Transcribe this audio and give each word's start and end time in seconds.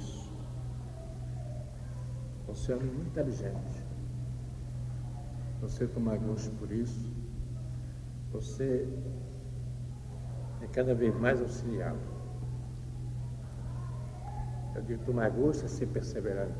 isso. 0.00 0.30
Você 2.46 2.72
é 2.72 2.76
muito 2.76 3.06
inteligente. 3.06 3.84
Você 5.60 5.86
toma 5.86 6.16
gosto 6.16 6.50
por 6.58 6.72
isso. 6.72 7.12
Você 8.32 8.88
é 10.62 10.66
cada 10.66 10.94
vez 10.94 11.14
mais 11.18 11.40
auxiliado. 11.40 11.98
Eu 14.74 14.82
digo 14.82 15.04
tomar 15.04 15.30
gosto 15.30 15.64
é 15.64 15.68
ser 15.68 15.86
perseverante. 15.86 16.54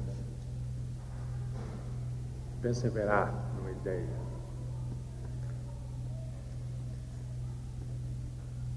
Perseverar 2.61 3.33
numa 3.57 3.71
ideia. 3.71 4.09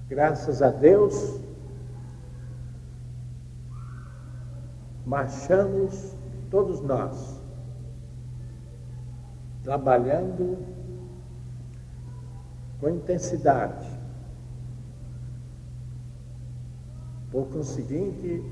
Graças 0.08 0.62
a 0.62 0.70
Deus, 0.70 1.42
marchamos 5.14 6.16
todos 6.50 6.82
nós, 6.82 7.40
trabalhando 9.62 10.58
com 12.80 12.90
intensidade. 12.90 13.88
Por 17.32 17.46
conseguinte, 17.50 18.44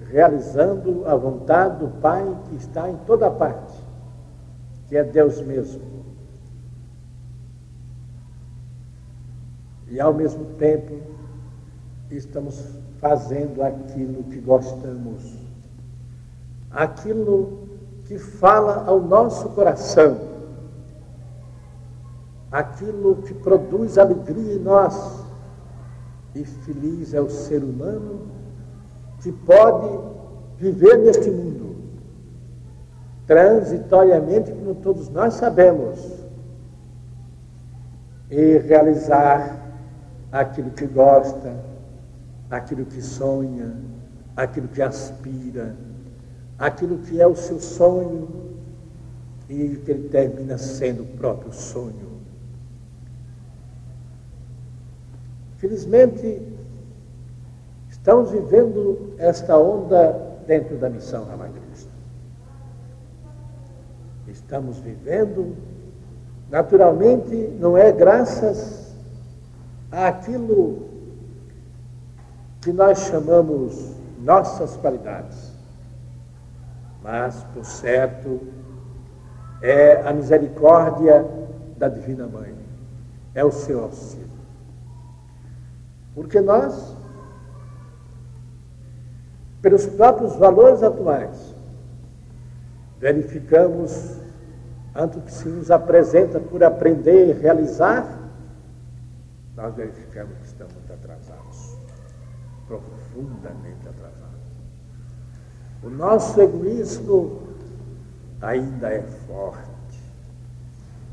realizando 0.00 1.06
a 1.06 1.14
vontade 1.14 1.80
do 1.80 1.88
Pai 2.00 2.24
que 2.48 2.56
está 2.56 2.88
em 2.88 2.96
toda 3.04 3.30
parte, 3.30 3.78
que 4.88 4.96
é 4.96 5.04
Deus 5.04 5.42
mesmo. 5.42 5.82
E 9.88 10.00
ao 10.00 10.14
mesmo 10.14 10.46
tempo, 10.54 11.02
estamos 12.10 12.78
fazendo 12.98 13.62
aquilo 13.62 14.24
que 14.24 14.40
gostamos, 14.40 15.47
aquilo 16.70 17.68
que 18.04 18.18
fala 18.18 18.84
ao 18.86 19.00
nosso 19.00 19.48
coração, 19.50 20.18
aquilo 22.50 23.16
que 23.16 23.34
produz 23.34 23.98
alegria 23.98 24.54
em 24.54 24.58
nós. 24.58 25.24
E 26.34 26.44
feliz 26.44 27.14
é 27.14 27.20
o 27.20 27.28
ser 27.28 27.62
humano 27.62 28.20
que 29.20 29.32
pode 29.32 29.98
viver 30.58 30.98
neste 30.98 31.30
mundo, 31.30 31.76
transitoriamente, 33.26 34.52
como 34.52 34.74
todos 34.76 35.08
nós 35.08 35.34
sabemos, 35.34 35.98
e 38.30 38.58
realizar 38.58 39.58
aquilo 40.30 40.70
que 40.70 40.86
gosta, 40.86 41.54
aquilo 42.50 42.84
que 42.84 43.00
sonha, 43.02 43.74
aquilo 44.36 44.68
que 44.68 44.82
aspira, 44.82 45.74
aquilo 46.58 46.98
que 46.98 47.20
é 47.20 47.26
o 47.26 47.36
seu 47.36 47.60
sonho 47.60 48.28
e 49.48 49.76
que 49.76 49.90
ele 49.90 50.08
termina 50.08 50.58
sendo 50.58 51.04
o 51.04 51.06
próprio 51.06 51.52
sonho. 51.52 52.18
Felizmente, 55.58 56.42
estamos 57.88 58.30
vivendo 58.30 59.14
esta 59.18 59.56
onda 59.56 60.12
dentro 60.46 60.76
da 60.76 60.88
missão 60.88 61.24
Ramakrishna. 61.24 61.90
Estamos 64.28 64.78
vivendo, 64.78 65.56
naturalmente, 66.50 67.34
não 67.58 67.76
é 67.76 67.90
graças 67.90 68.94
aquilo 69.90 70.88
que 72.60 72.72
nós 72.72 72.98
chamamos 73.06 73.94
nossas 74.20 74.76
qualidades. 74.76 75.47
Mas, 77.02 77.44
por 77.54 77.64
certo, 77.64 78.40
é 79.62 80.02
a 80.02 80.12
misericórdia 80.12 81.26
da 81.76 81.88
Divina 81.88 82.26
Mãe, 82.26 82.54
é 83.34 83.44
o 83.44 83.50
seu 83.50 83.82
auxílio. 83.84 84.28
Porque 86.14 86.40
nós, 86.40 86.96
pelos 89.62 89.86
próprios 89.86 90.34
valores 90.36 90.82
atuais, 90.82 91.54
verificamos, 92.98 94.18
tanto 94.92 95.20
que 95.20 95.32
se 95.32 95.48
nos 95.48 95.70
apresenta 95.70 96.40
por 96.40 96.64
aprender 96.64 97.28
e 97.28 97.32
realizar, 97.32 98.18
nós 99.54 99.74
verificamos 99.74 100.36
que 100.38 100.46
estamos 100.46 100.90
atrasados, 100.90 101.76
profundamente 102.66 103.88
atrasados. 103.88 104.17
O 105.82 105.88
nosso 105.88 106.40
egoísmo 106.40 107.42
ainda 108.40 108.88
é 108.88 109.02
forte. 109.26 109.68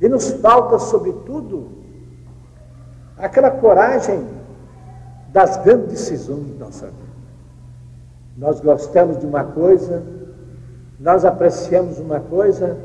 E 0.02 0.10
nos 0.10 0.32
falta, 0.32 0.80
sobretudo, 0.80 1.70
aquela 3.18 3.52
coragem 3.52 4.28
das 5.30 5.58
grandes 5.64 5.90
decisões 5.90 6.46
de 6.46 6.54
nossa 6.54 6.88
vida. 6.88 7.06
Nós 8.38 8.60
gostamos 8.60 9.20
de 9.20 9.26
uma 9.26 9.44
coisa, 9.44 10.04
nós 11.00 11.24
apreciamos 11.24 12.00
uma 12.00 12.20
coisa, 12.20 12.78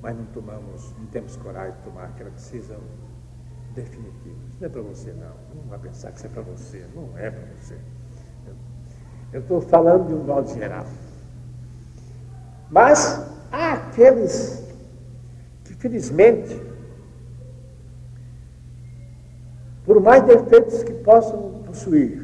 mas 0.00 0.16
não 0.16 0.24
tomamos, 0.26 0.92
não 0.98 1.06
temos 1.06 1.36
coragem 1.36 1.72
de 1.72 1.78
tomar 1.78 2.04
aquela 2.04 2.30
decisão 2.30 2.78
definitiva. 3.74 4.36
Isso 4.48 4.58
não 4.60 4.66
é 4.66 4.70
para 4.70 4.82
você, 4.82 5.12
não. 5.12 5.62
Não 5.62 5.68
vai 5.68 5.78
pensar 5.78 6.12
que 6.12 6.18
isso 6.18 6.26
é 6.26 6.30
para 6.30 6.42
você. 6.42 6.84
Não 6.94 7.18
é 7.18 7.30
para 7.30 7.44
você. 7.56 7.76
Eu 9.32 9.40
estou 9.40 9.60
falando 9.60 10.06
de 10.06 10.14
um 10.14 10.22
modo 10.22 10.48
geral. 10.48 10.86
Mas 12.74 13.24
há 13.52 13.74
aqueles 13.74 14.60
que, 15.62 15.74
felizmente, 15.74 16.60
por 19.84 20.00
mais 20.00 20.24
defeitos 20.24 20.82
que 20.82 20.92
possam 20.92 21.62
possuir, 21.64 22.20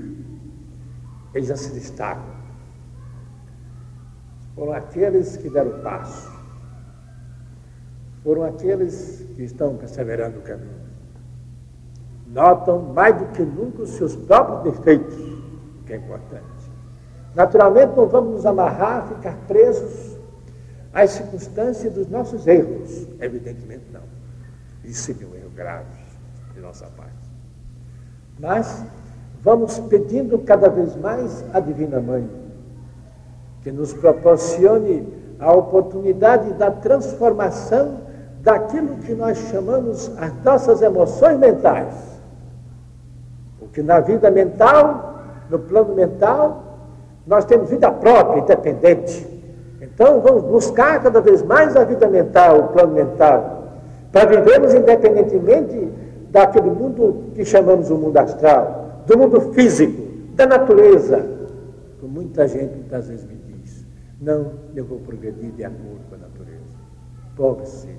eles 1.33 1.47
já 1.47 1.57
se 1.57 1.71
destacam. 1.71 2.35
Foram 4.57 4.73
aqueles 4.73 5.37
que 5.37 5.49
deram 5.49 5.81
passo. 5.83 6.29
Foram 8.25 8.43
aqueles 8.43 9.25
que 9.37 9.45
estão 9.45 9.77
perseverando 9.77 10.41
o 10.41 10.43
caminho 10.43 10.81
notam 12.33 12.81
mais 12.95 13.17
do 13.19 13.27
que 13.27 13.43
nunca 13.43 13.83
os 13.83 13.91
seus 13.91 14.15
próprios 14.15 14.77
defeitos, 14.77 15.17
que 15.85 15.93
é 15.93 15.97
importante. 15.97 16.71
Naturalmente, 17.35 17.97
não 17.97 18.07
vamos 18.07 18.33
nos 18.33 18.47
amarrar, 18.47 19.09
ficar 19.09 19.37
presos 19.47 20.10
às 20.93 21.11
circunstâncias 21.11 21.93
dos 21.93 22.09
nossos 22.09 22.47
erros. 22.47 23.07
Evidentemente, 23.21 23.85
não. 23.93 24.03
Isso 24.85 25.03
seria 25.05 25.27
um 25.27 25.35
erro 25.35 25.51
grave 25.55 25.87
de 26.55 26.61
nossa 26.61 26.87
parte. 26.97 27.13
Mas 28.39 28.85
vamos 29.43 29.79
pedindo 29.79 30.39
cada 30.41 30.69
vez 30.69 30.97
mais 30.97 31.45
à 31.53 31.61
Divina 31.61 32.01
Mãe 32.01 32.29
que 33.63 33.71
nos 33.71 33.93
proporcione 33.93 35.07
a 35.39 35.53
oportunidade 35.53 36.53
da 36.55 36.71
transformação 36.71 38.01
daquilo 38.43 38.97
que 38.99 39.15
nós 39.15 39.37
chamamos 39.51 40.11
as 40.17 40.33
nossas 40.43 40.81
emoções 40.81 41.39
mentais 41.39 42.11
que 43.73 43.83
na 43.83 44.01
vida 44.01 44.31
mental, 44.31 45.21
no 45.49 45.59
plano 45.59 45.95
mental, 45.95 46.63
nós 47.27 47.45
temos 47.45 47.71
vida 47.71 47.91
própria, 47.91 48.41
independente. 48.41 49.29
Então 49.81 50.21
vamos 50.21 50.45
buscar 50.45 51.03
cada 51.03 51.21
vez 51.21 51.43
mais 51.43 51.75
a 51.77 51.85
vida 51.85 52.09
mental, 52.09 52.61
o 52.61 52.69
plano 52.69 52.93
mental, 52.93 53.79
para 54.13 54.27
vivermos 54.27 54.75
independentemente 54.75 55.89
daquele 56.31 56.71
mundo 56.71 57.31
que 57.35 57.45
chamamos 57.45 57.91
o 57.91 57.97
mundo 57.97 58.17
astral, 58.19 59.03
do 59.07 59.19
mundo 59.19 59.41
físico, 59.53 60.03
da 60.35 60.47
natureza. 60.47 61.25
Como 62.01 62.13
muita 62.13 62.47
gente 62.47 62.75
muitas 62.75 63.09
vezes 63.09 63.27
me 63.27 63.37
diz, 63.37 63.87
não, 64.21 64.53
eu 64.75 64.85
vou 64.85 64.99
progredir 65.01 65.51
de 65.53 65.65
acordo 65.65 66.01
com 66.09 66.15
a 66.15 66.19
natureza. 66.19 66.79
Pobre 67.37 67.67
seja. 67.67 67.97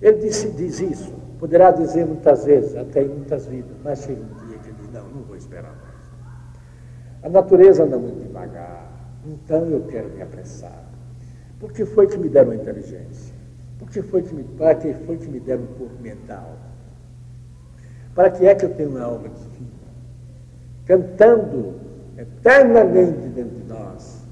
Ele 0.00 0.18
disse, 0.18 0.50
diz 0.50 0.80
isso. 0.80 1.12
Poderá 1.38 1.70
dizer 1.70 2.06
muitas 2.06 2.44
vezes, 2.44 2.76
até 2.76 3.02
em 3.02 3.08
muitas 3.08 3.46
vidas, 3.46 3.76
mas 3.82 3.98
chega 4.00 4.20
um 4.20 4.46
dia 4.46 4.58
que 4.58 4.68
ele 4.68 4.76
diz, 4.80 4.92
não, 4.92 5.02
não 5.08 5.22
vou 5.22 5.36
esperar 5.36 5.72
mais. 5.72 5.94
A 7.22 7.28
natureza 7.28 7.84
anda 7.84 7.98
muito 7.98 8.20
devagar, 8.20 8.83
então 9.26 9.66
eu 9.66 9.82
quero 9.86 10.10
me 10.10 10.22
apressar. 10.22 10.84
Por 11.58 11.72
que 11.72 11.84
foi 11.84 12.06
que 12.06 12.18
me 12.18 12.28
deram 12.28 12.52
inteligência? 12.52 13.34
Por 13.78 13.88
que 13.88 14.02
foi 14.02 14.22
que 14.22 14.34
me, 14.34 14.44
para 14.44 14.74
que 14.74 14.92
foi 15.06 15.16
que 15.16 15.28
me 15.28 15.40
deram 15.40 15.66
corpo 15.78 16.00
mental? 16.00 16.56
Para 18.14 18.30
que 18.30 18.46
é 18.46 18.54
que 18.54 18.64
eu 18.64 18.74
tenho 18.74 18.90
uma 18.90 19.02
alma 19.02 19.28
divina? 19.28 19.70
Cantando 20.86 21.74
eternamente 22.16 23.28
dentro 23.28 23.56
de 23.56 23.64
nós. 23.64 24.22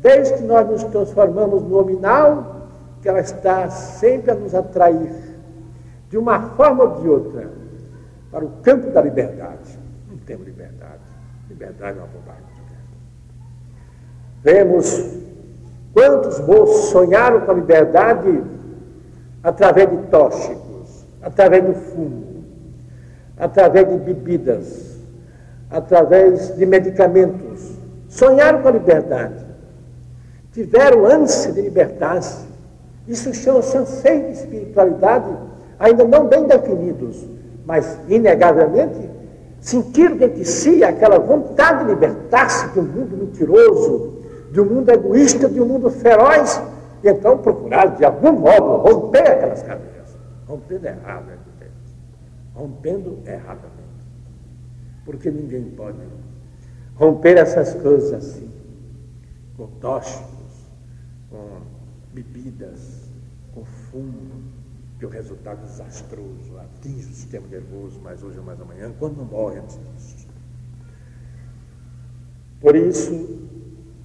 Desde 0.00 0.34
que 0.34 0.42
nós 0.42 0.68
nos 0.68 0.84
transformamos 0.84 1.62
no 1.62 1.68
nominal, 1.68 2.68
que 3.00 3.08
ela 3.08 3.20
está 3.20 3.68
sempre 3.70 4.30
a 4.30 4.34
nos 4.34 4.54
atrair 4.54 5.10
de 6.08 6.18
uma 6.18 6.50
forma 6.50 6.84
ou 6.84 7.00
de 7.00 7.08
outra, 7.08 7.50
para 8.30 8.44
o 8.44 8.50
campo 8.62 8.90
da 8.90 9.02
liberdade. 9.02 9.78
Não 10.10 10.18
temos 10.18 10.46
liberdade. 10.46 11.00
Liberdade 11.48 11.98
é 11.98 12.02
uma 12.02 12.08
bobagem. 12.08 12.51
Vemos 14.42 15.04
quantos 15.92 16.40
moços 16.40 16.90
sonharam 16.90 17.42
com 17.42 17.52
a 17.52 17.54
liberdade 17.54 18.42
através 19.42 19.90
de 19.90 19.96
tóxicos, 20.08 21.04
através 21.22 21.64
do 21.64 21.74
fumo, 21.74 22.44
através 23.36 23.88
de 23.88 23.98
bebidas, 23.98 24.96
através 25.70 26.56
de 26.56 26.66
medicamentos. 26.66 27.72
Sonharam 28.08 28.62
com 28.62 28.68
a 28.68 28.72
liberdade. 28.72 29.44
Tiveram 30.52 31.06
ânsia 31.06 31.52
de 31.52 31.62
libertar-se. 31.62 32.44
Isso 33.06 33.32
chama-se 33.32 33.76
anseio 33.76 34.26
de 34.26 34.32
espiritualidade, 34.32 35.30
ainda 35.78 36.04
não 36.04 36.26
bem 36.26 36.46
definidos, 36.46 37.26
mas 37.64 37.98
inegavelmente 38.08 39.10
sentiram 39.60 40.16
dentro 40.16 40.38
de 40.38 40.44
si 40.44 40.82
aquela 40.82 41.18
vontade 41.18 41.84
de 41.84 41.90
libertar-se 41.90 42.68
de 42.70 42.80
um 42.80 42.84
mundo 42.84 43.16
mentiroso, 43.16 44.21
de 44.52 44.60
um 44.60 44.66
mundo 44.66 44.90
egoísta, 44.90 45.48
de 45.48 45.60
um 45.60 45.66
mundo 45.66 45.90
feroz, 45.90 46.62
e 47.02 47.08
então 47.08 47.38
procuraram 47.38 47.96
de 47.96 48.04
algum 48.04 48.32
modo 48.32 48.76
romper 48.76 49.26
aquelas 49.26 49.62
cadeias, 49.62 50.16
rompendo 50.46 50.86
errado, 50.86 51.32
rompendo 52.54 53.18
erradamente. 53.26 53.72
Porque 55.04 55.30
ninguém 55.30 55.64
pode 55.70 55.98
romper 56.94 57.38
essas 57.38 57.74
coisas 57.74 58.12
assim, 58.12 58.50
com 59.56 59.66
tóxicos, 59.80 60.68
com 61.30 61.62
bebidas, 62.12 63.08
com 63.54 63.64
fumo, 63.64 64.52
que 64.98 65.06
o 65.06 65.08
resultado 65.08 65.60
é 65.62 65.66
desastroso, 65.66 66.58
atinge 66.58 67.06
o 67.06 67.14
sistema 67.14 67.46
nervoso 67.48 67.98
mais 68.00 68.22
hoje 68.22 68.38
ou 68.38 68.44
mais 68.44 68.60
amanhã, 68.60 68.92
quando 68.98 69.16
não 69.16 69.24
morre 69.24 69.58
antes 69.58 69.80
disso. 69.96 70.28
Por 72.60 72.76
isso, 72.76 73.40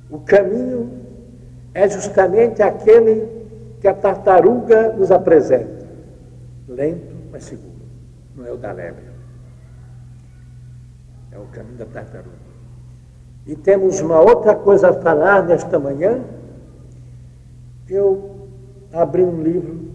o 0.10 0.20
caminho 0.20 0.90
é 1.74 1.88
justamente 1.90 2.62
aquele 2.62 3.28
que 3.80 3.88
a 3.88 3.94
tartaruga 3.94 4.94
nos 4.94 5.12
apresenta. 5.12 5.86
Lento, 6.68 7.16
mas 7.32 7.44
seguro. 7.44 7.78
Não 8.36 8.46
é 8.46 8.52
o 8.52 8.58
da 8.58 8.72
lebre. 8.72 9.04
É 11.32 11.38
o 11.38 11.46
caminho 11.48 11.78
da 11.78 11.86
tartaruga. 11.86 12.48
E 13.46 13.56
temos 13.56 14.02
uma 14.02 14.20
outra 14.20 14.56
coisa 14.56 14.90
a 14.90 14.94
falar 14.94 15.46
nesta 15.46 15.80
manhã. 15.80 16.22
Eu 17.88 18.48
abri 18.92 19.24
um 19.24 19.42
livro, 19.42 19.88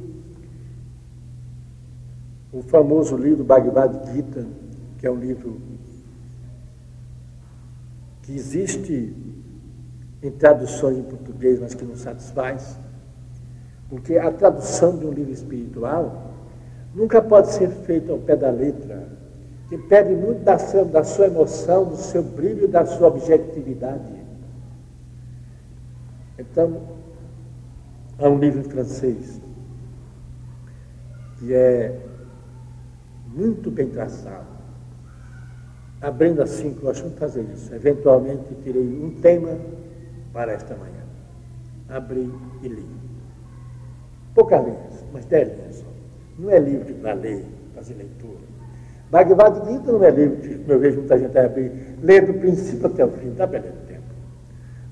o 2.52 2.62
famoso 2.62 3.16
livro 3.16 3.44
Bhagavad 3.44 4.12
Gita, 4.12 4.46
que 4.98 5.06
é 5.06 5.10
um 5.10 5.16
livro 5.16 5.60
que 8.22 8.34
existe 8.34 9.14
em 10.22 10.30
traduções 10.30 10.98
em 10.98 11.02
português, 11.02 11.58
mas 11.58 11.74
que 11.74 11.84
não 11.84 11.96
satisfaz. 11.96 12.78
Porque 13.88 14.16
a 14.16 14.30
tradução 14.30 14.96
de 14.96 15.04
um 15.04 15.10
livro 15.10 15.32
espiritual 15.32 16.32
nunca 16.94 17.20
pode 17.20 17.52
ser 17.52 17.68
feita 17.68 18.12
ao 18.12 18.18
pé 18.18 18.36
da 18.36 18.50
letra, 18.50 19.08
que 19.68 19.76
pede 19.76 20.14
muito 20.14 20.42
da 20.44 20.58
sua, 20.58 20.84
da 20.84 21.02
sua 21.02 21.26
emoção, 21.26 21.86
do 21.86 21.96
seu 21.96 22.22
brilho, 22.22 22.68
da 22.68 22.86
sua 22.86 23.08
objetividade. 23.08 24.22
Então, 26.38 26.82
há 28.18 28.28
um 28.28 28.38
livro 28.38 28.60
em 28.60 28.64
francês 28.64 29.40
que 31.38 31.52
é 31.52 31.98
muito 33.26 33.70
bem 33.70 33.88
traçado. 33.88 34.46
Abrindo 36.00 36.42
assim, 36.42 36.76
eu 36.80 36.90
acho 36.90 37.04
que 37.04 37.18
fazer 37.18 37.44
isso. 37.52 37.74
Eventualmente, 37.74 38.54
tirei 38.62 38.82
um 38.82 39.10
tema 39.20 39.56
para 40.32 40.52
esta 40.52 40.74
manhã. 40.74 41.02
Abri 41.88 42.32
e 42.62 42.68
li. 42.68 42.86
Poucas 44.34 44.64
linhas, 44.64 45.04
mas 45.12 45.24
dez 45.26 45.48
linhas 45.48 45.76
só. 45.76 45.86
Não 46.38 46.50
é 46.50 46.58
livro 46.58 46.94
para 46.94 47.12
ler, 47.14 47.44
fazer 47.74 47.94
leitura. 47.94 48.40
Bhagavad 49.10 49.70
Gita 49.70 49.92
não 49.92 50.02
é 50.02 50.10
livro 50.10 50.36
que 50.36 50.70
eu 50.70 50.78
vejo 50.78 51.00
muita 51.00 51.18
gente 51.18 51.38
abrir, 51.38 51.70
ler 52.02 52.26
do 52.26 52.34
princípio 52.34 52.86
até 52.86 53.04
o 53.04 53.10
fim, 53.10 53.28
está 53.28 53.46
perdendo 53.46 53.86
tempo. 53.86 54.02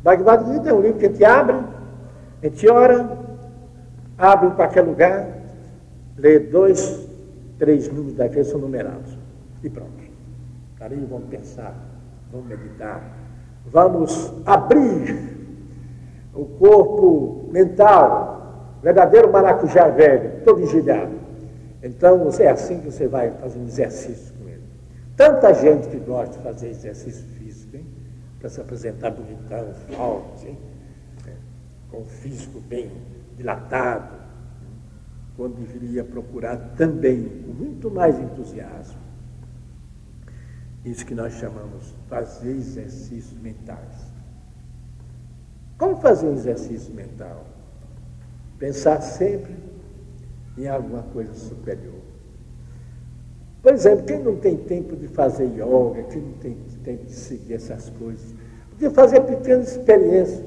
Bhagavad 0.03 0.53
Gita 0.53 0.69
é 0.69 0.75
um 0.75 0.81
livro 0.83 0.99
que 0.99 1.07
a 1.07 1.09
gente 1.09 1.25
abre, 1.25 1.57
a 1.57 2.47
gente 2.47 2.69
ora, 2.69 3.19
abre 4.19 4.49
em 4.49 4.51
qualquer 4.51 4.83
lugar, 4.83 5.27
lê 6.19 6.39
dois, 6.39 7.09
três 7.59 7.89
números 7.89 8.15
daqueles 8.15 8.49
são 8.49 8.61
numerados. 8.61 9.17
E 9.63 9.71
pronto. 9.71 10.01
Ali 10.81 10.97
vamos 11.11 11.29
pensar, 11.29 11.75
vamos 12.33 12.47
meditar, 12.47 13.03
vamos 13.73 14.33
abrir 14.45 15.31
o 16.35 16.45
corpo 16.45 17.49
mental, 17.51 18.79
verdadeiro 18.83 19.31
maracujá 19.33 19.89
velho, 19.89 20.45
todo 20.45 20.61
engilhado. 20.61 21.13
Então, 21.83 22.29
é 22.39 22.49
assim 22.49 22.81
que 22.81 22.91
você 22.91 23.09
vai 23.09 23.31
fazendo 23.31 23.67
exercício 23.67 24.35
com 24.35 24.49
ele. 24.49 24.63
Tanta 25.17 25.53
gente 25.55 25.89
que 25.89 25.99
gosta 25.99 26.37
de 26.37 26.43
fazer 26.43 26.69
exercício 26.69 27.25
físico, 27.39 27.77
hein? 27.77 27.87
Para 28.39 28.49
se 28.49 28.61
apresentar 28.61 29.11
bonitão, 29.11 29.73
forte, 29.97 30.49
hein? 30.49 30.59
É, 31.27 31.33
com 31.91 32.03
o 32.03 32.05
físico 32.05 32.61
bem 32.61 32.91
dilatado, 33.37 34.21
quando 35.37 35.55
deveria 35.55 36.05
procurar 36.05 36.57
também, 36.77 37.25
com 37.47 37.53
muito 37.53 37.91
mais 37.91 38.19
entusiasmo, 38.19 38.99
isso 40.85 41.05
que 41.05 41.15
nós 41.15 41.35
chamamos 41.35 41.95
fazer 42.09 42.51
exercícios 42.51 43.39
mentais. 43.41 44.11
Como 45.77 45.97
fazer 45.97 46.27
um 46.27 46.35
exercício 46.35 46.93
mental? 46.95 47.45
Pensar 48.59 49.01
sempre 49.01 49.55
em 50.57 50.69
alguma 50.69 51.03
coisa 51.05 51.33
superior. 51.35 52.01
Por 53.63 53.75
exemplo, 53.75 54.05
quem 54.07 54.23
não 54.23 54.37
tem 54.37 54.57
tempo 54.57 54.97
de 54.97 55.09
fazer 55.09 55.45
yoga, 55.47 56.03
quem 56.05 56.23
não 56.23 56.33
tem 56.35 56.57
tempo 56.83 57.05
de 57.05 57.13
seguir 57.13 57.55
essas 57.55 57.91
coisas, 57.91 58.35
podia 58.71 58.91
fazer 58.91 59.21
pequenas 59.21 59.73
experiências. 59.73 60.43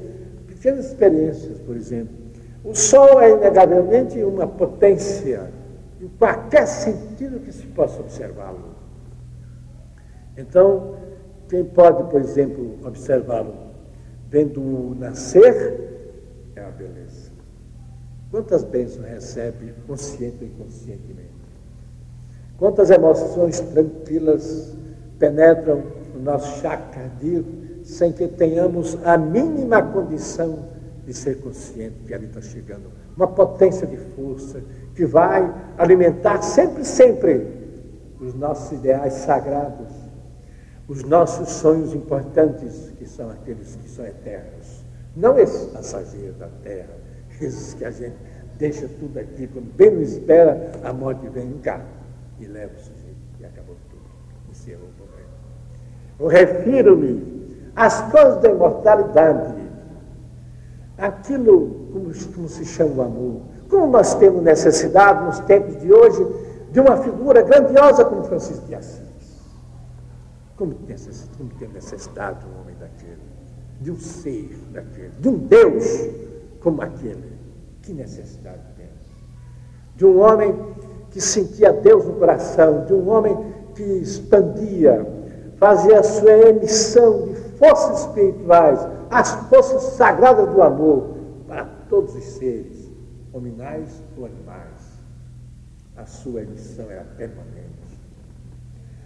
Pequenas 0.48 0.86
experiências, 0.86 1.60
por 1.60 1.76
exemplo. 1.76 2.16
O 2.64 2.74
Sol 2.74 3.22
é 3.22 3.32
inegavelmente 3.32 4.24
uma 4.24 4.48
potência, 4.48 5.52
em 6.02 6.08
qualquer 6.08 6.66
sentido 6.66 7.40
que 7.40 7.52
se 7.52 7.68
possa 7.68 8.00
observá-lo. 8.00 8.73
Então, 10.38 10.96
quem 11.50 11.64
pode, 11.64 12.10
por 12.10 12.20
exemplo, 12.22 12.80
observá-lo 12.84 13.74
vendo-o 14.30 14.96
nascer, 14.96 16.12
é 16.56 16.62
a 16.62 16.70
beleza. 16.70 17.32
Quantas 18.32 18.64
bênçãos 18.64 19.06
recebe 19.06 19.76
consciente 19.86 20.38
ou 20.42 20.48
inconscientemente? 20.48 21.30
Quantas 22.58 22.90
emoções 22.90 23.60
tranquilas 23.60 24.76
penetram 25.20 25.84
no 26.16 26.22
nosso 26.22 26.62
chakra 26.62 27.12
sem 27.84 28.12
que 28.12 28.28
tenhamos 28.28 28.98
a 29.06 29.18
mínima 29.18 29.84
condição 29.84 30.68
de 31.06 31.14
ser 31.14 31.40
consciente 31.42 31.98
que 32.08 32.14
ali 32.14 32.26
está 32.26 32.42
chegando 32.42 32.90
uma 33.16 33.28
potência 33.28 33.86
de 33.86 33.98
força 33.98 34.62
que 34.96 35.06
vai 35.06 35.54
alimentar 35.78 36.42
sempre, 36.42 36.84
sempre 36.84 37.46
os 38.20 38.34
nossos 38.34 38.72
ideais 38.72 39.14
sagrados 39.14 40.03
os 40.88 41.04
nossos 41.04 41.50
sonhos 41.50 41.94
importantes, 41.94 42.92
que 42.98 43.08
são 43.08 43.30
aqueles 43.30 43.76
que 43.76 43.90
são 43.90 44.06
eternos. 44.06 44.84
Não 45.16 45.38
esses 45.38 45.66
passageiros 45.72 46.36
da 46.38 46.48
terra, 46.64 46.94
esses 47.40 47.74
que 47.74 47.86
a 47.86 47.92
gente 47.92 48.16
deixa 48.58 48.88
tudo 49.00 49.20
aqui, 49.20 49.48
quando 49.48 49.74
bem 49.76 49.92
não 49.92 50.02
espera, 50.02 50.72
a 50.84 50.92
morte 50.92 51.28
vem 51.30 51.54
cá 51.60 51.82
e 52.40 52.46
leva 52.46 52.74
o 52.74 52.80
sujeito 52.80 53.18
e 53.40 53.46
acabou 53.46 53.76
tudo. 53.90 54.04
Encerrou 54.50 54.88
o 54.88 54.94
problema. 54.94 55.30
Eu 56.20 56.28
refiro-me 56.28 57.72
às 57.76 58.02
coisas 58.12 58.42
da 58.42 58.50
imortalidade, 58.50 59.56
aquilo, 60.98 61.90
como, 61.92 62.12
como 62.36 62.48
se 62.48 62.66
chama 62.66 62.94
o 62.96 63.02
amor, 63.02 63.42
como 63.70 63.88
nós 63.88 64.14
temos 64.16 64.44
necessidade 64.44 65.26
nos 65.26 65.40
tempos 65.42 65.82
de 65.82 65.92
hoje 65.92 66.26
de 66.72 66.80
uma 66.80 66.98
figura 66.98 67.42
grandiosa 67.42 68.06
como 68.06 68.24
Francisco 68.24 68.66
de 68.68 68.76
Assis. 68.76 69.13
Como 70.64 70.76
tem, 70.76 70.96
como 71.38 71.50
tem 71.60 71.68
necessidade 71.68 72.40
de 72.40 72.46
um 72.46 72.62
homem 72.62 72.74
daquele, 72.80 73.20
de 73.82 73.92
um 73.92 73.98
ser 73.98 74.58
daquele, 74.72 75.10
de 75.20 75.28
um 75.28 75.38
Deus 75.38 75.84
como 76.62 76.82
aquele. 76.82 77.34
Que 77.82 77.92
necessidade 77.92 78.62
tem? 78.78 78.88
De 79.98 80.06
um 80.06 80.22
homem 80.22 80.56
que 81.12 81.20
sentia 81.20 81.74
Deus 81.74 82.06
no 82.06 82.14
coração, 82.14 82.86
de 82.86 82.94
um 82.94 83.10
homem 83.10 83.38
que 83.76 83.84
expandia, 83.84 85.06
fazia 85.58 86.00
a 86.00 86.04
sua 86.04 86.32
emissão 86.32 87.28
de 87.28 87.36
forças 87.58 88.06
espirituais, 88.06 88.80
as 89.10 89.32
forças 89.50 89.82
sagradas 89.98 90.48
do 90.50 90.62
amor 90.62 91.18
para 91.46 91.66
todos 91.90 92.16
os 92.16 92.24
seres, 92.24 92.90
hominais 93.34 94.02
ou 94.18 94.28
animais. 94.28 94.94
A 95.98 96.06
sua 96.06 96.44
emissão 96.44 96.90
era 96.90 97.04
permanente 97.18 97.83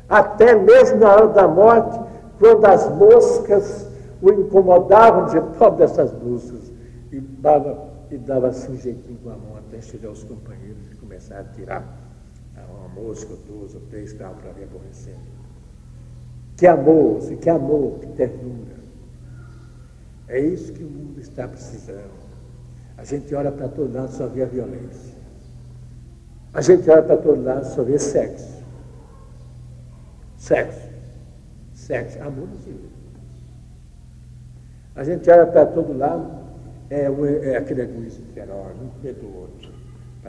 até 0.09 0.55
mesmo 0.55 0.99
na 0.99 1.13
hora 1.13 1.27
da 1.27 1.47
morte, 1.47 1.99
quando 2.39 2.65
as 2.65 2.89
moscas 2.95 3.87
o 4.21 4.31
incomodavam, 4.31 5.25
dizia, 5.25 5.41
pobre 5.41 5.79
dessas 5.79 6.11
moças, 6.13 6.71
e 7.11 7.19
dava, 7.19 7.89
e 8.09 8.17
dava 8.17 8.47
assim 8.47 8.73
um 8.73 8.77
jeitinho 8.77 9.17
com 9.23 9.29
a 9.29 9.35
mão 9.35 9.57
até 9.57 9.81
chegar 9.81 10.09
aos 10.09 10.23
companheiros 10.23 10.91
e 10.91 10.95
começar 10.95 11.39
a 11.39 11.43
tirar 11.43 11.83
uma 12.69 12.87
mosca, 12.87 13.33
duas 13.47 13.75
ou 13.75 13.81
três, 13.81 14.11
estavam 14.11 14.35
para 14.35 14.49
ali 14.49 14.63
aborrecendo. 14.63 15.37
Que 16.55 16.65
amor, 16.65 17.19
que 17.19 17.49
amor, 17.49 17.99
que 17.99 18.07
ternura. 18.07 18.77
É 20.27 20.39
isso 20.39 20.73
que 20.73 20.83
o 20.83 20.89
mundo 20.89 21.19
está 21.19 21.47
precisando. 21.47 22.27
A 22.97 23.03
gente 23.03 23.33
olha 23.35 23.51
para 23.51 23.67
todo 23.67 23.93
lado 23.93 24.11
só 24.11 24.27
vê 24.27 24.43
a 24.43 24.47
violência. 24.47 25.15
A 26.53 26.61
gente 26.61 26.89
olha 26.89 27.03
para 27.03 27.17
todo 27.17 27.43
lado 27.43 27.65
só 27.65 27.83
vê 27.83 27.99
sexo. 27.99 28.56
Sexo. 30.38 30.88
Sexo. 31.74 32.22
Amor 32.22 32.48
não 32.48 32.58
se 32.60 32.70
vê. 32.70 32.98
A 34.96 35.03
gente 35.03 35.29
olha 35.29 35.46
para 35.46 35.65
todo 35.65 35.96
lado, 35.96 36.27
é, 36.89 37.03
é 37.51 37.58
aquele 37.58 37.82
egoísmo 37.82 38.25
feroz, 38.34 38.75
um 38.82 39.03
medo 39.03 39.22
do 39.22 39.38
outro. 39.38 39.72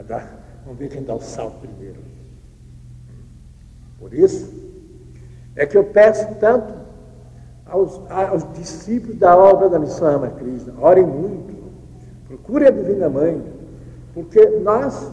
Dar, 0.07 0.39
vamos 0.63 0.79
ver 0.79 0.89
quem 0.89 1.03
dá 1.03 1.15
o 1.15 1.19
salto 1.19 1.59
primeiro. 1.59 1.99
Por 3.97 4.13
isso, 4.13 4.53
é 5.55 5.65
que 5.65 5.77
eu 5.77 5.83
peço 5.85 6.35
tanto 6.35 6.73
aos, 7.65 7.99
aos 8.09 8.53
discípulos 8.53 9.17
da 9.17 9.35
obra 9.35 9.69
da 9.69 9.79
missão 9.79 10.07
Rama 10.07 10.29
Krishna, 10.29 10.73
orem 10.79 11.05
muito, 11.05 11.53
procure 12.27 12.67
a 12.67 12.71
Divina 12.71 13.09
Mãe, 13.09 13.43
porque 14.13 14.45
nós, 14.59 15.11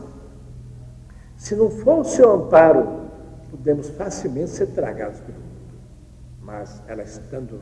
se 1.37 1.57
não 1.57 1.71
for 1.71 2.01
o 2.01 2.05
seu 2.05 2.33
amparo, 2.33 3.06
podemos 3.51 3.89
facilmente 3.91 4.51
ser 4.51 4.67
tragados 4.69 5.21
pelo 5.21 5.39
mundo. 5.39 5.47
Mas 6.43 6.83
ela 6.87 7.03
estando 7.03 7.61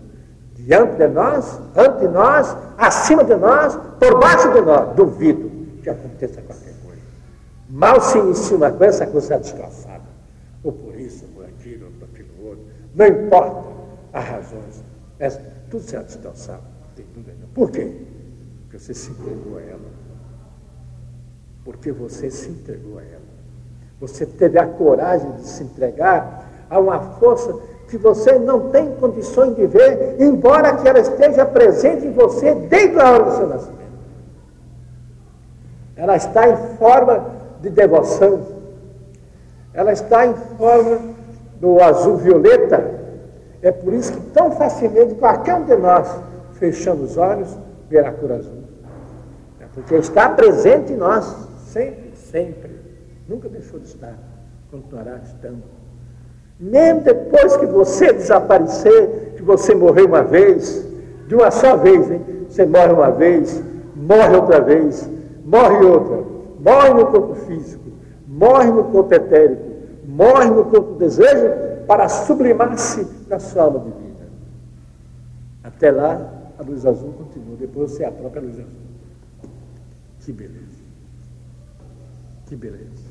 diante 0.54 0.96
de 0.96 1.08
nós, 1.08 1.60
ante 1.76 2.06
nós, 2.08 2.56
acima 2.78 3.24
de 3.24 3.34
nós, 3.34 3.76
por 3.98 4.18
baixo 4.20 4.52
de 4.52 4.60
nós, 4.60 4.94
duvido 4.94 5.50
que 5.82 5.90
aconteça 5.90 6.40
qualquer 6.42 6.74
coisa. 6.84 7.02
Mal 7.68 8.00
se 8.00 8.18
inicia 8.18 8.56
uma 8.56 8.70
coisa, 8.70 9.04
essa 9.04 9.06
coisa 9.06 9.34
está 9.34 9.38
descalçada. 9.38 10.04
Ou 10.62 10.72
por 10.72 10.98
isso, 10.98 11.24
ou 11.26 11.30
por 11.32 11.44
aquilo, 11.44 11.86
ou 11.86 11.92
por 11.92 12.08
aquilo 12.08 12.46
outro. 12.46 12.64
Não 12.94 13.06
importa 13.06 13.64
as 14.12 14.24
razões. 14.24 14.84
É, 15.18 15.28
tudo 15.70 15.82
será 15.82 16.02
descalçado. 16.02 16.62
Tem 16.96 17.04
dúvida. 17.14 17.36
Por 17.54 17.70
quê? 17.70 17.92
Porque 18.62 18.78
você 18.78 18.94
se 18.94 19.10
entregou 19.10 19.58
a 19.58 19.62
ela. 19.62 19.90
Porque 21.64 21.92
você 21.92 22.30
se 22.30 22.50
entregou 22.50 22.98
a 22.98 23.02
ela. 23.02 23.23
Você 24.00 24.26
teve 24.26 24.58
a 24.58 24.66
coragem 24.66 25.30
de 25.32 25.42
se 25.42 25.62
entregar 25.62 26.44
a 26.68 26.78
uma 26.78 26.98
força 26.98 27.54
que 27.88 27.98
você 27.98 28.38
não 28.38 28.70
tem 28.70 28.90
condições 28.96 29.54
de 29.54 29.66
ver, 29.66 30.16
embora 30.18 30.76
que 30.76 30.88
ela 30.88 30.98
esteja 30.98 31.44
presente 31.44 32.06
em 32.06 32.12
você 32.12 32.54
desde 32.54 32.98
a 32.98 33.12
hora 33.12 33.24
do 33.24 33.36
seu 33.36 33.46
nascimento. 33.46 33.84
Ela 35.96 36.16
está 36.16 36.48
em 36.48 36.56
forma 36.76 37.24
de 37.60 37.70
devoção. 37.70 38.40
Ela 39.72 39.92
está 39.92 40.26
em 40.26 40.34
forma 40.58 40.98
do 41.60 41.80
azul 41.80 42.16
violeta. 42.16 42.84
É 43.62 43.70
por 43.70 43.92
isso 43.92 44.12
que 44.12 44.20
tão 44.32 44.50
facilmente 44.52 45.14
qualquer 45.14 45.54
um 45.54 45.64
de 45.64 45.76
nós, 45.76 46.08
fechando 46.54 47.04
os 47.04 47.16
olhos, 47.16 47.56
verá 47.88 48.08
a 48.08 48.12
cor 48.12 48.32
azul. 48.32 48.64
É 49.60 49.66
porque 49.72 49.94
está 49.94 50.28
presente 50.28 50.92
em 50.92 50.96
nós, 50.96 51.24
sempre, 51.66 52.12
sempre. 52.16 52.73
Nunca 53.28 53.48
deixou 53.48 53.80
de 53.80 53.86
estar, 53.86 54.16
continuará 54.70 55.18
estando. 55.22 55.62
Mesmo 56.60 57.00
depois 57.00 57.56
que 57.56 57.66
você 57.66 58.12
desaparecer, 58.12 59.34
que 59.36 59.42
você 59.42 59.74
morreu 59.74 60.06
uma 60.06 60.22
vez, 60.22 60.86
de 61.26 61.34
uma 61.34 61.50
só 61.50 61.76
vez, 61.76 62.10
hein? 62.10 62.20
Você 62.48 62.66
morre 62.66 62.92
uma 62.92 63.10
vez, 63.10 63.62
morre 63.96 64.36
outra 64.36 64.60
vez, 64.60 65.08
morre 65.44 65.84
outra, 65.84 66.24
morre 66.60 66.94
no 66.94 67.06
corpo 67.06 67.34
físico, 67.34 67.90
morre 68.28 68.70
no 68.70 68.84
corpo 68.84 69.14
etérico, 69.14 69.62
morre 70.06 70.50
no 70.50 70.64
corpo 70.66 70.94
desejo, 70.94 71.64
para 71.86 72.08
sublimar-se 72.08 73.06
na 73.28 73.38
sua 73.38 73.64
alma 73.64 73.80
de 73.80 73.90
vida. 73.90 74.26
Até 75.62 75.90
lá, 75.90 76.52
a 76.58 76.62
luz 76.62 76.86
azul 76.86 77.12
continua, 77.12 77.56
depois 77.56 77.90
você 77.90 78.04
é 78.04 78.06
a 78.06 78.12
própria 78.12 78.42
luz 78.42 78.54
azul. 78.54 78.70
Que 80.20 80.32
beleza. 80.32 80.84
Que 82.46 82.56
beleza. 82.56 83.03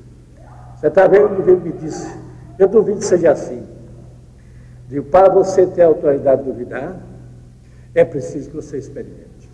Você 0.84 0.88
está 0.90 1.08
vendo 1.08 1.40
o 1.40 1.42
que 1.42 1.50
ele 1.50 1.62
me 1.62 1.72
disse? 1.72 2.14
Eu 2.60 2.68
duvido 2.68 3.00
que 3.00 3.06
seja 3.06 3.32
assim. 3.32 3.66
Digo, 4.90 5.06
para 5.06 5.32
você 5.32 5.66
ter 5.66 5.84
a 5.84 5.86
autoridade 5.86 6.44
de 6.44 6.52
duvidar, 6.52 7.02
é 7.96 8.04
preciso 8.04 8.50
que 8.50 8.58
você 8.58 8.80
experimente. 8.80 9.50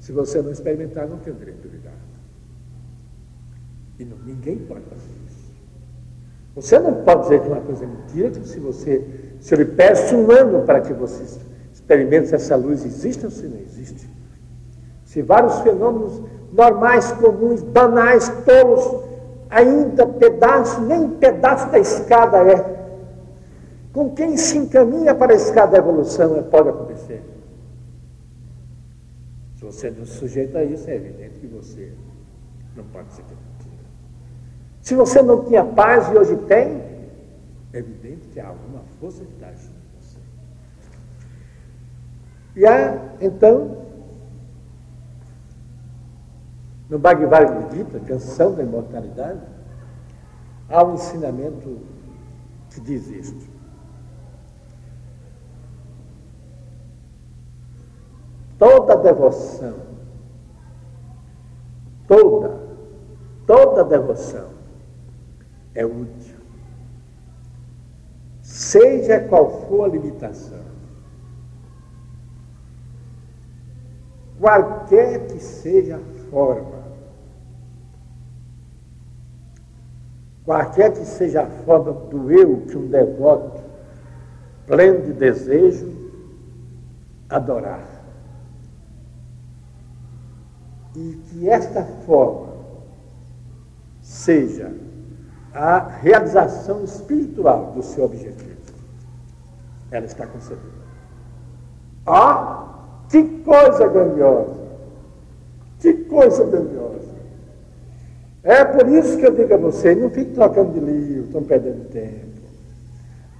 Se 0.00 0.10
você 0.10 0.40
não 0.40 0.50
experimentar, 0.50 1.06
não 1.06 1.18
tem 1.18 1.34
direito 1.34 1.58
de 1.58 1.68
duvidar. 1.68 1.92
E 3.98 4.06
não, 4.06 4.16
ninguém 4.24 4.56
pode 4.56 4.86
fazer 4.86 5.12
isso. 5.28 5.52
Você 6.54 6.78
não 6.78 7.04
pode 7.04 7.24
dizer 7.24 7.42
que 7.42 7.48
uma 7.48 7.60
coisa 7.60 7.84
é 7.84 7.88
mentira, 7.88 8.30
que 8.30 8.48
se 8.48 8.58
você, 8.58 9.06
se 9.38 9.52
eu 9.52 9.58
lhe 9.58 9.66
peço 9.66 10.16
um 10.16 10.30
ano 10.30 10.64
para 10.64 10.80
que 10.80 10.94
você 10.94 11.38
experimente 11.74 12.28
se 12.28 12.34
essa 12.34 12.56
luz 12.56 12.86
existe 12.86 13.26
ou 13.26 13.30
se 13.30 13.46
não 13.46 13.58
existe. 13.58 14.08
Se 15.04 15.20
vários 15.20 15.60
fenômenos 15.60 16.22
normais, 16.54 17.12
comuns, 17.12 17.62
banais, 17.62 18.30
tolos, 18.46 19.01
ainda 19.52 20.06
pedaço, 20.06 20.80
nem 20.80 21.10
pedaço 21.10 21.70
da 21.70 21.78
escada 21.78 22.38
é. 22.38 22.82
Com 23.92 24.14
quem 24.14 24.38
se 24.38 24.56
encaminha 24.56 25.14
para 25.14 25.34
a 25.34 25.36
escada 25.36 25.72
da 25.72 25.78
evolução 25.78 26.38
é, 26.38 26.42
pode 26.42 26.70
acontecer. 26.70 27.22
Se 29.56 29.64
você 29.64 29.90
não 29.90 30.06
se 30.06 30.14
sujeita 30.14 30.58
a 30.58 30.64
isso, 30.64 30.88
é 30.88 30.96
evidente 30.96 31.38
que 31.38 31.46
você 31.46 31.92
não 32.74 32.84
mentira. 32.84 33.82
Se 34.80 34.94
você 34.94 35.20
não 35.20 35.44
tinha 35.44 35.62
paz 35.62 36.08
e 36.10 36.16
hoje 36.16 36.36
tem, 36.48 36.82
é 37.74 37.78
evidente 37.78 38.26
que 38.28 38.40
há 38.40 38.48
alguma 38.48 38.80
força 38.98 39.22
que 39.22 39.32
está 39.34 39.50
em 39.50 39.54
você. 40.00 40.18
E 42.56 42.66
há, 42.66 42.98
então, 43.20 43.76
no 46.92 46.98
Bhagavad 46.98 47.74
Gita, 47.74 47.98
Canção 48.00 48.54
da 48.54 48.62
Imortalidade, 48.62 49.40
há 50.68 50.84
um 50.84 50.92
ensinamento 50.92 51.80
que 52.68 52.82
diz 52.82 53.08
isto. 53.08 53.50
Toda 58.58 58.94
devoção, 58.96 59.74
toda, 62.06 62.60
toda 63.46 63.84
devoção 63.84 64.50
é 65.74 65.86
útil. 65.86 66.36
Seja 68.42 69.18
qual 69.30 69.66
for 69.66 69.86
a 69.86 69.88
limitação. 69.88 70.60
Qualquer 74.38 75.26
que 75.28 75.38
seja 75.38 75.96
a 75.96 76.30
forma, 76.30 76.81
qualquer 80.44 80.92
que 80.92 81.04
seja 81.04 81.42
a 81.42 81.46
forma 81.46 81.92
do 81.92 82.30
eu 82.30 82.62
que 82.62 82.76
um 82.76 82.88
devoto, 82.88 83.62
pleno 84.66 85.02
de 85.02 85.12
desejo, 85.12 85.90
adorar. 87.28 87.86
E 90.94 91.20
que 91.28 91.48
esta 91.48 91.84
forma 92.04 92.52
seja 94.00 94.72
a 95.54 95.78
realização 95.78 96.84
espiritual 96.84 97.72
do 97.72 97.82
seu 97.82 98.04
objetivo. 98.04 98.52
Ela 99.90 100.06
está 100.06 100.26
concebida. 100.26 100.82
Ah, 102.06 103.04
que 103.08 103.22
coisa 103.40 103.88
grandiosa! 103.88 104.62
Que 105.78 105.92
coisa 106.04 106.44
grandiosa! 106.44 107.11
É 108.44 108.64
por 108.64 108.88
isso 108.88 109.18
que 109.18 109.26
eu 109.26 109.32
digo 109.32 109.54
a 109.54 109.56
vocês, 109.56 109.96
não 109.96 110.10
fique 110.10 110.32
trocando 110.32 110.72
de 110.72 110.80
livro, 110.80 111.24
estão 111.24 111.42
perdendo 111.44 111.88
tempo. 111.90 112.32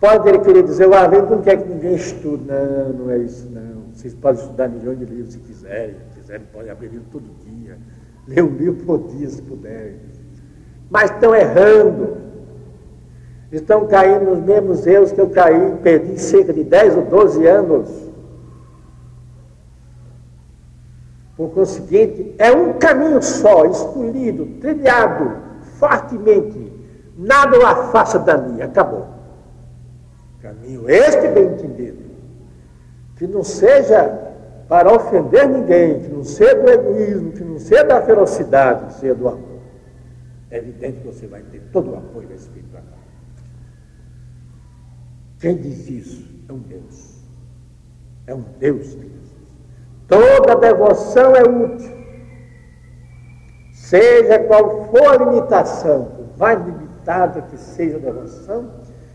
Pode 0.01 0.29
ele 0.29 0.39
querer 0.41 0.63
dizer, 0.65 0.93
ah, 0.93 1.07
vem 1.07 1.23
não 1.23 1.43
quer 1.43 1.63
que 1.63 1.69
ninguém 1.69 1.95
estude. 1.95 2.45
Não, 2.45 2.93
não 2.93 3.11
é 3.11 3.19
isso 3.19 3.49
não. 3.51 3.83
Vocês 3.93 4.15
podem 4.15 4.43
estudar 4.43 4.69
milhões 4.69 4.99
de 4.99 5.05
livros 5.05 5.33
se 5.33 5.39
quiserem, 5.39 5.95
se 6.13 6.21
quiserem, 6.21 6.47
podem 6.53 6.71
abrir 6.71 6.89
livro 6.89 7.07
todo 7.13 7.25
dia. 7.45 7.77
Ler 8.27 8.43
um 8.43 8.57
livro 8.57 8.85
por 8.85 9.09
dia 9.09 9.29
se 9.29 9.43
puderem. 9.43 9.97
Mas 10.91 11.11
estão 11.11 11.35
errando. 11.35 12.17
Estão 13.53 13.87
caindo 13.87 14.25
nos 14.25 14.41
mesmos 14.41 14.87
erros 14.87 15.13
que 15.13 15.21
eu 15.21 15.29
caí, 15.29 15.77
perdi 15.83 16.19
cerca 16.19 16.53
de 16.53 16.65
10 16.65 16.97
ou 16.97 17.05
12 17.05 17.47
anos. 17.47 18.12
Por 21.43 21.51
conseguinte, 21.51 22.37
é 22.39 22.53
um 22.53 22.75
caminho 22.75 23.21
só, 23.21 23.67
escolhido, 23.67 24.47
trilhado 24.61 25.39
fortemente. 25.77 26.73
Nada 27.19 27.59
o 27.59 27.67
afasta 27.67 28.21
da 28.21 28.39
minha, 28.39 28.67
acabou. 28.67 29.09
Caminho 30.41 30.89
este 30.89 31.27
bem 31.27 31.47
entendido, 31.47 31.99
que 33.17 33.27
não 33.27 33.43
seja 33.43 34.09
para 34.69 34.95
ofender 34.95 35.49
ninguém, 35.49 35.99
que 36.05 36.09
não 36.13 36.23
seja 36.23 36.55
do 36.55 36.71
egoísmo, 36.71 37.33
que 37.33 37.43
não 37.43 37.59
seja 37.59 37.83
da 37.83 38.01
ferocidade, 38.03 38.87
que 38.87 39.01
seja 39.01 39.15
do 39.17 39.27
amor. 39.27 39.59
É 40.49 40.59
evidente 40.59 41.01
que 41.01 41.07
você 41.09 41.27
vai 41.27 41.43
ter 41.43 41.61
todo 41.73 41.91
o 41.91 41.97
apoio 41.97 42.29
da 42.29 42.37
espiritualidade. 42.37 43.03
Quem 45.41 45.57
diz 45.57 45.91
isso 45.91 46.25
é 46.49 46.53
um 46.53 46.59
Deus. 46.61 47.19
É 48.29 48.33
um 48.35 48.45
Deus 48.61 48.95
que. 48.95 49.22
Toda 50.13 50.57
devoção 50.57 51.35
é 51.35 51.43
útil. 51.43 51.91
Seja 53.73 54.41
qual 54.41 54.85
for 54.91 55.07
a 55.07 55.25
limitação, 55.25 56.05
por 56.05 56.39
mais 56.39 56.61
limitada 56.61 57.41
que 57.41 57.57
seja 57.57 57.97
a 57.97 58.01
devoção, 58.01 58.71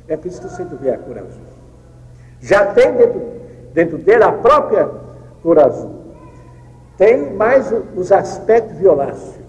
é 0.07 0.17
isso 0.25 0.41
que 0.41 0.47
o 0.47 0.49
centro 0.49 0.75
vê 0.77 0.89
a 0.89 0.97
cor 0.97 1.19
azul. 1.19 1.43
Já 2.39 2.73
tem 2.73 2.93
dentro, 2.93 3.21
dentro 3.75 3.97
dele 3.99 4.23
a 4.23 4.31
própria 4.31 4.89
cor 5.43 5.59
azul. 5.59 6.01
Tem 6.97 7.31
mais 7.31 7.71
os 7.95 8.11
aspectos 8.11 8.79
violáceos. 8.79 9.45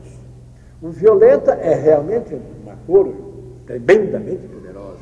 O 0.83 0.91
violeta 0.91 1.53
é 1.53 1.73
realmente 1.73 2.39
uma 2.63 2.77
cor 2.87 3.11
tremendamente 3.65 4.47
poderosa. 4.49 4.99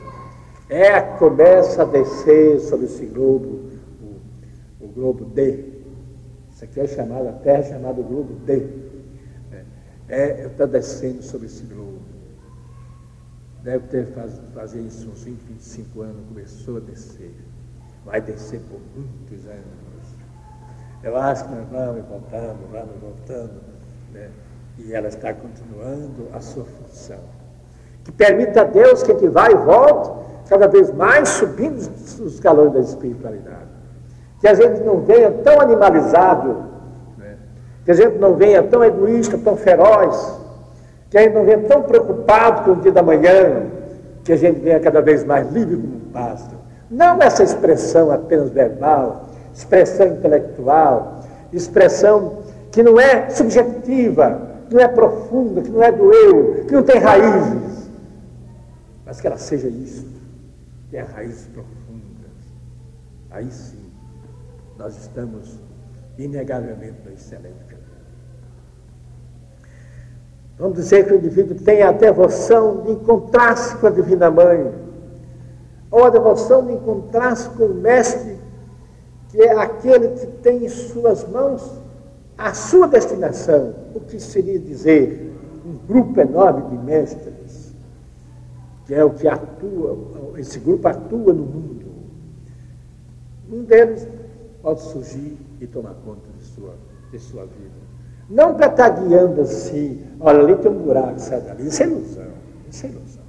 É 0.71 1.01
começa 1.01 1.83
a 1.83 1.87
descer 1.87 2.61
sobre 2.61 2.87
esse 2.87 3.05
globo, 3.07 3.63
o, 4.01 4.85
o 4.85 4.89
globo 4.89 5.25
D. 5.25 5.76
Isso 6.57 6.65
aqui 6.65 6.81
é 6.81 6.87
chamado, 6.87 7.29
a 7.29 7.33
Terra 7.33 7.59
é 7.59 7.63
chamada 7.65 8.01
globo 8.01 8.33
D. 8.47 8.67
É, 10.09 10.47
está 10.47 10.65
descendo 10.65 11.23
sobre 11.23 11.49
esse 11.49 11.63
globo. 11.65 12.01
Deve 13.63 13.87
ter 13.89 14.07
faz, 14.15 14.41
fazer 14.55 14.81
isso 14.81 15.07
uns 15.11 15.25
20, 15.25 15.39
25 15.39 16.01
anos, 16.01 16.27
começou 16.29 16.79
a 16.79 16.81
descer. 16.81 17.35
Vai 18.07 18.23
descer 18.23 18.61
por 18.71 18.81
muitos 18.97 19.45
anos. 19.47 20.17
Eu 21.03 21.19
acho 21.19 21.45
que 21.45 21.55
nós 21.55 21.69
vamos 21.69 22.09
voltando, 22.09 22.73
vamos 22.73 23.01
voltando. 23.03 23.61
Né? 24.15 24.31
E 24.79 24.95
ela 24.95 25.09
está 25.09 25.35
continuando 25.35 26.31
a 26.33 26.41
sua 26.41 26.65
função. 26.65 27.21
Que 28.03 28.13
permita 28.13 28.63
a 28.63 28.65
Deus 28.65 29.03
que 29.03 29.13
a 29.13 29.15
gente 29.15 29.29
vá 29.29 29.51
e 29.51 29.57
volte 29.57 30.49
cada 30.49 30.69
vez 30.69 30.91
mais 30.95 31.29
subindo 31.29 31.77
os 31.77 32.19
escalões 32.19 32.73
da 32.73 32.81
espiritualidade. 32.81 33.66
Que 34.41 34.49
a 34.49 34.55
gente 34.55 34.81
não 34.81 35.01
venha 35.01 35.31
tão 35.31 35.61
animalizado 35.61 36.67
que 37.87 37.93
a 37.93 37.95
gente 37.95 38.19
não 38.19 38.35
venha 38.35 38.65
tão 38.65 38.83
egoísta, 38.83 39.39
tão 39.39 39.57
feroz, 39.57 40.41
que 41.09 41.17
a 41.17 41.23
gente 41.23 41.35
não 41.35 41.45
venha 41.45 41.61
tão 41.61 41.85
preocupado 41.85 42.65
com 42.65 42.73
o 42.73 42.83
dia 42.83 42.91
da 42.91 43.01
manhã, 43.01 43.63
que 44.25 44.33
a 44.33 44.37
gente 44.37 44.59
venha 44.59 44.81
cada 44.81 45.01
vez 45.01 45.25
mais 45.25 45.49
livre 45.53 45.77
como 45.77 45.97
um 45.97 46.11
pássaro. 46.13 46.57
Não 46.91 47.23
essa 47.23 47.45
expressão 47.45 48.11
apenas 48.11 48.51
verbal, 48.51 49.27
expressão 49.55 50.09
intelectual, 50.09 51.21
expressão 51.53 52.39
que 52.73 52.83
não 52.83 52.99
é 52.99 53.31
subjetiva, 53.31 54.41
que 54.69 54.75
não 54.75 54.83
é 54.83 54.89
profunda, 54.89 55.63
que 55.63 55.71
não 55.71 55.81
é 55.81 55.93
do 55.93 56.13
eu, 56.13 56.65
que 56.67 56.75
não 56.75 56.83
tem 56.83 56.99
raízes, 56.99 57.89
mas 59.05 59.21
que 59.21 59.29
ela 59.29 59.39
seja 59.39 59.69
isso, 59.69 60.05
tenha 60.91 61.05
raízes 61.05 61.47
profundas. 61.47 62.33
Aí 63.31 63.49
sim, 63.49 63.86
nós 64.79 64.97
estamos 64.97 65.61
inegavelmente 66.19 66.97
no 67.05 67.13
excelente 67.13 67.77
Vamos 70.59 70.77
dizer 70.77 71.07
que 71.07 71.13
o 71.13 71.17
indivíduo 71.17 71.55
tem 71.55 71.83
a 71.83 71.93
devoção 71.93 72.83
de 72.83 72.93
encontrar-se 72.93 73.77
com 73.77 73.89
a 73.89 73.91
Divina 73.91 74.31
Mãe, 74.31 74.73
ou 75.91 76.05
a 76.05 76.11
devoção 76.11 76.65
de 76.67 76.73
encontrar-se 76.73 77.51
com 77.51 77.65
o 77.65 77.75
Mestre, 77.75 78.39
que 79.29 79.43
é 79.43 79.53
aquele 79.53 80.09
que 80.09 80.27
tem 80.27 80.65
em 80.65 80.69
suas 80.69 81.29
mãos 81.29 81.79
a 82.39 82.55
sua 82.55 82.89
destinação. 82.89 83.75
O 83.95 84.01
que 84.01 84.19
seria 84.19 84.59
dizer 84.59 85.35
um 85.65 85.75
grupo 85.87 86.19
enorme 86.21 86.71
de 86.71 86.85
mestres, 86.85 87.75
que 88.87 88.95
é 88.95 89.05
o 89.05 89.11
que 89.11 89.29
atua, 89.29 89.99
esse 90.39 90.59
grupo 90.59 90.89
atua 90.89 91.35
no 91.35 91.45
mundo. 91.45 91.87
Um 93.53 93.63
deles 93.63 94.09
pode 94.67 94.81
surgir 94.81 95.39
e 95.61 95.67
tomar 95.69 95.95
conta 96.05 96.29
de 96.37 96.43
sua, 96.43 96.75
de 97.13 97.21
sua 97.21 97.43
vida. 97.43 97.87
Não 98.29 98.55
para 98.55 98.67
estar 98.67 98.89
guiando 98.89 99.43
assim, 99.43 100.05
olha, 100.19 100.41
ali 100.41 100.57
tem 100.57 100.73
um 100.73 100.79
buraco, 100.83 101.21
sai 101.21 101.41
dali. 101.41 101.69
Isso 101.69 101.85
é 101.85 101.87
ilusão, 101.87 102.25
isso 102.69 102.87
é 102.87 102.89
ilusão. 102.89 103.23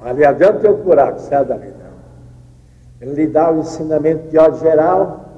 Ali 0.00 0.24
adiante 0.24 0.60
tem 0.60 0.70
um 0.70 0.82
buraco, 0.82 1.20
sai 1.20 1.44
dali, 1.44 1.68
não. 1.68 1.92
Ele 3.02 3.12
lhe 3.12 3.26
dá 3.26 3.52
o 3.52 3.58
ensinamento 3.58 4.30
de 4.30 4.38
ordem 4.38 4.60
geral, 4.60 5.28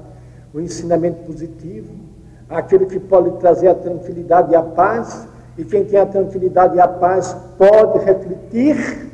o 0.53 0.61
ensinamento 0.61 1.25
positivo, 1.25 1.93
aquele 2.47 2.85
que 2.85 2.97
pode 2.97 3.31
trazer 3.39 3.67
a 3.67 3.75
tranquilidade 3.75 4.53
e 4.53 4.55
a 4.55 4.63
paz, 4.63 5.27
e 5.57 5.65
quem 5.65 5.83
tem 5.83 5.99
a 5.99 6.05
tranquilidade 6.05 6.77
e 6.77 6.79
a 6.79 6.87
paz 6.87 7.35
pode 7.57 8.05
refletir, 8.05 9.11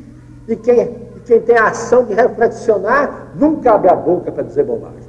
e 0.47 0.55
quem, 0.55 0.81
e 1.15 1.19
quem 1.25 1.41
tem 1.41 1.57
a 1.57 1.69
ação 1.69 2.05
de 2.05 2.13
reflexionar 2.13 3.31
nunca 3.35 3.71
abre 3.71 3.89
a 3.89 3.95
boca 3.95 4.31
para 4.31 4.43
dizer 4.43 4.65
bobagem. 4.65 5.00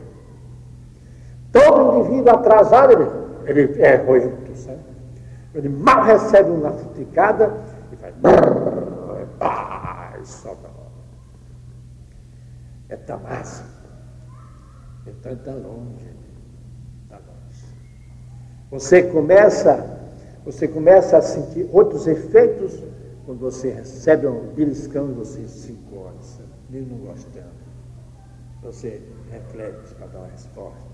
Todo 1.53 2.01
indivíduo 2.01 2.35
atrasado, 2.35 2.93
ele 2.93 3.23
ele 3.47 3.81
é 3.83 3.97
roento, 3.97 4.55
sabe? 4.57 4.79
Ele 5.55 5.69
mal 5.69 6.05
recebe 6.05 6.51
uma 6.51 6.73
futicada 6.73 7.55
e 7.93 7.97
faz. 7.97 8.15
e 10.21 10.27
solta 10.27 10.71
É 12.89 12.97
Tamásio. 12.97 13.65
Então 15.07 15.33
está 15.33 15.53
longe. 15.53 16.15
Está 17.05 17.17
longe. 17.17 17.67
Você 18.71 19.03
começa, 19.03 20.01
você 20.45 20.69
começa 20.69 21.19
a 21.19 21.23
sentir 21.23 21.69
outros 21.73 22.07
efeitos 22.07 22.83
quando 23.27 23.41
você 23.41 23.71
recebe 23.71 24.27
um 24.27 24.53
beliscão 24.55 25.11
e 25.11 25.15
você 25.15 25.47
se 25.47 25.73
encosta, 25.73 26.45
mesmo 26.71 26.97
não 26.97 27.07
gostando. 27.07 27.63
Você 28.63 29.03
reflete 29.31 29.95
para 29.95 30.07
dar 30.07 30.19
uma 30.21 30.29
resposta. 30.29 30.92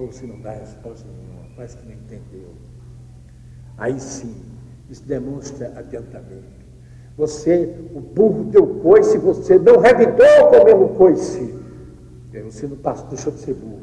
Ou 0.00 0.10
se 0.10 0.26
não 0.26 0.40
dá 0.40 0.52
resposta 0.52 1.06
nenhuma 1.06 1.40
parece 1.54 1.76
que 1.76 1.86
não 1.86 1.92
entendeu. 1.92 2.48
Aí 3.76 4.00
sim, 4.00 4.34
isso 4.88 5.06
demonstra 5.06 5.78
adiantamento. 5.78 6.60
Você, 7.18 7.76
o 7.94 8.00
burro 8.00 8.44
deu 8.44 8.66
coice, 8.66 9.18
você 9.18 9.58
não 9.58 9.78
revidou 9.78 10.48
com 10.48 10.56
o 10.56 10.64
mesmo 10.64 10.88
coice. 10.96 11.54
Você 12.44 12.66
não 12.66 12.78
passou, 12.78 13.08
deixou 13.08 13.30
de 13.32 13.40
ser 13.40 13.52
burro. 13.54 13.82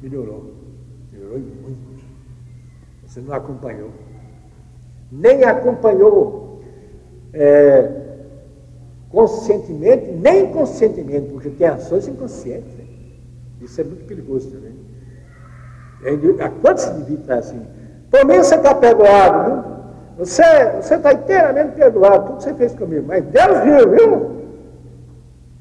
Melhorou. 0.00 0.54
Melhorou 1.12 1.38
muito. 1.38 2.04
Você 3.06 3.20
não 3.20 3.34
acompanhou. 3.34 3.90
Nem 5.12 5.44
acompanhou 5.44 6.62
é, 7.34 8.24
conscientemente, 9.10 10.12
nem 10.12 10.46
inconscientemente, 10.46 11.30
porque 11.30 11.50
tem 11.50 11.66
ações 11.66 12.08
inconscientes. 12.08 12.72
Né? 12.74 12.86
Isso 13.60 13.78
é 13.80 13.84
muito 13.84 14.06
perigoso 14.06 14.50
também. 14.50 14.65
Há 16.40 16.48
quantos 16.48 16.86
indivíduos 16.86 17.20
está 17.20 17.34
assim? 17.36 17.66
Por 18.10 18.24
mim 18.24 18.36
você 18.36 18.54
está 18.54 18.74
perdoado, 18.74 19.44
viu? 19.44 20.24
Você 20.24 20.42
está 20.94 21.12
inteiramente 21.12 21.74
perdoado, 21.74 22.26
tudo 22.26 22.36
que 22.38 22.44
você 22.44 22.54
fez 22.54 22.74
comigo. 22.74 23.04
Mas 23.06 23.24
Deus 23.24 23.60
viu, 23.64 23.90
viu? 23.90 24.36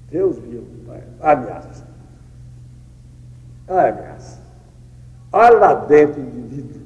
Deus 0.10 0.38
viu, 0.38 0.64
pai. 0.88 1.04
Ameaça. 1.20 1.84
Ameaça. 3.68 4.40
Olha 5.34 5.58
lá 5.58 5.74
dentro 5.74 6.22
o 6.22 6.24
indivíduo, 6.24 6.82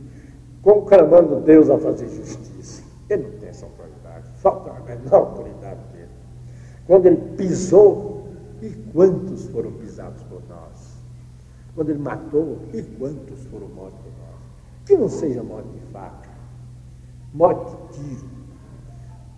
conclamando 0.63 1.41
Deus 1.41 1.69
a 1.69 1.78
fazer 1.78 2.08
justiça. 2.08 2.82
Ele 3.10 3.24
não 3.24 3.32
tem 3.39 3.50
essa 3.50 3.65
autoridade, 3.65 4.26
falta 4.38 4.72
a 4.72 4.80
menor 4.80 5.13
autoridade 5.13 5.80
dele. 5.91 6.10
Quando 6.88 7.06
ele 7.06 7.17
pisou, 7.38 8.30
e 8.62 8.69
quantos 8.93 9.45
foram 9.50 9.72
pisados? 9.74 9.88
Quando 11.80 11.92
ele 11.92 12.00
matou, 12.00 12.58
e 12.74 12.82
quantos 12.82 13.46
foram 13.46 13.70
mortos 13.70 14.04
nós? 14.04 14.36
Que 14.86 14.98
não 14.98 15.08
seja 15.08 15.42
morte 15.42 15.70
de 15.70 15.80
faca, 15.94 16.30
morte 17.34 17.72
de 17.72 18.04
tiro, 18.04 18.28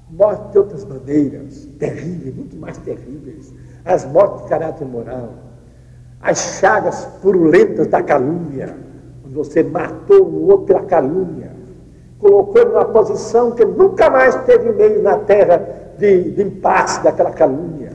morte 0.09 0.51
de 0.51 0.57
outras 0.57 0.83
maneiras, 0.83 1.65
terríveis, 1.77 2.35
muito 2.35 2.57
mais 2.57 2.79
terríveis, 2.79 3.53
as 3.85 4.05
mortes 4.05 4.41
de 4.41 4.49
caráter 4.49 4.87
moral, 4.87 5.33
as 6.19 6.39
chagas 6.59 7.05
purulentas 7.21 7.85
da 7.85 8.01
calúnia, 8.01 8.75
quando 9.21 9.35
você 9.35 9.61
matou 9.61 10.25
o 10.25 10.47
outro 10.47 10.65
pela 10.65 10.85
calúnia, 10.85 11.51
colocou 12.17 12.65
numa 12.65 12.85
posição 12.85 13.51
que 13.51 13.63
nunca 13.63 14.09
mais 14.09 14.35
teve 14.45 14.71
meio 14.71 15.03
na 15.03 15.15
terra 15.19 15.59
de, 15.99 16.31
de 16.31 16.41
impasse 16.41 17.03
daquela 17.03 17.33
calúnia. 17.33 17.91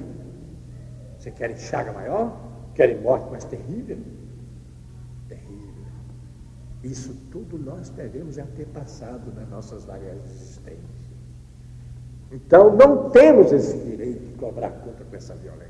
Você 1.18 1.32
quer 1.32 1.56
chaga 1.58 1.92
maior? 1.92 2.30
Querem 2.76 3.00
morte 3.00 3.28
mais 3.28 3.42
terrível? 3.42 3.98
Isso 6.86 7.12
tudo 7.32 7.58
nós 7.58 7.88
devemos 7.90 8.36
já 8.36 8.44
ter 8.56 8.66
passado 8.66 9.32
nas 9.34 9.48
nossas 9.48 9.84
várias 9.84 10.24
existências. 10.24 10.80
Então, 12.30 12.74
não 12.76 13.10
temos 13.10 13.52
esse 13.52 13.76
direito 13.78 14.24
de 14.24 14.34
cobrar 14.34 14.70
conta 14.70 15.04
com 15.04 15.16
essa 15.16 15.34
violência. 15.34 15.66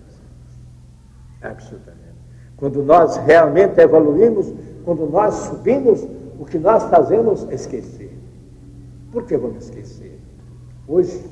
Absolutamente. 1.40 2.16
Quando 2.57 2.83
nós 2.83 3.16
realmente 3.16 3.81
evoluímos, 3.81 4.52
quando 4.85 5.07
nós 5.07 5.35
subimos, 5.35 6.07
o 6.38 6.44
que 6.44 6.59
nós 6.59 6.85
fazemos 6.85 7.48
é 7.48 7.55
esquecer. 7.55 8.16
Por 9.11 9.24
que 9.24 9.38
vamos 9.38 9.64
esquecer? 9.64 10.20
Hoje, 10.87 11.24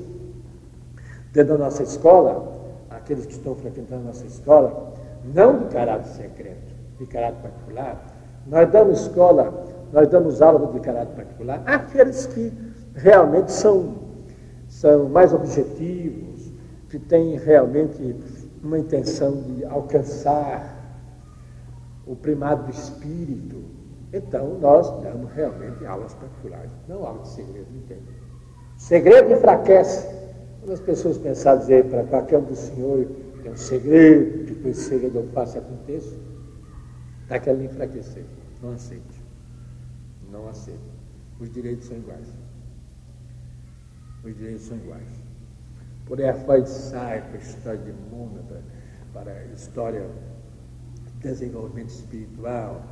dentro 1.31 1.57
da 1.57 1.65
nossa 1.65 1.83
escola, 1.83 2.75
aqueles 2.89 3.25
que 3.27 3.33
estão 3.33 3.55
frequentando 3.55 4.01
a 4.01 4.05
nossa 4.05 4.25
escola, 4.25 4.93
não 5.23 5.59
de 5.59 5.65
caráter 5.65 6.07
secreto, 6.09 6.73
de 6.97 7.05
caráter 7.05 7.41
particular, 7.41 8.15
nós 8.47 8.71
damos 8.71 9.01
escola, 9.01 9.64
nós 9.91 10.07
damos 10.07 10.41
aula 10.41 10.71
de 10.71 10.79
caráter 10.79 11.15
particular 11.15 11.61
àqueles 11.65 12.25
que 12.27 12.51
realmente 12.95 13.51
são, 13.51 13.95
são 14.67 15.09
mais 15.09 15.33
objetivos, 15.33 16.51
que 16.89 16.99
têm 16.99 17.37
realmente 17.37 18.15
uma 18.63 18.79
intenção 18.79 19.41
de 19.41 19.65
alcançar 19.65 20.75
o 22.05 22.15
primado 22.15 22.63
do 22.63 22.71
espírito. 22.71 23.63
Então, 24.13 24.57
nós 24.59 24.89
damos 25.01 25.31
realmente 25.33 25.85
aulas 25.85 26.13
particulares, 26.13 26.71
não 26.87 27.05
aulas 27.05 27.29
de 27.29 27.35
segredo, 27.35 27.67
entende? 27.75 28.03
Segredo 28.77 29.33
enfraquece. 29.33 30.07
Quando 30.59 30.73
as 30.73 30.79
pessoas 30.79 31.17
pensarem 31.17 31.59
dizer 31.59 31.85
para 31.85 32.03
qualquer 32.03 32.37
um 32.37 32.43
dos 32.43 32.57
senhores 32.57 33.07
tem 33.45 33.51
um 33.51 33.55
segredo, 33.55 34.55
que 34.55 34.69
esse 34.69 34.89
segredo 34.89 35.19
eu 35.19 35.27
faço 35.27 35.59
aconteça, 35.59 36.15
está 37.21 37.37
querendo 37.37 37.65
enfraquecer. 37.65 38.25
Não 38.59 38.71
aceite. 38.71 39.14
Não 40.35 40.49
aceite. 40.49 40.79
Os 41.39 41.49
direitos 41.49 41.87
são 41.87 41.97
iguais. 41.97 42.27
Os 44.21 44.35
direitos 44.35 44.63
são 44.63 44.77
iguais. 44.77 45.07
Por 46.05 46.19
aí 46.19 46.27
afora 46.27 46.65
sai 46.65 47.21
para 47.21 47.37
a 47.37 47.41
história 47.41 47.79
de 47.79 47.93
mundo, 47.93 48.43
para, 48.47 48.61
para 49.13 49.31
a 49.31 49.45
história 49.45 50.05
de 51.05 51.19
desenvolvimento 51.21 51.89
espiritual, 51.89 52.85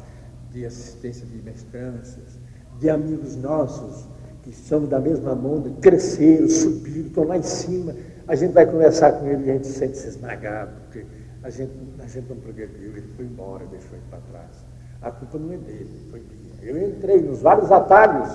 de 0.52 0.66
assistência 0.66 1.26
de 1.28 1.42
mestranças, 1.42 2.40
de 2.80 2.90
amigos 2.90 3.36
nossos 3.36 4.08
que 4.42 4.54
são 4.54 4.86
da 4.86 5.00
mesma 5.00 5.34
onda, 5.34 5.70
cresceram, 5.82 6.50
subiram, 6.50 7.08
estão 7.08 7.24
lá 7.26 7.38
em 7.38 7.44
cima. 7.44 7.94
A 8.26 8.36
gente 8.36 8.54
vai 8.54 8.66
conversar 8.66 9.14
com 9.14 9.28
ele 9.28 9.48
e 9.48 9.52
a 9.52 9.54
gente 9.54 9.68
se 9.68 9.74
sente 9.74 9.98
se 9.98 10.08
esmagado, 10.08 10.80
porque 10.82 11.06
a 11.44 11.50
gente, 11.50 11.74
a 12.00 12.08
gente 12.08 12.30
não 12.30 12.38
progrediu, 12.38 12.96
ele 12.96 13.08
foi 13.16 13.26
embora, 13.26 13.66
deixou 13.66 13.94
ele 13.94 14.04
para 14.10 14.20
trás. 14.20 14.66
A 15.04 15.12
culpa 15.12 15.38
não 15.38 15.54
é 15.54 15.58
dele, 15.58 15.90
foi 16.10 16.22
minha. 16.22 16.44
Eu 16.64 16.90
entrei 16.90 17.22
nos 17.22 17.42
vários 17.42 17.70
atalhos 17.72 18.30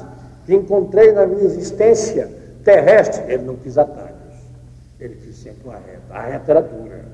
que 0.45 0.55
encontrei 0.55 1.13
na 1.13 1.27
minha 1.27 1.45
existência 1.45 2.31
terrestre. 2.63 3.33
Ele 3.33 3.45
não 3.45 3.57
quis 3.57 3.79
atalhos. 3.79 4.19
Ele 5.01 5.15
quis 5.17 5.37
sempre 5.37 5.65
uma 5.65 5.79
reta. 5.79 6.03
A 6.11 6.23
reta 6.23 6.53
era 6.53 6.63
dura. 6.63 7.05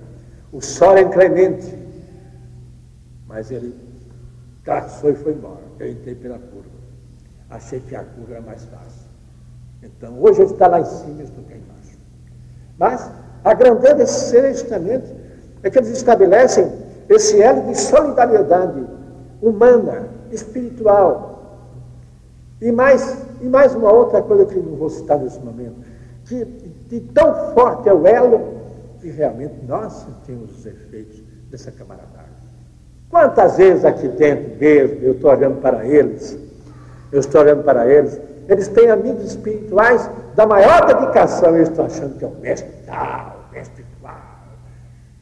O 0.53 0.61
sol 0.61 0.93
era 0.93 1.03
inclemente. 1.03 1.73
Mas 3.29 3.51
ele 3.51 3.75
traçou 4.65 5.11
e 5.11 5.15
foi 5.15 5.33
embora. 5.33 5.63
Eu 5.79 5.89
entrei 5.89 6.17
pela 6.17 6.39
curva. 6.39 6.69
Achei 7.49 7.79
que 7.79 7.95
a 7.95 8.03
curva 8.03 8.33
era 8.35 8.43
mais 8.43 8.65
fácil. 8.65 9.05
Então, 9.83 10.21
hoje 10.21 10.41
ele 10.43 10.53
está 10.53 10.67
lá 10.67 10.81
em 10.81 10.85
cima 10.85 11.17
e 11.19 11.21
eu 11.21 11.25
estou 11.27 11.45
cá 11.45 11.55
embaixo. 11.55 11.99
Mas 12.77 13.11
a 13.45 13.55
grandeza 13.55 13.95
desse 13.95 14.31
ser 14.31 14.45
é 14.45 14.53
justamente 14.53 15.15
é 15.63 15.71
que 15.71 15.79
eles 15.79 15.91
estabelecem 15.91 16.73
esse 17.09 17.41
elo 17.41 17.69
de 17.69 17.79
solidariedade 17.79 18.85
humana, 19.45 20.09
espiritual. 20.33 21.33
E 22.61 22.73
mais, 22.73 23.27
e 23.43 23.45
mais 23.47 23.75
uma 23.75 23.93
outra 23.93 24.23
coisa 24.23 24.47
que 24.47 24.59
não 24.59 24.77
vou 24.77 24.89
citar 24.89 25.19
nesse 25.19 25.39
momento, 25.41 25.77
que 26.25 26.45
de 26.89 27.01
tão 27.01 27.53
forte 27.53 27.89
é 27.89 27.93
o 27.93 28.07
elo 28.07 28.55
que 29.01 29.11
realmente 29.11 29.55
nós 29.67 29.93
sentimos 29.93 30.59
os 30.59 30.65
efeitos 30.65 31.23
dessa 31.51 31.71
camaradagem. 31.71 32.33
Quantas 33.11 33.59
vezes 33.59 33.85
aqui 33.85 34.09
dentro 34.09 34.57
mesmo, 34.59 34.97
eu 35.03 35.13
estou 35.13 35.31
olhando 35.31 35.61
para 35.61 35.87
eles, 35.87 36.39
eu 37.13 37.21
estou 37.21 37.43
olhando 37.43 37.63
para 37.63 37.87
eles, 37.87 38.19
eles 38.49 38.69
têm 38.69 38.91
amigos 38.91 39.25
espirituais 39.25 40.09
da 40.35 40.47
maior 40.47 40.87
dedicação, 40.87 41.55
eles 41.55 41.69
estão 41.69 41.85
achando 41.85 42.19
que 42.19 42.25
é 42.25 42.29
o 42.29 42.35
mestre 42.41 42.73
tal, 42.87 43.47
o 43.51 43.55
mestre 43.55 43.85
qual. 44.01 44.17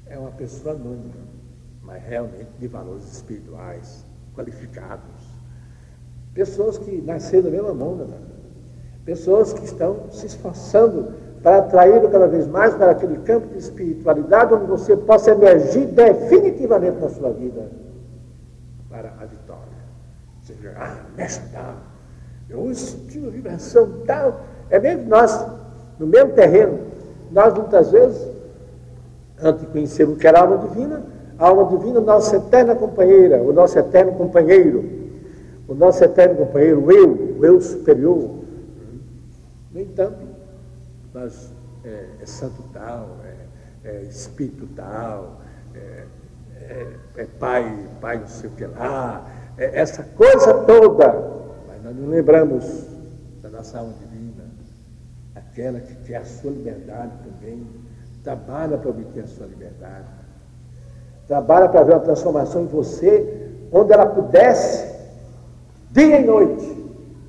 É 0.06 0.16
uma 0.16 0.30
pessoa 0.30 0.74
anônima, 0.74 1.12
mas 1.82 2.02
realmente 2.04 2.50
de 2.58 2.68
valores 2.68 3.04
espirituais 3.12 4.06
qualificados. 4.34 5.32
Pessoas 6.34 6.78
que 6.78 7.02
nasceram 7.02 7.44
da 7.44 7.50
mesma 7.50 7.74
mão, 7.74 7.96
né? 7.96 8.06
pessoas 9.04 9.52
que 9.52 9.64
estão 9.64 10.10
se 10.10 10.26
esforçando 10.26 11.12
para 11.42 11.58
atraí-lo 11.58 12.08
cada 12.08 12.28
vez 12.28 12.46
mais 12.46 12.74
para 12.74 12.92
aquele 12.92 13.18
campo 13.18 13.48
de 13.48 13.58
espiritualidade 13.58 14.54
onde 14.54 14.66
você 14.66 14.96
possa 14.96 15.32
emergir 15.32 15.86
definitivamente 15.86 17.00
na 17.00 17.08
sua 17.08 17.30
vida 17.32 17.68
para 18.88 19.12
a 19.20 19.26
vitória. 19.26 19.72
Você 20.40 20.54
ah, 20.76 21.04
mestre 21.16 21.48
tal, 21.52 21.74
eu 22.48 22.60
hoje 22.60 22.80
senti 22.80 23.18
uma 23.18 23.30
vibração 23.30 24.02
tal. 24.06 24.40
É 24.70 24.78
mesmo 24.78 25.08
nós, 25.08 25.46
no 25.98 26.06
mesmo 26.06 26.32
terreno, 26.32 26.78
nós 27.30 27.54
muitas 27.54 27.90
vezes, 27.90 28.28
antes 29.42 29.62
de 29.62 29.66
conhecer 29.68 30.08
o 30.08 30.16
que 30.16 30.26
era 30.26 30.38
a 30.38 30.42
alma 30.42 30.58
divina, 30.58 31.02
alma 31.42 31.76
divina, 31.76 32.00
nossa 32.00 32.36
eterna 32.36 32.74
companheira, 32.74 33.42
o 33.42 33.52
nosso 33.52 33.78
eterno 33.78 34.12
companheiro, 34.12 34.84
o 35.66 35.74
nosso 35.74 36.02
eterno 36.04 36.36
companheiro, 36.36 36.84
o 36.84 36.92
eu, 36.92 37.38
o 37.38 37.44
eu 37.44 37.60
superior. 37.60 38.42
No 39.72 39.80
entanto, 39.80 40.18
nós, 41.12 41.52
é, 41.84 42.06
é 42.20 42.26
santo 42.26 42.62
tal, 42.72 43.18
é, 43.24 43.88
é, 43.88 44.02
espírito 44.02 44.68
tal, 44.76 45.40
é, 45.74 46.04
é, 46.60 46.86
é, 47.16 47.24
pai, 47.38 47.88
pai 48.00 48.18
não 48.18 48.28
sei 48.28 48.48
o 48.48 48.52
que 48.52 48.66
lá, 48.66 49.26
é 49.58 49.80
essa 49.80 50.04
coisa 50.04 50.54
toda, 50.64 51.12
mas 51.66 51.82
nós 51.82 51.96
não 51.96 52.08
lembramos 52.08 52.86
da 53.42 53.48
nossa 53.48 53.78
alma 53.78 53.94
divina, 53.94 54.44
aquela 55.34 55.80
que 55.80 55.94
quer 56.06 56.16
a 56.16 56.24
sua 56.24 56.52
liberdade 56.52 57.12
também, 57.24 57.66
trabalha 58.22 58.78
para 58.78 58.90
obter 58.90 59.24
a 59.24 59.26
sua 59.26 59.46
liberdade 59.46 60.21
Trabalha 61.26 61.68
para 61.68 61.82
ver 61.82 61.92
uma 61.92 62.00
transformação 62.00 62.62
em 62.62 62.66
você, 62.66 63.50
onde 63.72 63.92
ela 63.92 64.06
pudesse, 64.06 64.90
dia 65.90 66.20
e 66.20 66.24
noite, 66.24 66.82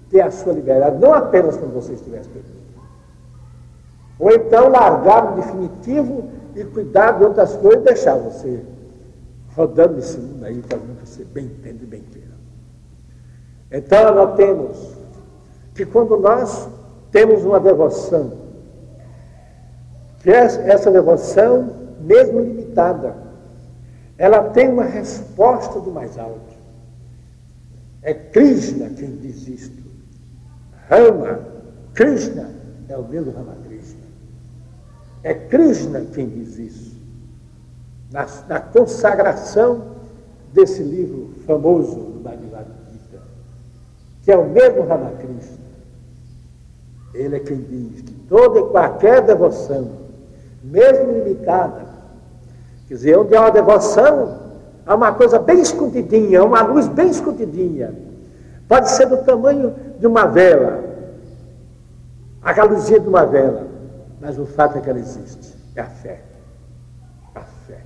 ter 0.09 0.21
a 0.21 0.31
sua 0.31 0.53
liberdade, 0.53 0.99
não 0.99 1.13
apenas 1.13 1.57
quando 1.57 1.73
você 1.73 1.93
estivesse 1.93 2.29
perdido. 2.29 2.53
Ou 4.19 4.31
então 4.31 4.69
largar 4.69 5.31
no 5.31 5.35
definitivo 5.37 6.29
e 6.55 6.63
cuidar 6.65 7.13
de 7.13 7.23
outras 7.23 7.55
coisas 7.57 7.81
e 7.81 7.85
deixar 7.85 8.15
você 8.15 8.63
rodando 9.55 9.95
nesse 9.95 10.17
mundo 10.17 10.45
aí, 10.45 10.61
fazendo 10.61 10.99
que 10.99 11.09
você 11.09 11.23
bem 11.25 11.45
entende 11.45 11.83
e 11.83 11.87
bem 11.87 12.01
queira. 12.01 12.33
Então 13.71 14.13
nós 14.13 14.35
temos 14.35 14.93
que 15.73 15.85
quando 15.85 16.17
nós 16.17 16.69
temos 17.11 17.43
uma 17.43 17.59
devoção, 17.59 18.33
que 20.19 20.29
essa 20.29 20.91
devoção, 20.91 21.69
mesmo 21.99 22.39
limitada, 22.39 23.15
ela 24.23 24.41
tem 24.51 24.69
uma 24.69 24.85
resposta 24.85 25.81
do 25.81 25.91
mais 25.91 26.17
alto. 26.17 26.55
É 28.01 28.13
Krishna 28.13 28.89
quem 28.91 29.17
diz 29.17 29.45
isto. 29.49 29.83
Rama, 30.87 31.41
Krishna 31.93 32.49
é 32.87 32.95
o 32.95 33.05
mesmo 33.05 33.33
Rama 33.33 33.57
Krishna. 33.67 33.99
É 35.23 35.33
Krishna 35.33 36.05
quem 36.13 36.29
diz 36.29 36.57
isso. 36.57 36.95
Na, 38.13 38.25
na 38.47 38.61
consagração 38.61 39.87
desse 40.53 40.81
livro 40.81 41.33
famoso 41.45 41.93
do 41.93 42.21
Bhagavad 42.21 42.67
Gita, 42.93 43.21
que 44.23 44.31
é 44.31 44.37
o 44.37 44.47
mesmo 44.47 44.87
Ramakrishna. 44.87 45.65
Ele 47.13 47.35
é 47.35 47.39
quem 47.41 47.57
diz 47.57 48.03
que 48.03 48.13
toda 48.29 48.61
e 48.61 48.69
qualquer 48.69 49.21
devoção, 49.25 49.91
mesmo 50.63 51.11
limitada, 51.11 51.82
Quer 52.93 52.97
dizer, 52.97 53.17
onde 53.17 53.35
há 53.35 53.41
uma 53.41 53.49
devoção, 53.49 54.39
há 54.85 54.93
uma 54.93 55.11
coisa 55.15 55.39
bem 55.39 55.59
escondidinha, 55.59 56.43
uma 56.43 56.61
luz 56.61 56.87
bem 56.87 57.09
escondidinha. 57.09 57.91
Pode 58.67 58.87
ser 58.91 59.07
do 59.07 59.17
tamanho 59.23 59.73
de 59.99 60.05
uma 60.05 60.27
vela, 60.27 60.79
a 62.39 62.63
luzinha 62.63 62.99
de 62.99 63.07
uma 63.07 63.25
vela, 63.25 63.67
mas 64.21 64.37
o 64.37 64.45
fato 64.45 64.77
é 64.77 64.81
que 64.81 64.91
ela 64.91 64.99
existe. 64.99 65.57
É 65.75 65.81
a 65.81 65.87
fé. 65.87 66.21
A 67.33 67.41
fé. 67.41 67.81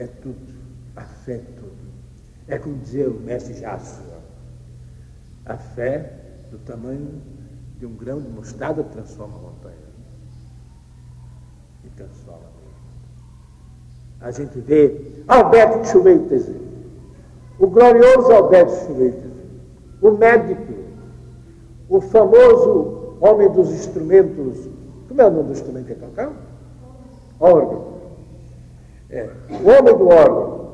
É 0.00 0.08
tudo. 0.08 0.54
A 0.96 1.02
fé 1.02 1.34
é 1.34 1.44
tudo. 1.54 1.92
É 2.48 2.58
como 2.58 2.76
dizia 2.78 3.08
o 3.08 3.20
mestre 3.20 3.54
Jássua. 3.54 4.18
A 5.46 5.56
fé 5.56 6.14
do 6.50 6.58
tamanho 6.58 7.22
de 7.78 7.86
um 7.86 7.94
grão 7.94 8.20
de 8.20 8.28
mostarda 8.28 8.82
transforma 8.82 9.36
a 9.36 9.40
montanha. 9.42 9.76
E 11.84 11.90
transforma 11.90 12.53
a 14.24 14.30
gente 14.30 14.58
vê 14.58 15.22
Alberto 15.28 15.86
Schweitzer, 15.86 16.56
o 17.58 17.66
glorioso 17.66 18.32
Alberto 18.32 18.72
Schweitzer, 18.72 19.30
o 20.00 20.12
médico, 20.12 20.72
o 21.90 22.00
famoso 22.00 23.16
homem 23.20 23.50
dos 23.50 23.70
instrumentos. 23.70 24.66
Como 25.06 25.20
é 25.20 25.26
o 25.26 25.30
nome 25.30 25.44
do 25.44 25.52
instrumento 25.52 25.86
que 25.86 25.92
é 25.92 25.96
tocar? 25.96 26.32
Órgão. 27.38 27.84
É, 29.10 29.28
o 29.50 29.68
homem 29.68 29.94
do 29.94 30.08
órgão. 30.08 30.64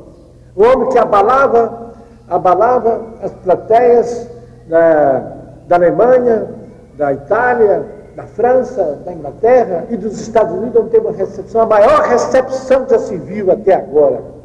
O 0.54 0.62
homem 0.62 0.88
que 0.88 0.98
abalava, 0.98 1.92
abalava 2.28 3.04
as 3.20 3.32
plateias 3.32 4.30
da, 4.68 5.18
da 5.66 5.74
Alemanha, 5.74 6.54
da 6.96 7.12
Itália, 7.12 7.99
da 8.14 8.27
França, 8.27 8.96
da 9.05 9.12
Inglaterra 9.12 9.87
e 9.90 9.96
dos 9.96 10.20
Estados 10.20 10.53
Unidos, 10.53 10.83
onde 10.83 10.90
teve 10.90 11.07
uma 11.07 11.16
recepção, 11.16 11.61
a 11.62 11.66
maior 11.66 12.03
recepção 12.03 12.85
que 12.85 12.90
já 12.90 12.99
se 12.99 13.16
viu 13.16 13.51
até 13.51 13.75
agora. 13.75 14.40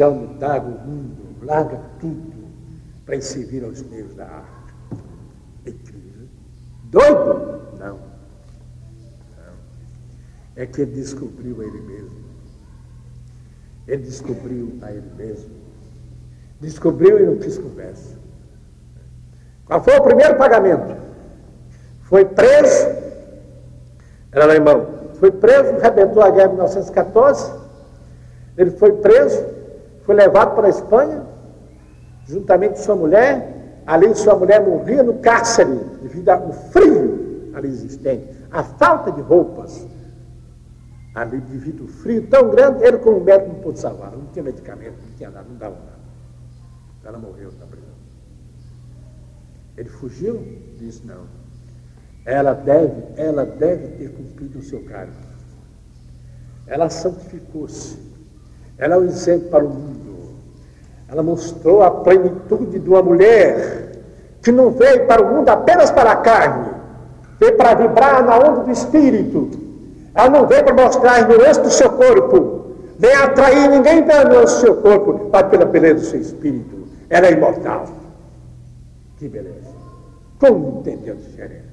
Homem 0.00 0.36
larga 0.38 0.66
o 0.66 0.86
mundo, 0.86 1.22
larga 1.42 1.80
tudo 1.98 2.32
para 3.06 3.16
ir 3.16 3.22
servir 3.22 3.64
aos 3.64 3.82
meios 3.82 4.14
da 4.14 4.26
arte. 4.26 4.74
É 5.64 5.70
incrível. 5.70 6.28
Doido? 6.84 7.62
Não. 7.78 7.94
Não. 7.96 9.54
É 10.56 10.66
que 10.66 10.82
ele 10.82 10.92
descobriu 10.92 11.60
a 11.60 11.64
ele 11.64 11.80
mesmo. 11.80 12.22
Ele 13.88 14.02
descobriu 14.02 14.78
a 14.82 14.92
ele 14.92 15.10
mesmo. 15.16 15.50
Descobriu 16.60 17.18
e 17.18 17.26
não 17.26 17.36
quis 17.38 17.56
conversa. 17.56 18.16
Qual 19.64 19.82
foi 19.82 19.96
o 19.96 20.02
primeiro 20.02 20.36
pagamento? 20.36 21.11
Foi 22.12 22.26
preso, 22.26 22.88
era 24.32 24.44
alemão, 24.44 24.86
foi 25.14 25.30
preso, 25.30 25.76
arrebentou 25.76 26.22
a 26.22 26.28
guerra 26.28 26.48
em 26.48 26.56
1914, 26.56 27.54
ele 28.58 28.70
foi 28.72 28.92
preso, 28.98 29.42
foi 30.02 30.14
levado 30.16 30.54
para 30.54 30.66
a 30.66 30.68
Espanha, 30.68 31.22
juntamente 32.26 32.74
com 32.74 32.82
sua 32.82 32.96
mulher, 32.96 33.80
ali 33.86 34.14
sua 34.14 34.34
mulher 34.34 34.60
morria 34.60 35.02
no 35.02 35.20
cárcere, 35.20 35.72
devido 36.02 36.28
ao 36.28 36.52
frio 36.52 37.50
ali 37.54 37.68
existente, 37.68 38.28
a 38.50 38.62
falta 38.62 39.10
de 39.10 39.22
roupas, 39.22 39.86
ali 41.14 41.40
devido 41.40 41.84
ao 41.84 41.88
frio 41.88 42.26
tão 42.26 42.50
grande, 42.50 42.84
ele 42.84 42.98
como 42.98 43.20
médico 43.20 43.54
não 43.54 43.60
pôde 43.60 43.78
salvar, 43.78 44.12
não 44.12 44.26
tinha 44.26 44.42
medicamento, 44.42 44.98
não 45.02 45.16
tinha 45.16 45.30
nada, 45.30 45.46
não 45.48 45.56
dava 45.56 45.76
nada. 45.76 46.02
Ela 47.06 47.16
morreu 47.16 47.50
na 47.58 47.64
prisão. 47.64 47.88
Ele 49.78 49.88
fugiu? 49.88 50.46
Disse 50.78 51.06
não. 51.06 51.41
Ela 52.24 52.52
deve, 52.52 53.02
ela 53.16 53.44
deve 53.44 53.88
ter 53.96 54.10
cumprido 54.10 54.58
o 54.60 54.62
seu 54.62 54.80
cargo. 54.84 55.12
Ela 56.66 56.88
santificou-se. 56.88 57.98
Ela 58.78 58.94
é 58.94 58.98
um 58.98 59.04
exemplo 59.04 59.48
para 59.48 59.64
o 59.64 59.68
mundo. 59.68 60.02
Ela 61.08 61.22
mostrou 61.22 61.82
a 61.82 61.90
plenitude 61.90 62.78
de 62.78 62.88
uma 62.88 63.02
mulher 63.02 63.92
que 64.42 64.50
não 64.50 64.70
veio 64.70 65.06
para 65.06 65.22
o 65.22 65.34
mundo 65.34 65.48
apenas 65.48 65.90
para 65.90 66.12
a 66.12 66.16
carne, 66.16 66.70
veio 67.38 67.56
para 67.56 67.74
vibrar 67.74 68.24
na 68.24 68.38
onda 68.38 68.64
do 68.64 68.70
espírito. 68.70 69.50
Ela 70.14 70.30
não 70.30 70.46
veio 70.46 70.64
para 70.64 70.74
mostrar 70.74 71.12
a 71.12 71.20
ignorância 71.20 71.62
do 71.62 71.70
seu 71.70 71.90
corpo, 71.90 72.76
nem 72.98 73.14
atrair 73.14 73.68
ninguém 73.68 73.98
ignorância 73.98 74.42
do 74.42 74.66
seu 74.66 74.76
corpo, 74.76 75.28
mas 75.32 75.46
pela 75.48 75.64
beleza 75.64 75.94
do 75.94 76.06
seu 76.06 76.20
espírito. 76.20 76.88
Ela 77.08 77.26
é 77.26 77.32
imortal. 77.32 77.86
Que 79.18 79.28
beleza. 79.28 79.70
Como 80.38 80.80
entendeu 80.80 81.14
diferente? 81.14 81.71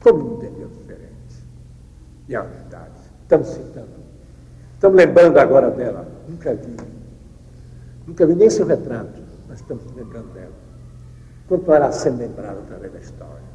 Como 0.00 0.36
entendeu 0.36 0.68
diferente? 0.68 1.44
E 2.28 2.36
a 2.36 2.42
verdade. 2.42 2.92
Estamos 3.22 3.48
citando. 3.48 3.88
Estamos 4.74 4.96
lembrando 4.96 5.38
agora 5.38 5.70
dela. 5.70 6.06
Nunca 6.28 6.54
vi. 6.54 6.76
Nunca 8.06 8.26
vi 8.26 8.34
nem 8.34 8.48
seu 8.48 8.66
retrato, 8.66 9.20
mas 9.48 9.60
estamos 9.60 9.84
lembrando 9.94 10.32
dela. 10.32 10.52
Continuará 11.48 11.92
sendo 11.92 12.18
lembrada 12.18 12.60
através 12.60 12.92
da 12.92 12.98
história. 13.00 13.48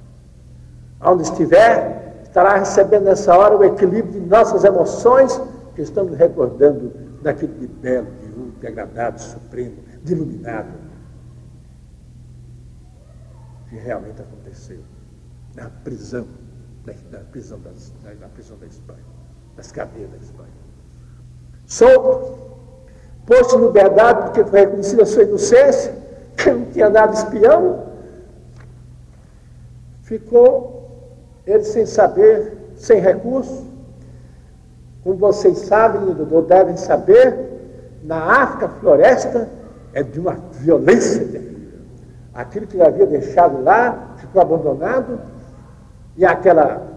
Onde 1.02 1.24
estiver, 1.24 2.22
estará 2.24 2.58
recebendo 2.58 3.06
nessa 3.06 3.36
hora 3.38 3.58
o 3.58 3.64
equilíbrio 3.64 4.22
de 4.22 4.28
nossas 4.28 4.64
emoções, 4.64 5.42
que 5.76 5.82
estamos 5.82 6.16
recordando 6.16 6.92
daquilo 7.22 7.54
de 7.56 7.68
belo, 7.68 8.08
de 8.22 8.28
útil, 8.28 8.54
de 8.60 8.68
agradável, 8.68 9.14
de 9.14 9.22
supremo, 9.22 9.76
de 10.04 10.14
iluminado 10.14 10.84
que 13.74 13.80
realmente 13.80 14.22
aconteceu 14.22 14.80
na 15.56 15.70
prisão, 15.84 16.28
na, 16.86 17.20
prisão, 17.20 17.60
das, 17.60 17.94
na, 18.04 18.28
prisão 18.30 18.58
da 18.58 18.66
Espanha, 18.66 19.04
nas 19.56 19.72
cadeias 19.72 20.10
da 20.10 20.18
Espanha. 20.18 20.50
Solto, 21.66 22.38
posto 23.26 23.58
em 23.58 23.66
liberdade 23.66 24.24
porque 24.24 24.44
foi 24.44 24.62
reconhecida 24.62 25.04
a 25.04 25.06
sua 25.06 25.24
inocência, 25.24 25.96
que 26.36 26.52
não 26.52 26.66
tinha 26.66 26.90
nada 26.90 27.14
espião, 27.14 27.88
ficou 30.02 30.74
ele 31.46 31.64
sem 31.64 31.86
saber, 31.86 32.58
sem 32.76 33.00
recurso. 33.00 33.72
Como 35.04 35.18
vocês 35.18 35.60
sabem 35.60 36.02
ou 36.32 36.42
devem 36.42 36.78
saber, 36.78 37.52
na 38.04 38.44
África, 38.44 38.70
floresta 38.70 39.50
é 39.94 40.02
de 40.02 40.20
uma 40.20 40.38
violência 40.54 41.26
terrível. 41.26 41.80
Aquilo 42.34 42.66
que 42.66 42.76
ele 42.76 42.84
havia 42.84 43.06
deixado 43.06 43.62
lá 43.64 44.16
ficou 44.18 44.42
abandonado 44.42 45.20
e 46.16 46.26
aquela 46.26 46.94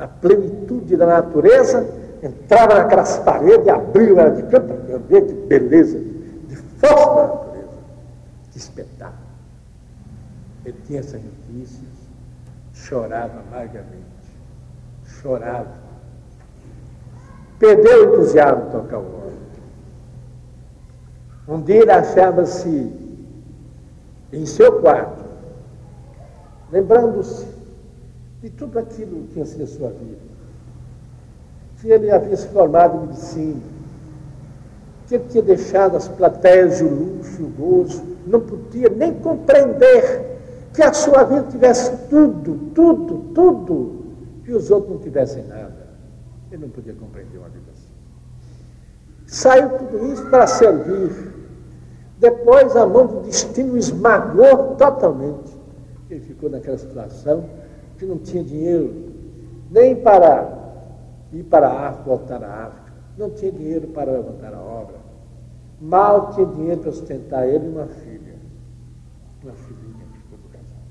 a 0.00 0.08
plenitude 0.08 0.96
da 0.96 1.06
natureza 1.06 1.86
entrava 2.22 2.74
naquelas 2.74 3.18
paredes, 3.18 3.68
abriu 3.68 4.18
ela 4.18 4.30
de 4.30 4.42
canto 4.44 4.74
que 5.08 5.34
beleza, 5.46 5.98
de 5.98 6.56
força 6.56 7.06
da 7.06 7.26
natureza, 7.26 7.78
que 8.50 8.58
espetáculo. 8.58 9.18
Ele 10.64 10.76
tinha 10.86 11.00
essas 11.00 11.20
notícias, 11.22 11.88
chorava 12.72 13.40
amargamente, 13.40 14.06
chorava. 15.04 15.80
Perdeu 17.58 18.10
o 18.10 18.14
entusiasmo 18.14 18.66
de 18.66 18.70
tocar 18.70 18.98
o 18.98 19.04
órgão. 19.04 19.30
Um 21.46 21.60
dia 21.60 21.82
ele 21.82 21.92
achava-se 21.92 22.90
em 24.32 24.46
seu 24.46 24.80
quarto, 24.80 25.24
lembrando-se 26.72 27.59
de 28.42 28.50
tudo 28.50 28.78
aquilo 28.78 29.22
que 29.24 29.34
tinha 29.34 29.46
sido 29.46 29.64
a 29.64 29.66
sua 29.66 29.90
vida. 29.90 30.30
Que 31.80 31.88
ele 31.88 32.10
havia 32.10 32.36
se 32.36 32.48
formado 32.48 32.96
em 32.96 33.06
medicina, 33.06 33.60
que 35.06 35.14
ele 35.14 35.24
tinha 35.28 35.42
deixado 35.42 35.96
as 35.96 36.08
plateias 36.08 36.78
de 36.78 36.84
luxo 36.84 37.42
o 37.42 37.48
gozo, 37.48 38.02
não 38.26 38.40
podia 38.40 38.88
nem 38.88 39.14
compreender 39.14 40.38
que 40.72 40.82
a 40.82 40.92
sua 40.92 41.24
vida 41.24 41.44
tivesse 41.50 41.96
tudo, 42.08 42.70
tudo, 42.74 43.18
tudo, 43.34 44.04
e 44.46 44.52
os 44.52 44.70
outros 44.70 44.92
não 44.92 44.98
tivessem 44.98 45.44
nada. 45.44 45.88
Ele 46.50 46.62
não 46.62 46.70
podia 46.70 46.94
compreender 46.94 47.38
uma 47.38 47.48
vida 47.48 47.70
assim. 47.72 47.90
Saiu 49.26 49.70
tudo 49.78 50.12
isso 50.12 50.26
para 50.28 50.46
servir 50.46 51.30
depois 52.20 52.76
a 52.76 52.86
mão 52.86 53.06
do 53.06 53.22
destino 53.22 53.78
esmagou 53.78 54.76
totalmente. 54.76 55.58
Ele 56.10 56.20
ficou 56.20 56.50
naquela 56.50 56.76
situação 56.76 57.48
que 58.00 58.06
não 58.06 58.18
tinha 58.18 58.42
dinheiro 58.42 59.12
nem 59.70 59.94
para 59.94 60.58
ir 61.32 61.44
para 61.44 61.68
a 61.68 61.88
África, 61.90 62.04
voltar 62.04 62.42
à 62.42 62.66
África. 62.66 62.92
Não 63.16 63.30
tinha 63.30 63.52
dinheiro 63.52 63.88
para 63.88 64.10
levantar 64.10 64.52
a 64.52 64.60
obra. 64.60 64.96
Mal 65.80 66.32
tinha 66.32 66.46
dinheiro 66.46 66.80
para 66.80 66.90
sustentar 66.90 67.46
ele 67.46 67.66
e 67.66 67.68
uma 67.68 67.86
filha. 67.86 68.34
Uma 69.44 69.52
filhinha 69.52 70.04
que 70.12 70.18
ficou 70.18 70.38
do 70.38 70.48
casal. 70.48 70.82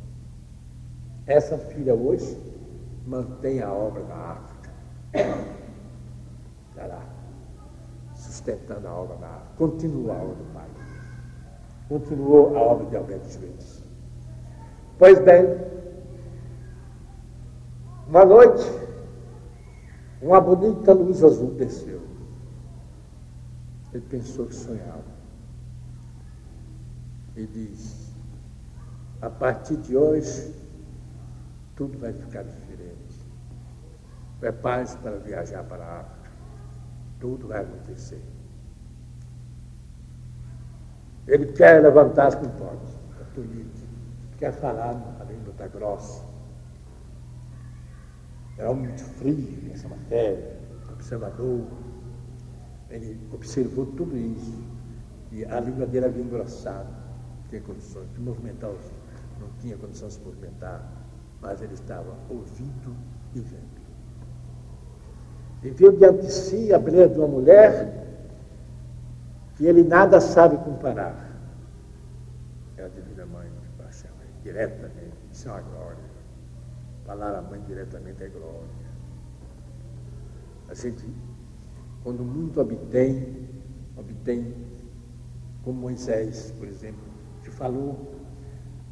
Essa 1.28 1.58
filha 1.58 1.94
hoje 1.94 2.38
mantém 3.06 3.62
a 3.62 3.74
obra 3.74 4.04
da 4.04 4.16
África. 4.16 4.70
Está 6.70 6.86
lá, 6.86 7.04
sustentando 8.16 8.88
a 8.88 8.94
obra 8.94 9.18
da 9.18 9.28
África. 9.28 9.56
Continua 9.58 10.14
a 10.14 10.22
obra 10.22 10.36
do 10.36 10.54
Pai 10.54 10.70
continuou 11.90 12.56
a 12.56 12.62
obra 12.62 12.86
de 12.86 12.96
Alberto 12.96 13.28
Schweitzer. 13.28 13.84
Pois 15.00 15.20
bem, 15.20 15.44
uma 18.10 18.26
noite, 18.26 18.66
uma 20.20 20.42
bonita 20.42 20.94
luz 20.94 21.24
azul 21.24 21.52
desceu. 21.52 22.02
Ele 23.94 24.04
pensou 24.10 24.48
que 24.48 24.56
sonhava. 24.56 25.20
E 27.36 27.46
diz: 27.46 28.12
a 29.22 29.30
partir 29.30 29.78
de 29.78 29.96
hoje, 29.96 30.54
tudo 31.76 31.98
vai 32.00 32.12
ficar 32.12 32.44
diferente. 32.44 33.00
Prepare-se 34.40 34.98
para 34.98 35.18
viajar 35.18 35.64
para 35.64 35.84
a 35.84 36.00
África. 36.00 36.32
Tudo 37.20 37.48
vai 37.48 37.62
acontecer. 37.62 38.22
Ele 41.28 41.46
quer 41.54 41.82
levantar 41.84 42.28
as 42.28 42.36
comportas, 42.36 42.90
quer 44.38 44.52
falar 44.52 44.96
a 45.20 45.24
língua 45.26 45.52
está 45.52 45.68
grossa. 45.68 46.29
Um 48.68 48.76
muito 48.76 49.04
frio 49.04 49.58
nessa 49.64 49.88
matéria, 49.88 50.60
observador. 50.92 51.66
Ele 52.90 53.20
observou 53.32 53.86
tudo 53.86 54.18
isso. 54.18 54.62
E 55.32 55.46
a 55.46 55.60
língua 55.60 55.86
dele 55.86 56.08
havia 56.08 56.24
engrossado, 56.24 56.90
não 56.90 57.48
tinha 57.50 57.62
condições 57.62 58.12
de 58.14 58.20
movimentar 58.20 58.70
os, 58.72 58.92
não 59.40 59.48
tinha 59.60 59.78
condições 59.78 60.14
de 60.14 60.20
se 60.20 60.26
movimentar, 60.26 60.92
mas 61.40 61.62
ele 61.62 61.76
estava 61.76 62.14
ouvindo 62.30 62.96
e 63.36 63.40
vendo. 63.40 63.80
E 65.64 65.70
viu 65.70 65.92
diante 65.92 66.26
de 66.26 66.32
si 66.32 66.74
a 66.74 66.80
beleza 66.80 67.14
de 67.14 67.20
uma 67.20 67.28
mulher 67.28 68.00
que 69.56 69.66
ele 69.66 69.84
nada 69.84 70.20
sabe 70.20 70.58
comparar. 70.58 71.30
É 72.78 72.86
a 72.86 72.88
Divina 72.88 73.26
Mãe 73.26 73.50
de 73.62 73.70
Paixão, 73.78 74.10
diretamente, 74.42 75.18
isso 75.32 75.48
é 75.48 75.52
uma 75.52 75.62
glória. 75.62 76.09
Falar 77.10 77.36
a 77.36 77.42
mãe 77.42 77.60
diretamente 77.62 78.24
é 78.24 78.28
glória. 78.28 78.70
A 80.70 80.76
gente, 80.76 81.04
quando 82.04 82.24
muito 82.24 82.62
obtém, 82.62 83.50
obtém, 83.98 84.54
como 85.64 85.80
Moisés, 85.80 86.54
por 86.60 86.68
exemplo, 86.68 87.02
que 87.42 87.50
falou 87.50 88.14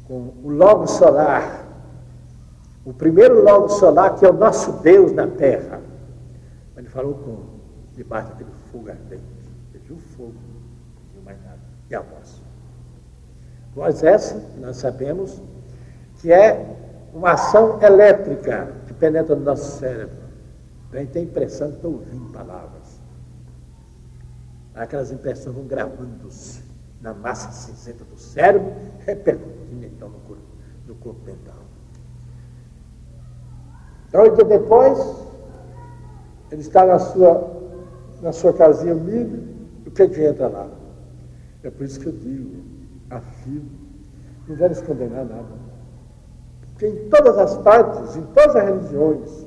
com 0.08 0.34
o 0.42 0.50
logo 0.50 0.88
solar, 0.88 1.64
o 2.84 2.92
primeiro 2.92 3.40
logo 3.40 3.68
solar 3.68 4.16
que 4.16 4.26
é 4.26 4.28
o 4.28 4.36
nosso 4.36 4.82
Deus 4.82 5.12
na 5.12 5.28
terra. 5.28 5.80
Ele 6.76 6.88
falou 6.88 7.14
com, 7.14 7.60
debaixo 7.94 8.30
daquele 8.30 8.50
fogo 8.72 8.90
ardente. 8.90 9.22
Ele 9.72 9.84
viu 9.84 9.96
fogo, 9.96 10.34
não 10.34 11.12
viu 11.12 11.22
mais 11.22 11.40
nada. 11.44 11.60
E 11.88 11.94
a 11.94 12.00
voz. 12.00 12.42
Voz 13.76 14.02
essa, 14.02 14.44
nós 14.58 14.76
sabemos, 14.78 15.40
que 16.16 16.32
é 16.32 16.87
uma 17.12 17.32
ação 17.32 17.80
elétrica 17.82 18.72
que 18.86 18.94
penetra 18.94 19.34
no 19.34 19.44
nosso 19.44 19.78
cérebro. 19.78 20.16
A 20.92 20.96
gente 20.98 21.10
tem 21.10 21.22
a 21.22 21.24
impressão 21.26 21.72
que 21.72 21.86
ouvindo 21.86 22.32
palavras. 22.32 23.00
Aquelas 24.74 25.10
impressões 25.10 25.54
vão 25.54 25.64
gravando-se 25.64 26.62
na 27.00 27.12
massa 27.12 27.50
cinzenta 27.52 28.04
do 28.04 28.18
cérebro, 28.18 28.72
repercutindo 29.00 29.84
então 29.84 30.08
no 30.08 30.18
corpo, 30.20 30.42
no 30.86 30.94
corpo 30.96 31.20
mental. 31.24 31.62
Então, 34.08 34.22
oito 34.22 34.36
dias 34.36 34.48
depois, 34.48 34.98
ele 36.50 36.62
está 36.62 36.86
na 36.86 36.98
sua, 36.98 37.72
na 38.22 38.32
sua 38.32 38.52
casinha 38.52 38.94
humilde, 38.94 39.46
o 39.86 39.90
que, 39.90 40.02
é 40.02 40.08
que 40.08 40.24
entra 40.24 40.48
lá? 40.48 40.68
É 41.62 41.70
por 41.70 41.84
isso 41.84 42.00
que 42.00 42.06
eu 42.06 42.12
digo, 42.12 42.62
afirmo, 43.10 43.70
não 44.46 44.56
vamos 44.56 44.80
condenar 44.80 45.24
nada. 45.24 45.67
Porque 46.78 46.86
em 46.86 47.08
todas 47.08 47.36
as 47.36 47.56
partes, 47.56 48.14
em 48.14 48.22
todas 48.26 48.54
as 48.54 48.64
religiões, 48.64 49.46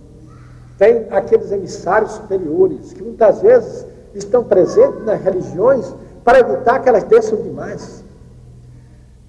tem 0.78 1.08
aqueles 1.10 1.50
emissários 1.50 2.12
superiores 2.12 2.92
que 2.92 3.02
muitas 3.02 3.42
vezes 3.42 3.86
estão 4.14 4.44
presentes 4.44 5.06
nas 5.06 5.22
religiões 5.22 5.96
para 6.26 6.40
evitar 6.40 6.80
que 6.80 6.90
elas 6.90 7.06
desçam 7.06 7.42
demais, 7.42 8.04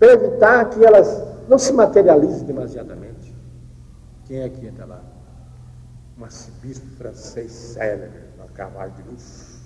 para 0.00 0.14
evitar 0.14 0.68
que 0.68 0.84
elas 0.84 1.22
não 1.48 1.58
se 1.60 1.72
materializem 1.72 2.44
demasiadamente. 2.44 3.32
Quem 4.24 4.40
é 4.40 4.48
que 4.48 4.66
entra 4.66 4.84
lá? 4.84 5.00
Um 6.18 6.24
arcebispo 6.24 6.86
francês 6.96 7.52
célebre, 7.52 8.18
um 8.42 8.52
cavalo 8.52 8.90
de 8.90 9.02
luxo. 9.02 9.62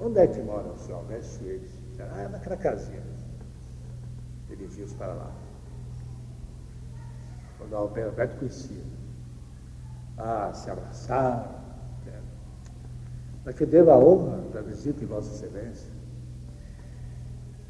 Onde 0.00 0.18
é 0.18 0.26
que 0.26 0.40
mora 0.40 0.68
o 0.68 0.78
senhor 0.78 0.98
Alberto 0.98 1.26
Suez? 1.26 1.62
Ah, 2.00 2.28
naquela 2.30 2.56
casinha. 2.56 3.02
Dirigiu-se 4.48 4.94
para 4.94 5.12
lá. 5.12 5.41
Quando 7.62 7.72
o 7.72 7.76
Alberto 7.76 8.38
conhecia. 8.38 8.82
Ah, 10.18 10.52
se 10.52 10.70
abraçaram 10.70 11.62
para 13.42 13.52
que 13.52 13.66
devo 13.66 13.90
a 13.90 13.98
honra 13.98 14.38
da 14.52 14.60
visita 14.60 15.00
de 15.00 15.06
Vossa 15.06 15.32
Excelência. 15.34 15.90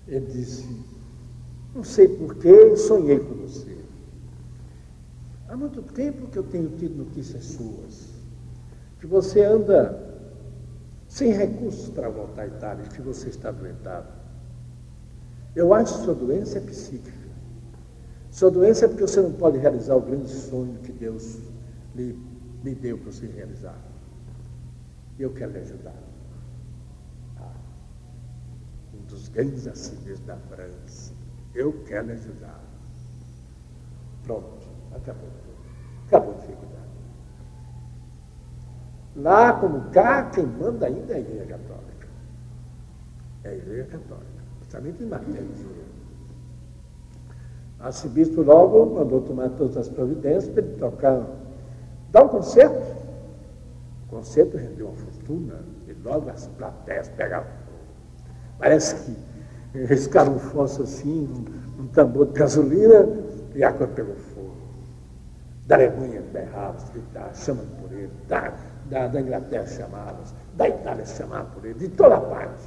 Ele 0.07 0.26
disse, 0.26 0.85
não 1.74 1.83
sei 1.83 2.09
porquê, 2.09 2.76
sonhei 2.76 3.18
com 3.18 3.35
você. 3.35 3.78
Há 5.48 5.57
muito 5.57 5.83
tempo 5.83 6.28
que 6.28 6.38
eu 6.38 6.42
tenho 6.42 6.70
tido 6.76 7.05
notícias 7.05 7.44
suas, 7.44 8.09
que 9.00 9.07
você 9.07 9.42
anda 9.44 10.11
sem 11.09 11.33
recursos 11.33 11.88
para 11.90 12.09
voltar 12.09 12.42
à 12.42 12.46
Itália, 12.46 12.85
que 12.87 13.00
você 13.00 13.28
está 13.28 13.50
doentado. 13.50 14.09
Eu 15.55 15.72
acho 15.74 15.98
que 15.98 16.05
sua 16.05 16.14
doença 16.14 16.59
é 16.59 16.61
psíquica. 16.62 17.21
Sua 18.32 18.50
doença 18.50 18.86
é 18.86 18.88
porque 18.88 19.02
você 19.02 19.20
não 19.20 19.30
pode 19.30 19.58
realizar 19.58 19.94
o 19.94 20.00
grande 20.00 20.30
sonho 20.30 20.78
que 20.78 20.90
Deus 20.90 21.38
lhe, 21.94 22.18
lhe 22.64 22.74
deu 22.74 22.96
para 22.96 23.12
você 23.12 23.26
realizar. 23.26 23.76
E 25.18 25.22
eu 25.22 25.34
quero 25.34 25.52
lhe 25.52 25.58
ajudar. 25.58 25.94
Ah, 27.38 27.52
um 28.94 29.04
dos 29.04 29.28
grandes 29.28 29.66
assírios 29.66 30.18
da 30.20 30.38
França. 30.48 31.12
Eu 31.54 31.84
quero 31.84 32.06
lhe 32.06 32.12
ajudar. 32.14 32.58
Pronto, 34.24 34.66
acabou 34.96 35.28
tudo. 35.28 36.06
Acabou 36.06 36.32
a 36.32 36.38
dificuldade. 36.38 36.72
Lá 39.14 39.52
como 39.60 39.90
cá, 39.90 40.30
quem 40.30 40.46
manda 40.46 40.86
ainda 40.86 41.12
é 41.12 41.16
a 41.16 41.20
Igreja 41.20 41.44
Católica. 41.44 42.08
É 43.44 43.48
a 43.50 43.54
Igreja 43.54 43.84
Católica, 43.90 44.42
principalmente 44.60 45.02
em 45.02 45.06
matéria 45.06 45.42
de 45.42 45.52
dinheiro. 45.52 45.91
Arcebispo 47.82 48.42
logo 48.42 48.94
mandou 48.94 49.20
tomar 49.20 49.50
todas 49.50 49.76
as 49.76 49.88
providências 49.88 50.48
para 50.48 50.62
ele 50.62 50.76
tocar, 50.76 51.26
dar 52.10 52.24
um 52.24 52.28
concerto 52.28 53.02
o 54.06 54.16
concerto 54.16 54.56
rendeu 54.56 54.88
uma 54.88 54.96
fortuna 54.96 55.60
e 55.88 55.92
logo 56.04 56.28
as 56.28 56.46
plateias 56.48 57.08
pegavam 57.08 57.62
Parece 58.62 58.94
que 58.94 59.84
riscaram 59.86 60.36
um 60.36 60.38
fósforo 60.38 60.84
assim, 60.84 61.28
um, 61.78 61.82
um, 61.82 61.86
tambor 61.88 62.26
de 62.26 62.32
gasolina 62.34 63.08
e 63.56 63.64
a 63.64 63.72
coisa 63.72 63.92
pegou 63.92 64.14
fogo. 64.14 64.52
Da 65.66 65.74
Alemanha 65.74 66.22
berrava, 66.32 66.76
gritava, 66.92 67.34
chamando 67.34 67.76
por 67.80 67.92
ele, 67.92 68.10
da, 68.28 68.52
da, 68.88 69.08
da 69.08 69.20
Inglaterra 69.20 69.66
chamavam, 69.66 70.22
da 70.54 70.68
Itália 70.68 71.04
chamavam 71.06 71.50
por 71.50 71.64
ele, 71.64 71.74
de 71.74 71.88
toda 71.88 72.20
parte. 72.20 72.62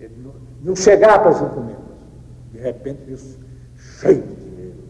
Ele 0.00 0.16
não, 0.22 0.32
não 0.62 0.74
chegava 0.74 1.18
para 1.18 1.30
as 1.32 1.42
encomendas. 1.42 1.82
De 2.50 2.58
repente, 2.58 3.12
isso 3.12 3.38
cheio 4.00 4.22
de 4.22 4.34
dinheiro. 4.34 4.84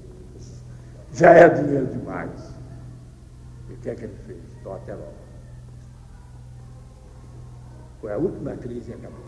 Já 1.12 1.31
era 1.31 1.62
dinheiro 1.62 1.87
demais. 1.87 2.55
E 3.68 3.74
o 3.74 3.76
que 3.78 3.90
é 3.90 3.94
que 3.94 4.05
ele 4.05 4.16
fez? 4.26 4.42
Então, 4.61 4.74
até 4.74 4.94
logo. 4.94 5.22
Foi 8.00 8.12
a 8.12 8.18
última 8.18 8.57
crise 8.57 8.90
e 8.90 8.94
acabou. 8.94 9.18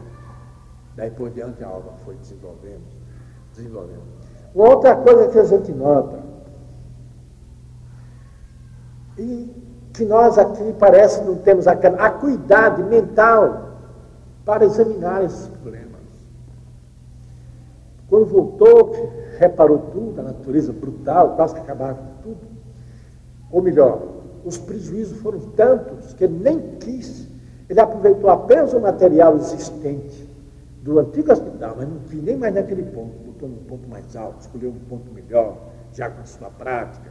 Daí 0.96 1.10
por 1.10 1.30
diante 1.30 1.62
a 1.64 1.70
obra 1.70 1.92
foi 2.04 2.14
desenvolvendo, 2.16 2.84
desenvolvendo. 3.54 4.02
Outra 4.54 4.94
coisa 4.96 5.28
que 5.28 5.38
a 5.38 5.44
gente 5.44 5.72
nota, 5.72 6.22
e 9.18 9.64
que 9.92 10.04
nós 10.04 10.38
aqui 10.38 10.72
parece 10.78 11.22
não 11.22 11.36
temos 11.36 11.66
aquela 11.66 12.04
acuidade 12.04 12.82
mental 12.82 13.78
para 14.44 14.64
examinar 14.64 15.24
esses 15.24 15.46
problemas. 15.48 16.00
Quando 18.08 18.26
voltou, 18.26 19.12
reparou 19.36 19.78
tudo, 19.92 20.20
a 20.20 20.24
natureza 20.24 20.72
brutal, 20.72 21.36
quase 21.36 21.54
que 21.54 21.60
acabava 21.60 21.94
com 21.94 22.22
tudo. 22.22 22.40
Ou 23.50 23.62
melhor, 23.62 24.02
os 24.44 24.58
prejuízos 24.58 25.18
foram 25.18 25.40
tantos 25.40 26.12
que 26.14 26.24
ele 26.24 26.38
nem 26.38 26.60
quis 26.78 27.24
ele 27.68 27.80
aproveitou 27.80 28.28
apenas 28.30 28.72
o 28.72 28.80
material 28.80 29.36
existente 29.36 30.28
do 30.82 30.98
antigo 30.98 31.32
hospital, 31.32 31.74
mas 31.78 31.88
não 31.88 31.98
quis 32.00 32.22
nem 32.22 32.36
mais 32.36 32.54
naquele 32.54 32.82
ponto, 32.82 33.16
botou 33.24 33.48
num 33.48 33.64
ponto 33.64 33.88
mais 33.88 34.14
alto, 34.14 34.42
escolheu 34.42 34.70
um 34.70 34.78
ponto 34.80 35.10
melhor, 35.12 35.56
já 35.92 36.10
com 36.10 36.24
sua 36.26 36.50
prática, 36.50 37.10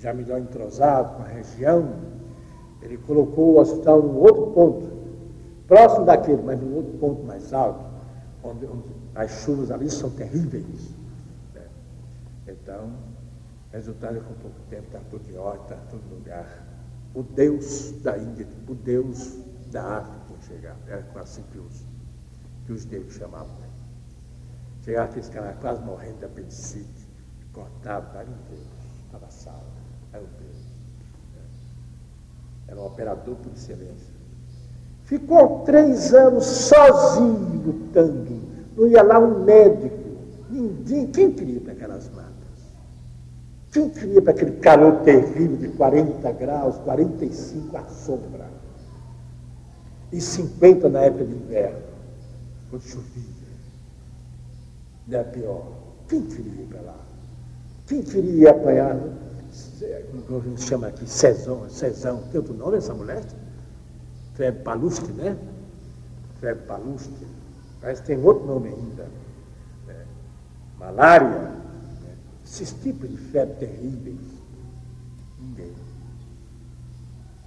já 0.00 0.12
melhor 0.12 0.40
entrosado 0.40 1.16
com 1.16 1.22
a 1.22 1.26
região. 1.26 1.88
Ele 2.82 2.98
colocou 2.98 3.54
o 3.54 3.60
hospital 3.60 4.02
num 4.02 4.18
outro 4.18 4.48
ponto, 4.48 4.88
próximo 5.68 6.04
daquele, 6.04 6.42
mas 6.42 6.60
num 6.60 6.74
outro 6.74 6.92
ponto 6.98 7.22
mais 7.24 7.52
alto, 7.52 7.84
onde, 8.42 8.66
onde 8.66 8.90
as 9.14 9.30
chuvas 9.30 9.70
ali 9.70 9.88
são 9.88 10.10
terríveis. 10.10 10.92
Então, 12.46 12.92
resultado 13.72 14.16
é 14.16 14.20
que 14.20 14.26
com 14.26 14.34
pouco 14.34 14.60
tempo 14.70 14.86
está 14.86 15.00
tudo 15.10 15.30
está 15.62 15.76
tudo 15.90 16.06
no 16.08 16.16
lugar. 16.16 16.66
O 17.14 17.22
Deus 17.22 17.92
da 18.02 18.18
Índia, 18.18 18.46
o 18.68 18.74
Deus 18.74 19.38
da 19.70 19.98
África 19.98 20.24
chegar. 20.44 20.76
Era 20.86 21.02
que 21.02 21.58
os, 21.58 21.84
que 22.66 22.72
os 22.72 22.86
negros 22.86 23.14
chamavam. 23.14 23.54
Né? 23.58 23.68
Chegava 24.82 25.08
aqueles 25.08 25.28
caras 25.28 25.56
quase 25.60 25.82
morrendo 25.82 26.18
de 26.18 26.24
apendicite, 26.26 27.08
cortado, 27.52 28.16
era 28.18 28.28
um 28.28 28.36
Deus, 28.50 28.68
estava 29.06 29.30
salvo, 29.30 29.64
era 30.12 30.22
um 30.22 30.26
Deus. 30.38 30.56
Né? 31.34 31.42
Era 32.68 32.80
um 32.80 32.86
operador 32.86 33.36
por 33.36 33.52
excelência. 33.52 34.14
Ficou 35.04 35.60
três 35.64 36.14
anos 36.14 36.44
sozinho 36.44 37.62
lutando. 37.64 38.42
Não 38.76 38.86
ia 38.86 39.02
lá 39.02 39.18
um 39.18 39.44
médico. 39.44 40.02
Ninguém. 40.50 41.06
Quem 41.08 41.32
queria 41.32 41.60
aquelas 41.72 42.08
Quem 43.74 43.90
queria 43.90 44.22
para 44.22 44.32
aquele 44.32 44.52
calor 44.52 45.02
terrível 45.02 45.58
de 45.58 45.68
40 45.68 46.32
graus, 46.32 46.78
45 46.78 47.76
à 47.76 47.84
sombra? 47.84 48.54
e 50.12 50.20
50 50.20 50.88
na 50.88 51.00
época 51.00 51.24
de 51.24 51.34
inverno, 51.34 51.82
quando 52.70 52.82
chovia. 52.82 53.34
Não 55.08 55.18
é 55.18 55.24
pior. 55.24 55.72
Quem 56.08 56.22
queria 56.22 56.62
ir 56.62 56.66
para 56.68 56.80
lá? 56.82 56.96
Quem 57.86 58.00
queria 58.00 58.50
apanhar? 58.50 58.96
Como 60.26 60.40
a 60.40 60.44
gente 60.44 60.62
chama 60.62 60.86
aqui? 60.86 61.06
Cezão, 61.08 61.68
Cezão. 61.68 62.22
Tem 62.30 62.38
outro 62.38 62.54
nome 62.54 62.76
essa 62.76 62.94
mulher? 62.94 63.24
É 64.38 64.52
Paluski, 64.52 65.10
né? 65.12 65.36
febre 66.40 66.64
palustre, 66.66 67.26
mas 67.80 68.00
tem 68.00 68.22
outro 68.22 68.46
nome 68.46 68.68
ainda, 68.68 69.06
né? 69.86 70.04
malária? 70.78 71.52
Esses 72.54 72.72
tipos 72.82 73.10
de 73.10 73.16
febre 73.16 73.54
terríveis. 73.56 74.20
Ninguém. 75.40 75.72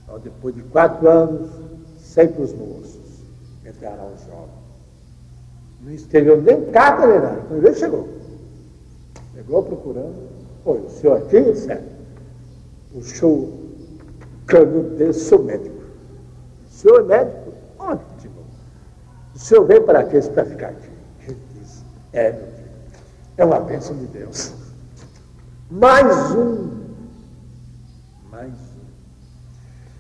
Então, 0.04 0.20
depois 0.20 0.54
de 0.54 0.62
quatro 0.64 1.08
anos, 1.08 1.50
sempre 1.98 2.44
os 2.44 2.54
moços 2.54 3.24
entrará 3.66 4.04
um 4.04 4.18
jovem. 4.18 4.68
Não 5.82 5.92
esteve 5.94 6.36
nem 6.38 6.66
carta 6.72 7.08
nem 7.08 7.20
nada. 7.20 7.42
Quando 7.48 7.66
ele 7.66 7.76
chegou, 7.76 8.10
chegou 9.34 9.64
procurando, 9.64 10.30
foi 10.64 10.82
o 10.82 10.90
senhor 10.90 11.18
aqui, 11.18 11.56
certo? 11.56 11.96
O 12.94 13.02
show 13.02 13.54
canudo 14.46 14.96
dele, 14.96 15.14
sou 15.14 15.44
médico. 15.44 15.84
O 16.66 16.70
senhor 16.70 17.00
é 17.00 17.04
médico? 17.04 17.54
Ótimo. 17.80 18.44
O 19.36 19.40
senhor 19.40 19.66
veio 19.66 19.84
para 19.84 20.04
quê? 20.04 20.20
Para 20.22 20.46
ficar 20.46 20.70
aqui. 20.70 20.90
Ele 21.28 21.38
disse, 21.54 21.84
é, 22.12 22.32
meu 22.32 22.42
filho, 22.42 22.72
é 23.38 23.46
uma 23.46 23.60
bênção 23.60 23.96
de 23.96 24.08
Deus. 24.08 24.57
Mais 25.70 26.32
um. 26.32 26.70
Mais 28.32 28.54
um. 28.54 28.88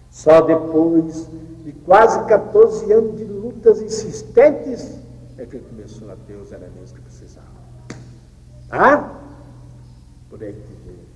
Só 0.09 0.41
depois 0.41 1.27
de 1.63 1.73
quase 1.85 2.23
14 2.25 2.91
anos 2.93 3.17
de 3.17 3.25
lutas 3.25 3.81
insistentes 3.81 4.97
é 5.37 5.45
que 5.45 5.59
começou 5.59 6.09
a 6.09 6.15
ter 6.15 6.35
os 6.35 6.51
elementos 6.51 6.93
que 6.93 7.01
precisava. 7.01 7.47
Tá? 8.69 9.19
Por 10.29 10.41
aí 10.41 10.53
que 10.53 10.73
veio. 10.85 11.07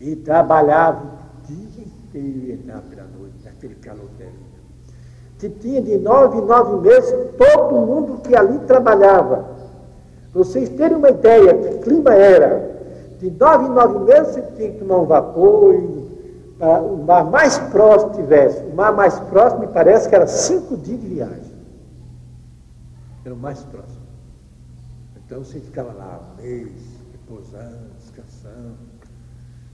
E 0.00 0.16
trabalhava 0.16 1.04
o 1.04 1.46
dia 1.46 1.84
inteiro 1.84 2.46
e 2.46 2.52
entrava 2.52 2.82
pela 2.82 3.04
noite, 3.04 3.36
naquele 3.44 3.76
calor 3.76 4.08
terrível. 4.18 4.58
Que 5.38 5.48
tinha 5.48 5.80
de 5.80 5.96
nove 5.98 6.38
em 6.38 6.44
nove 6.44 6.88
meses 6.88 7.12
todo 7.36 7.74
mundo 7.74 8.20
que 8.22 8.34
ali 8.34 8.58
trabalhava. 8.66 9.57
Vocês 10.32 10.68
terem 10.70 10.96
uma 10.96 11.10
ideia 11.10 11.54
que 11.54 11.78
clima 11.78 12.12
era. 12.14 12.68
De 13.18 13.30
nove 13.30 13.66
em 13.66 13.70
nove 13.70 13.98
meses 14.00 14.34
você 14.34 14.42
tinha 14.56 14.72
que 14.72 14.78
tomar 14.78 14.98
um 14.98 15.06
vapor 15.06 15.74
e 15.74 15.98
para 16.58 16.82
o 16.82 17.04
mar 17.04 17.24
mais 17.24 17.58
próximo 17.58 18.14
tivesse. 18.14 18.62
O 18.64 18.74
mar 18.74 18.92
mais 18.92 19.18
próximo 19.20 19.60
me 19.60 19.68
parece 19.68 20.08
que 20.08 20.14
era 20.14 20.26
cinco 20.26 20.76
dias 20.76 21.00
de 21.00 21.06
viagem. 21.06 21.58
Era 23.24 23.34
o 23.34 23.38
mais 23.38 23.62
próximo. 23.64 24.02
Então 25.16 25.44
você 25.44 25.60
ficava 25.60 25.92
lá 25.92 26.20
um 26.20 26.42
mês, 26.42 26.72
repousando, 27.12 27.90
descansando, 27.98 28.78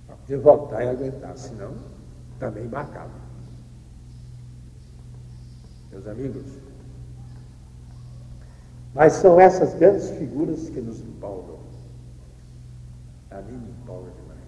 para 0.06 0.16
poder 0.16 0.38
voltar 0.38 0.84
e 0.84 0.88
aguentar, 0.88 1.36
senão 1.36 1.72
também 2.38 2.64
marcava. 2.64 3.24
Meus 5.90 6.06
amigos, 6.08 6.44
mas 8.94 9.14
são 9.14 9.40
essas 9.40 9.74
grandes 9.74 10.08
figuras 10.10 10.70
que 10.70 10.80
nos 10.80 11.00
empolgam. 11.00 11.58
A 13.30 13.40
mim 13.42 13.56
me 13.56 13.70
empolga 13.70 14.10
demais. 14.12 14.40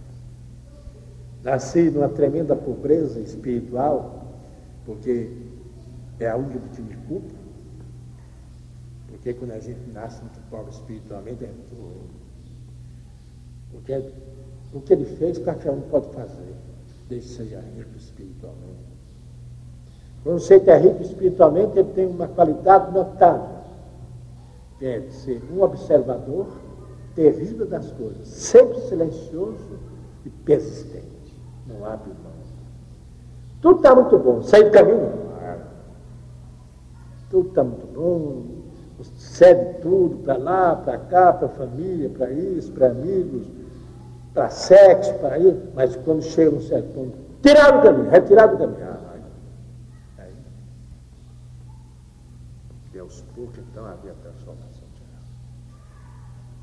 Nasci 1.42 1.90
numa 1.90 2.08
tremenda 2.08 2.54
pobreza 2.54 3.18
espiritual, 3.18 4.24
porque 4.84 5.30
é 6.20 6.28
a 6.28 6.36
única 6.36 6.60
que 6.74 6.80
me 6.80 6.96
culpa. 7.08 7.34
Porque 9.08 9.34
quando 9.34 9.52
a 9.52 9.58
gente 9.58 9.80
nasce 9.92 10.20
muito 10.20 10.38
pobre 10.48 10.70
espiritualmente, 10.72 11.44
é 11.44 11.48
muito. 11.48 12.08
Porque 13.72 13.92
é, 13.92 14.12
o 14.72 14.80
que 14.80 14.92
ele 14.92 15.04
fez, 15.04 15.38
qualquer 15.38 15.72
um 15.72 15.80
pode 15.80 16.12
fazer, 16.14 16.54
desde 17.08 17.28
que 17.28 17.34
seja 17.34 17.60
rico 17.60 17.96
espiritualmente. 17.96 18.96
Quando 20.22 20.38
você 20.40 20.56
é 20.56 20.78
rico 20.78 21.02
espiritualmente, 21.02 21.78
ele 21.78 21.92
tem 21.92 22.06
uma 22.06 22.28
qualidade 22.28 22.92
notável, 22.92 23.55
é 24.80 25.00
ser 25.10 25.42
um 25.52 25.62
observador 25.62 26.46
terrível 27.14 27.66
das 27.66 27.90
coisas, 27.92 28.28
sempre 28.28 28.80
silencioso 28.82 29.78
e 30.24 30.30
persistente. 30.30 31.06
Não 31.66 31.84
abre 31.84 32.10
mão. 32.22 32.32
Tudo 33.60 33.76
está 33.78 33.94
muito 33.94 34.18
bom. 34.18 34.42
Sai 34.42 34.64
do 34.64 34.70
caminho? 34.70 35.26
Tudo 37.30 37.48
está 37.48 37.64
muito 37.64 37.86
bom 37.92 38.56
cede 39.16 39.80
tudo 39.82 40.16
para 40.24 40.36
lá, 40.36 40.76
para 40.76 40.98
cá, 40.98 41.32
para 41.32 41.48
família, 41.48 42.08
para 42.08 42.30
isso, 42.30 42.72
para 42.72 42.88
amigos, 42.88 43.46
para 44.32 44.48
sexo, 44.48 45.14
para 45.14 45.38
isso, 45.38 45.60
mas 45.74 45.96
quando 45.96 46.22
chega 46.22 46.50
num 46.50 46.60
certo 46.60 46.92
ponto, 46.94 47.18
tirar 47.42 47.72
do 47.72 47.82
caminho, 47.82 48.10
retirar 48.10 48.46
do 48.46 48.58
caminho. 48.58 48.78
Ah, 48.82 49.14
aí, 50.18 50.30
aos 52.98 53.20
poucos, 53.34 53.58
então, 53.58 53.84
havia 53.84 54.14
transformação 54.22 54.65
geral. 54.65 54.65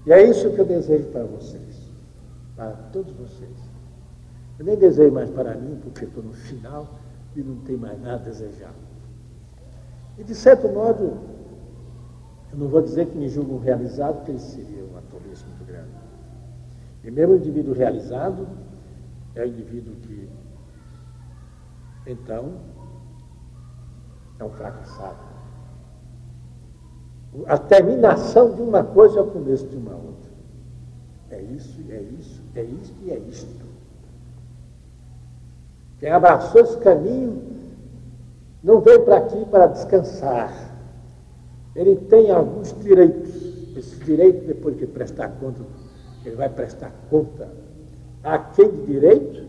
E 0.05 0.11
é 0.11 0.21
isso 0.21 0.51
que 0.51 0.59
eu 0.59 0.65
desejo 0.65 1.05
para 1.05 1.23
vocês, 1.23 1.91
para 2.55 2.71
todos 2.91 3.13
vocês. 3.13 3.57
Eu 4.59 4.65
nem 4.65 4.75
desejo 4.75 5.13
mais 5.13 5.29
para 5.29 5.55
mim, 5.55 5.79
porque 5.81 6.05
estou 6.05 6.23
no 6.23 6.33
final 6.33 6.87
e 7.35 7.41
não 7.41 7.57
tem 7.57 7.77
mais 7.77 7.99
nada 8.01 8.15
a 8.15 8.17
desejar. 8.17 8.73
E, 10.17 10.23
de 10.23 10.35
certo 10.35 10.67
modo, 10.69 11.17
eu 12.51 12.57
não 12.57 12.67
vou 12.67 12.81
dizer 12.81 13.07
que 13.07 13.17
me 13.17 13.27
julgam 13.27 13.57
realizado, 13.59 14.17
porque 14.17 14.33
isso 14.33 14.51
seria 14.51 14.83
uma 14.83 15.01
tolice 15.09 15.43
muito 15.45 15.65
grande. 15.65 15.89
E 17.03 17.09
mesmo 17.09 17.33
o 17.33 17.37
indivíduo 17.37 17.73
realizado 17.73 18.47
é 19.35 19.41
o 19.41 19.47
indivíduo 19.47 19.95
que, 19.95 20.29
então, 22.05 22.53
é 24.39 24.43
um 24.43 24.51
fracassado. 24.51 25.32
A 27.47 27.57
terminação 27.57 28.53
de 28.53 28.61
uma 28.61 28.83
coisa 28.83 29.19
é 29.19 29.21
o 29.21 29.27
começo 29.27 29.65
de 29.67 29.75
uma 29.75 29.93
outra. 29.93 30.31
É 31.31 31.41
isso, 31.41 31.79
é 31.89 32.01
isso, 32.19 32.41
é 32.55 32.63
isto 32.63 32.95
e 33.03 33.11
é 33.11 33.17
isto. 33.17 33.63
Quem 35.99 36.09
abraçou 36.09 36.61
esse 36.61 36.77
caminho 36.77 37.41
não 38.63 38.81
veio 38.81 39.01
para 39.03 39.17
aqui 39.17 39.45
para 39.45 39.67
descansar 39.67 40.73
ele 41.75 41.95
tem 41.95 42.31
alguns 42.31 42.73
direitos. 42.79 43.53
Esses 43.75 43.99
direitos, 44.05 44.45
depois 44.45 44.77
que 44.77 44.85
prestar 44.85 45.29
conta, 45.39 45.61
ele 46.23 46.35
vai 46.35 46.49
prestar 46.49 46.91
conta 47.09 47.49
a 48.23 48.37
quem 48.37 48.69
de 48.69 48.85
direito, 48.85 49.47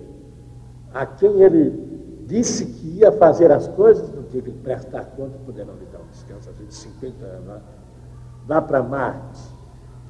a 0.92 1.04
quem 1.04 1.42
ele 1.42 2.24
disse 2.26 2.64
que 2.64 2.86
ia 2.98 3.12
fazer 3.12 3.52
as 3.52 3.68
coisas, 3.68 4.10
no 4.10 4.22
dia 4.22 4.40
que 4.40 4.50
prestar 4.50 5.04
conta, 5.16 5.36
poderão 5.44 5.74
lhe 5.74 5.84
às 6.32 6.46
vezes 6.46 6.74
50 6.74 7.24
anos. 7.24 7.62
Vá 8.46 8.60
para 8.60 8.82
Marte, 8.82 9.40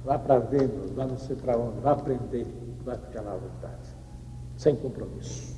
vá 0.04 0.18
para 0.18 0.38
Vênus, 0.38 0.90
vá 0.90 1.06
não 1.06 1.18
sei 1.18 1.36
para 1.36 1.56
onde, 1.56 1.80
vá 1.80 1.92
aprender, 1.92 2.46
vai 2.84 2.98
ficar 2.98 3.22
lá 3.22 3.32
à 3.32 3.36
vontade, 3.36 3.88
sem 4.56 4.74
compromisso. 4.76 5.54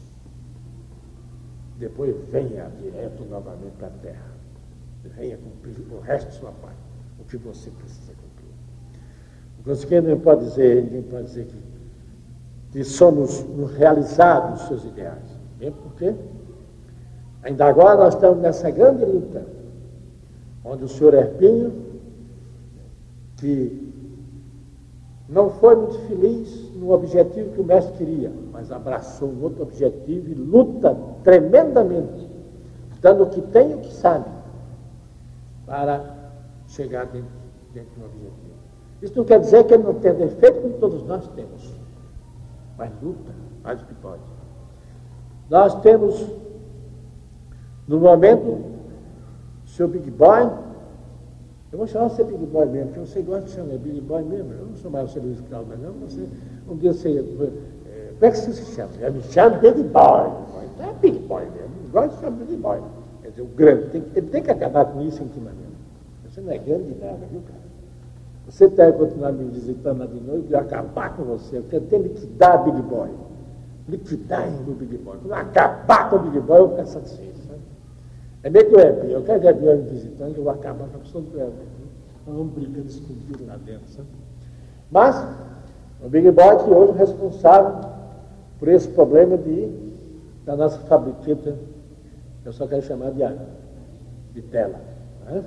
Depois 1.79 2.15
venha 2.31 2.71
direto 2.81 3.25
novamente 3.25 3.77
para 3.77 3.89
a 3.89 3.91
Terra 3.91 4.37
venha 5.09 5.37
cumprir 5.37 5.77
o 5.93 6.01
resto 6.01 6.27
da 6.27 6.33
sua 6.33 6.53
parte, 6.53 6.79
o 7.21 7.25
que 7.25 7.37
você 7.37 7.71
precisa 7.71 8.13
cumprir. 8.13 8.51
O 9.59 9.87
que 9.87 10.01
não 10.01 10.19
pode 10.21 10.45
dizer, 10.45 10.85
ninguém 10.85 11.03
pode 11.03 11.25
dizer 11.25 11.47
que, 11.47 11.63
que 12.73 12.85
somos 12.85 13.45
realizados 13.77 14.63
os 14.63 14.69
seus 14.69 14.85
ideais. 14.85 15.39
Mesmo 15.59 15.77
porque 15.83 16.15
ainda 17.43 17.67
agora 17.67 17.97
nós 17.97 18.15
estamos 18.15 18.39
nessa 18.39 18.71
grande 18.71 19.05
luta, 19.05 19.47
onde 20.67 20.85
o 20.85 20.89
senhor 20.89 21.15
Herpinho, 21.15 21.73
que 23.37 23.95
não 25.29 25.51
foi 25.51 25.77
muito 25.77 25.99
feliz 26.01 26.73
no 26.75 26.93
objetivo 26.93 27.53
que 27.53 27.61
o 27.61 27.65
mestre 27.65 27.97
queria, 27.97 28.33
mas 28.53 28.73
abraçou 28.73 29.29
um 29.29 29.43
outro 29.43 29.63
objetivo 29.63 30.29
e 30.29 30.35
luta 30.35 30.97
tremendamente, 31.23 32.29
dando 33.01 33.25
o 33.25 33.31
que 33.31 33.41
tem 33.41 33.71
e 33.71 33.75
o 33.75 33.79
que 33.79 33.93
sabe 33.93 34.29
para 35.65 36.33
chegar 36.67 37.07
dentro, 37.07 37.31
dentro 37.73 38.01
do 38.01 38.07
objetivo. 38.07 38.57
Isso 39.03 39.17
não 39.17 39.25
quer 39.25 39.41
dizer 39.41 39.65
que 39.65 39.75
ele 39.75 39.85
não 39.85 39.95
tenha 39.95 40.15
defeito, 40.15 40.61
como 40.61 40.75
todos 40.79 41.03
nós 41.05 41.29
temos, 41.29 41.75
mas 42.77 42.91
luta, 43.03 43.33
faz 43.63 43.81
o 43.83 43.87
que 43.87 43.95
pode. 43.95 44.23
Nós 45.49 45.75
temos, 45.81 46.27
no 47.87 48.01
momento, 48.01 48.76
seu 49.77 49.87
Big 49.87 50.11
Boy, 50.11 50.51
eu 51.71 51.79
vou 51.79 51.87
chamar 51.87 52.09
você 52.09 52.25
Big 52.25 52.47
Boy 52.47 52.67
mesmo, 52.67 52.93
porque 52.93 53.01
você 53.01 53.21
gosta 53.21 53.45
de 53.45 53.51
chamar 53.51 53.77
Big 53.77 54.01
Boy 54.01 54.23
mesmo. 54.23 54.53
Eu 54.55 54.67
não 54.67 54.77
sou 54.77 54.91
mais 54.91 55.11
você 55.11 55.21
Luiz 55.21 55.39
Carlos, 55.51 55.69
mas 55.69 55.81
não, 55.81 55.93
você, 55.93 56.27
um 56.69 56.77
dia 56.77 56.93
você. 56.95 57.11
É, 57.87 58.13
como 58.15 58.25
é 58.25 58.31
que 58.31 58.39
você 58.39 58.53
se 58.53 58.75
chama? 58.75 58.91
Eu 58.99 59.13
me 59.13 59.23
chamo 59.23 59.59
Big 59.59 59.83
Boy. 59.83 60.31
Então 60.75 60.89
é 60.89 60.93
Big 61.03 61.19
Boy 61.19 61.45
mesmo. 61.45 61.91
Gosto 61.93 62.15
de 62.15 62.21
chamar 62.21 62.37
Big 62.39 62.57
Boy. 62.57 62.81
Quer 63.23 63.29
dizer, 63.31 63.43
o 63.43 63.47
grande, 63.47 63.91
tem, 63.91 64.05
ele 64.15 64.27
tem 64.29 64.43
que 64.43 64.51
acabar 64.51 64.87
com 64.87 65.03
isso 65.03 65.23
intimamente. 65.23 65.77
Você 66.31 66.41
não 66.41 66.53
é 66.53 66.59
grande 66.59 66.85
de 66.93 66.99
nada, 66.99 67.19
viu, 67.31 67.43
cara? 67.43 67.67
Você 68.49 68.69
deve 68.69 68.97
continuar 68.97 69.33
me 69.33 69.45
visitando 69.51 70.07
de 70.07 70.21
noite 70.21 70.47
e 70.51 70.55
acabar 70.55 71.17
com 71.17 71.25
você. 71.25 71.59
Eu 71.59 71.81
ter 71.83 71.99
liquidar 71.99 72.65
Big 72.65 72.81
Boy. 72.81 73.11
Liquidar 73.89 74.49
o 74.67 74.73
Big 74.73 74.97
Boy. 74.99 75.19
Acabar 75.33 76.09
com 76.09 76.17
o 76.17 76.19
Big 76.21 76.41
Boy, 76.41 76.61
eu 76.61 76.69
vou 76.69 76.77
ficar 76.77 76.87
satisfeito. 76.87 77.36
É 78.47 78.51
meio 78.51 78.71
que 78.71 78.77
o 78.77 78.81
Ebinho. 78.81 79.11
Eu 79.11 79.25
quero 79.25 79.41
que 79.41 79.49
o 79.49 79.83
visitando, 79.83 80.37
eu 80.37 80.45
vou 80.45 80.53
acabar 80.53 80.87
com 80.87 80.99
a 80.99 81.01
pessoa 81.01 81.25
do 81.25 81.37
Ebinho. 81.37 81.67
Nós 82.25 82.37
vamos 82.37 82.53
brigando 82.53 82.87
escondido 82.87 83.45
lá 83.45 83.57
dentro, 83.57 83.89
sabe? 83.89 84.07
Mas, 84.89 85.17
o 86.01 86.09
Big 86.09 86.31
Boy 86.31 86.57
que 86.63 86.71
hoje 86.71 86.93
é 86.93 86.95
responsável 86.95 87.91
por 88.61 88.69
esse 88.69 88.87
problema 88.87 89.37
de, 89.37 89.69
da 90.45 90.55
nossa 90.55 90.79
fabriqueta, 90.87 91.57
eu 92.45 92.53
só 92.53 92.69
quero 92.69 92.83
chamar 92.83 93.11
de, 93.11 93.25
de 94.33 94.43
tela. 94.43 94.79
Né? 95.25 95.43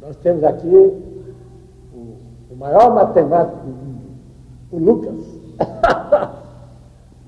Nós 0.00 0.16
temos 0.16 0.42
aqui 0.42 0.66
o, 1.94 2.16
o 2.50 2.56
maior 2.56 2.92
matemático 2.92 3.58
do 3.58 3.68
mundo, 3.68 4.00
o 4.72 4.78
Lucas. 4.78 5.24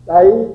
Aí 0.08 0.52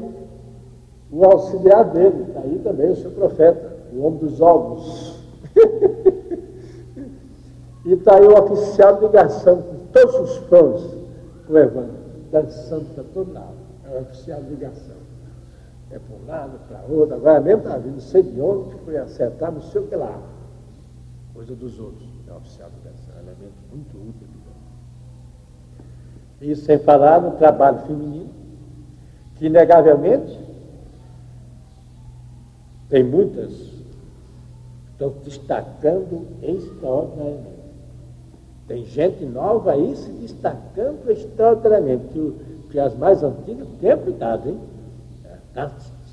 o 1.13 1.23
auxiliar 1.25 1.85
dele, 1.91 2.25
está 2.27 2.39
aí 2.39 2.59
também 2.63 2.89
o 2.89 2.95
seu 2.95 3.11
profeta, 3.11 3.77
o 3.93 4.01
homem 4.01 4.17
dos 4.17 4.41
ovos. 4.41 5.21
e 7.85 7.93
está 7.93 8.15
aí 8.15 8.25
o 8.25 8.33
oficial 8.33 8.95
de 8.95 9.01
ligação 9.01 9.61
com 9.61 9.75
todos 9.91 10.15
os 10.15 10.37
fãs, 10.47 10.81
o 11.47 11.55
Evandro, 11.55 11.93
dançando 12.31 12.91
para 12.95 13.03
todo 13.13 13.31
lado. 13.31 13.53
É 13.85 13.89
o 13.95 14.01
oficial 14.01 14.41
de 14.41 14.49
ligação. 14.49 14.95
É 15.91 15.99
para 15.99 16.15
um 16.15 16.25
lado, 16.25 16.59
para 16.67 16.81
outro, 16.91 17.13
agora 17.15 17.39
mesmo 17.39 17.61
está 17.61 17.77
vindo, 17.77 17.93
não 17.93 17.99
sei 17.99 18.23
de 18.23 18.41
onde, 18.41 18.73
que 18.73 18.79
foi 18.83 18.97
acertar, 18.97 19.51
não 19.51 19.61
sei 19.61 19.81
o 19.81 19.87
que 19.87 19.95
lá. 19.95 20.19
Coisa 21.35 21.53
dos 21.53 21.79
outros. 21.79 22.09
É 22.27 22.31
o 22.31 22.37
oficial 22.37 22.71
de 22.71 22.77
ligação, 22.77 23.13
é 23.13 23.17
um 23.17 23.21
elemento 23.21 23.53
muito 23.71 23.95
útil. 23.95 24.27
Isso 26.41 26.65
sem 26.65 26.79
falar 26.79 27.21
no 27.21 27.29
trabalho 27.31 27.79
feminino, 27.85 28.31
que 29.35 29.45
inegavelmente 29.45 30.52
tem 32.93 33.03
muitas 33.03 33.51
estão 34.91 35.11
destacando 35.23 36.27
extraordinariamente. 36.43 37.63
Tem 38.67 38.85
gente 38.85 39.25
nova 39.25 39.71
aí 39.71 39.95
se 39.95 40.11
destacando 40.11 41.09
extraordinariamente, 41.09 42.05
que, 42.09 42.35
que 42.69 42.79
as 42.79 42.95
mais 42.95 43.23
antigas, 43.23 43.67
tenha 43.81 43.97
cuidado, 43.97 44.47
hein? 44.47 44.59
É, 45.25 45.37
tá, 45.55 45.71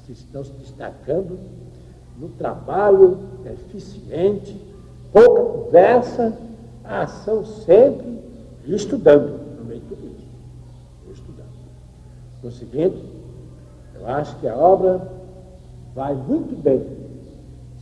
estão 0.09 0.43
se 0.43 0.53
destacando 0.53 1.39
no 2.19 2.31
trabalho 2.31 3.19
eficiente, 3.45 4.59
pouca 5.13 5.43
conversa, 5.43 6.33
a 6.83 7.03
ação 7.03 7.45
sempre 7.45 8.23
e 8.65 8.75
estudando 8.75 9.39
no 9.59 9.67
meio 9.67 9.81
de 9.83 9.87
tudo 9.87 10.07
isso. 10.07 11.13
Estudando. 11.13 11.47
No 12.43 12.51
seguinte, 12.51 13.05
eu 13.97 14.09
acho 14.09 14.35
que 14.41 14.49
a 14.49 14.57
obra 14.57 15.20
vai 15.95 16.15
muito 16.15 16.61
bem. 16.61 16.85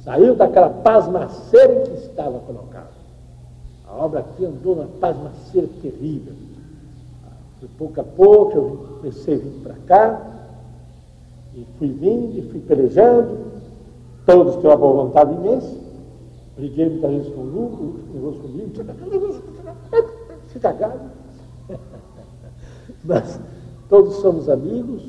Saiu 0.04 0.34
daquela 0.34 0.70
pasmaceira 0.70 1.74
em 1.74 1.84
que 1.84 2.06
estava 2.06 2.38
colocado. 2.40 2.96
A 3.86 4.04
obra 4.04 4.20
aqui 4.20 4.44
andou 4.44 4.76
numa 4.76 4.88
pasmaceira 5.00 5.68
terrível. 5.82 6.34
De 7.60 7.66
pouco 7.68 8.00
a 8.00 8.04
pouco 8.04 8.56
eu 8.56 8.86
comecei 8.98 9.34
a 9.34 9.38
vir 9.38 9.60
para 9.62 9.74
cá, 9.86 10.22
e 11.54 11.66
fui 11.78 11.88
vindo, 11.88 12.38
e 12.38 12.42
fui 12.42 12.60
pelejando, 12.60 13.36
todos 14.24 14.56
têm 14.56 14.70
uma 14.70 14.76
boa 14.76 15.04
vontade 15.04 15.34
imensa. 15.34 15.76
Briguei 16.56 16.88
muitas 16.88 17.10
vezes 17.10 17.34
com 17.34 17.40
o 17.40 17.44
Lucas, 17.44 18.12
nervoso 18.12 18.40
comigo, 18.40 19.42
fica 20.48 20.72
gado. 20.72 21.10
Mas 23.04 23.40
todos 23.88 24.14
somos 24.16 24.48
amigos, 24.48 25.02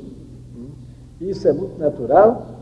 isso 1.22 1.48
é 1.48 1.54
muito 1.54 1.78
natural 1.80 2.59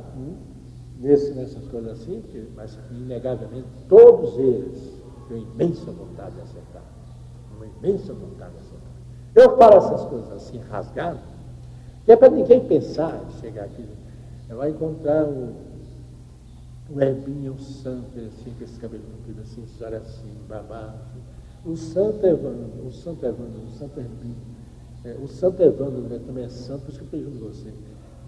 nesse, 0.99 1.33
nessas 1.33 1.65
coisas 1.67 2.01
assim, 2.01 2.21
que, 2.21 2.47
mas 2.55 2.77
inegavelmente 2.91 3.67
todos 3.87 4.37
eles 4.37 5.01
têm 5.27 5.43
imensa 5.43 5.91
vontade 5.91 6.35
de 6.35 6.41
acertar. 6.41 6.83
Uma 7.55 7.65
imensa 7.65 8.13
vontade 8.13 8.53
de 8.53 8.59
acertar. 8.59 8.87
Eu 9.35 9.57
falo 9.57 9.77
essas 9.77 10.05
coisas 10.05 10.31
assim, 10.31 10.59
rasgado, 10.69 11.19
que 12.05 12.11
é 12.11 12.15
para 12.15 12.29
ninguém 12.29 12.65
pensar 12.67 13.23
chegar 13.39 13.65
aqui. 13.65 13.87
Vai 14.49 14.69
encontrar 14.69 15.25
o, 15.25 15.53
o 16.89 17.01
Herbinho, 17.01 17.59
Santo, 17.59 18.17
assim, 18.19 18.53
com 18.57 18.63
esse 18.63 18.79
cabelo 18.79 19.03
comprido 19.03 19.41
assim, 19.41 19.61
história 19.63 19.97
assim. 19.97 20.31
Assim. 20.49 21.21
O 21.65 21.75
Santo 21.75 22.25
Evandro, 22.25 22.87
o 22.87 22.91
Santo 22.91 23.25
Evandro, 23.25 23.59
o 23.65 23.69
Santo 23.71 23.99
Herbinho. 23.99 24.37
É, 25.03 25.15
o 25.21 25.27
Santo 25.27 25.61
Evandro 25.61 26.01
né, 26.01 26.19
também 26.25 26.45
é 26.45 26.49
santo, 26.49 26.83
por 26.83 26.89
isso 26.89 26.99
que 26.99 27.05
eu 27.05 27.09
pergunto 27.09 27.45
você 27.45 27.71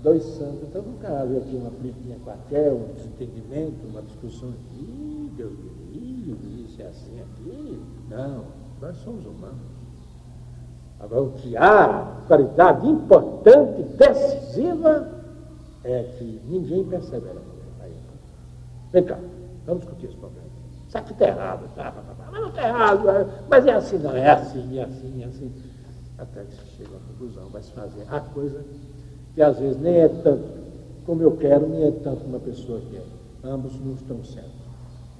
dois 0.01 0.23
santos. 0.23 0.63
Então 0.63 0.81
nunca 0.81 1.07
havia 1.19 1.39
aqui 1.39 1.55
uma 1.55 1.69
briga 1.69 2.15
qualquer, 2.23 2.71
um 2.71 2.93
desentendimento, 2.93 3.87
uma 3.87 4.01
discussão. 4.01 4.53
Ih, 4.73 5.31
Deus 5.35 5.53
me 5.57 5.99
livre, 5.99 6.65
isso 6.65 6.81
é 6.81 6.87
assim 6.87 7.21
aqui. 7.21 7.81
Não, 8.09 8.45
nós 8.81 8.97
somos 8.97 9.25
humanos. 9.25 9.79
Agora, 10.99 11.21
o 11.21 11.31
que 11.31 11.55
há, 11.55 12.23
qualidade 12.27 12.87
importante, 12.87 13.83
decisiva, 13.83 15.23
é 15.83 16.03
que 16.17 16.41
ninguém. 16.45 16.85
Aí, 17.79 17.93
vem 18.91 19.03
cá, 19.05 19.17
vamos 19.65 19.83
discutir 19.83 20.07
esse 20.07 20.17
problema. 20.17 20.49
Isso 20.87 20.97
aqui 20.97 21.13
está 21.13 21.27
errado, 21.27 21.69
tá, 21.75 21.91
tá, 21.91 22.01
tá, 22.01 22.29
mas 22.31 22.41
não 22.41 22.49
está 22.49 22.67
errado, 22.67 23.09
é, 23.09 23.27
mas 23.47 23.65
é 23.67 23.73
assim, 23.73 23.97
não, 23.99 24.15
é 24.15 24.31
assim, 24.31 24.79
é 24.79 24.83
assim, 24.83 25.21
é 25.23 25.25
assim. 25.25 25.53
Até 26.17 26.43
que 26.43 26.53
se 26.55 26.65
chega 26.77 26.97
à 26.97 26.99
conclusão, 26.99 27.47
vai 27.49 27.61
se 27.61 27.71
fazer 27.71 28.05
a 28.09 28.19
coisa 28.19 28.65
que 29.33 29.41
às 29.41 29.59
vezes 29.59 29.79
nem 29.79 29.95
é 29.95 30.07
tanto 30.07 30.43
como 31.05 31.23
eu 31.23 31.31
quero, 31.37 31.67
nem 31.67 31.83
é 31.83 31.91
tanto 31.91 32.23
como 32.23 32.37
a 32.37 32.39
pessoa 32.39 32.81
quer. 32.91 33.03
Ambos 33.43 33.79
não 33.79 33.93
estão 33.93 34.23
certos. 34.23 34.51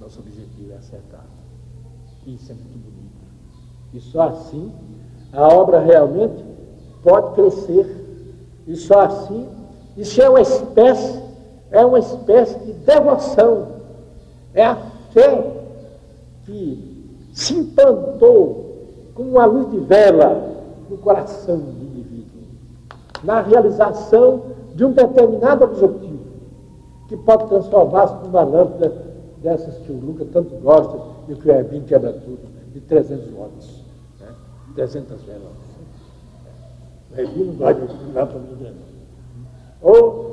Nosso 0.00 0.20
objetivo 0.20 0.72
é 0.72 0.76
acertar. 0.76 1.24
Isso 2.26 2.52
é 2.52 2.54
muito 2.54 2.78
bonito. 2.78 3.10
E 3.92 4.00
só 4.00 4.28
assim 4.28 4.72
a 5.32 5.48
obra 5.48 5.80
realmente 5.80 6.44
pode 7.02 7.34
crescer. 7.34 7.96
E 8.66 8.76
só 8.76 9.00
assim, 9.00 9.48
isso 9.96 10.20
é 10.20 10.28
uma 10.28 10.40
espécie, 10.40 11.20
é 11.70 11.84
uma 11.84 11.98
espécie 11.98 12.58
de 12.60 12.72
devoção. 12.72 13.68
É 14.54 14.64
a 14.64 14.76
fé 15.12 15.62
que 16.44 17.30
se 17.32 17.54
implantou 17.54 19.10
como 19.14 19.30
uma 19.30 19.46
luz 19.46 19.70
de 19.70 19.78
vela 19.78 20.50
no 20.88 20.98
coração 20.98 21.58
na 23.22 23.40
realização 23.40 24.42
de 24.74 24.84
um 24.84 24.92
determinado 24.92 25.64
objetivo, 25.64 26.20
que 27.08 27.16
pode 27.16 27.46
transformar-se 27.48 28.14
numa 28.24 28.42
lâmpada 28.42 28.92
dessas 29.42 29.76
que 29.78 29.92
o 29.92 29.96
Lucas 29.98 30.28
tanto 30.32 30.54
gosta 30.56 30.98
e 31.28 31.34
que 31.34 31.48
o 31.48 31.52
Erbin 31.52 31.82
quebra 31.82 32.12
tudo, 32.12 32.40
de 32.72 32.80
300 32.80 33.32
watts, 33.32 33.84
né? 34.20 34.28
300 34.74 35.22
velas. 35.22 35.42
O 37.12 37.20
Erbin 37.20 37.44
não 37.44 37.54
gosta 37.54 37.86
de 37.86 38.12
lâmpada 38.12 38.38
muito 38.38 38.58
grande. 38.60 38.76
Ou 39.82 40.30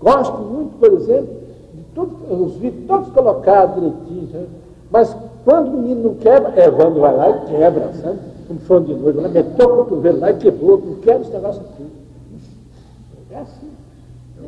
gosto 0.00 0.38
muito, 0.38 0.78
por 0.78 0.92
exemplo, 0.92 1.36
de 1.74 1.82
tudo, 1.94 2.44
os 2.44 2.56
vídeos 2.56 2.86
todos 2.86 3.08
colocados 3.10 3.74
direitinho, 3.74 4.28
sabe? 4.32 4.48
mas 4.90 5.16
quando 5.44 5.68
o 5.68 5.78
menino 5.78 6.02
não 6.02 6.14
quebra, 6.14 6.52
Evandro 6.60 7.00
vai 7.00 7.16
lá 7.16 7.30
e 7.30 7.46
quebra, 7.46 7.92
sabe? 7.94 8.18
Como 8.48 8.60
foi 8.60 8.80
de 8.84 8.94
noite, 8.94 9.20
meteu 9.28 9.72
o 9.72 9.76
cotovelo 9.84 10.20
lá 10.20 10.30
e 10.30 10.36
quebrou, 10.36 10.78
não 10.78 10.94
quebra 10.96 11.22
esse 11.22 11.32
negócio 11.32 11.62
aqui. 11.62 11.84
É 13.36 13.40
assim. 13.40 13.70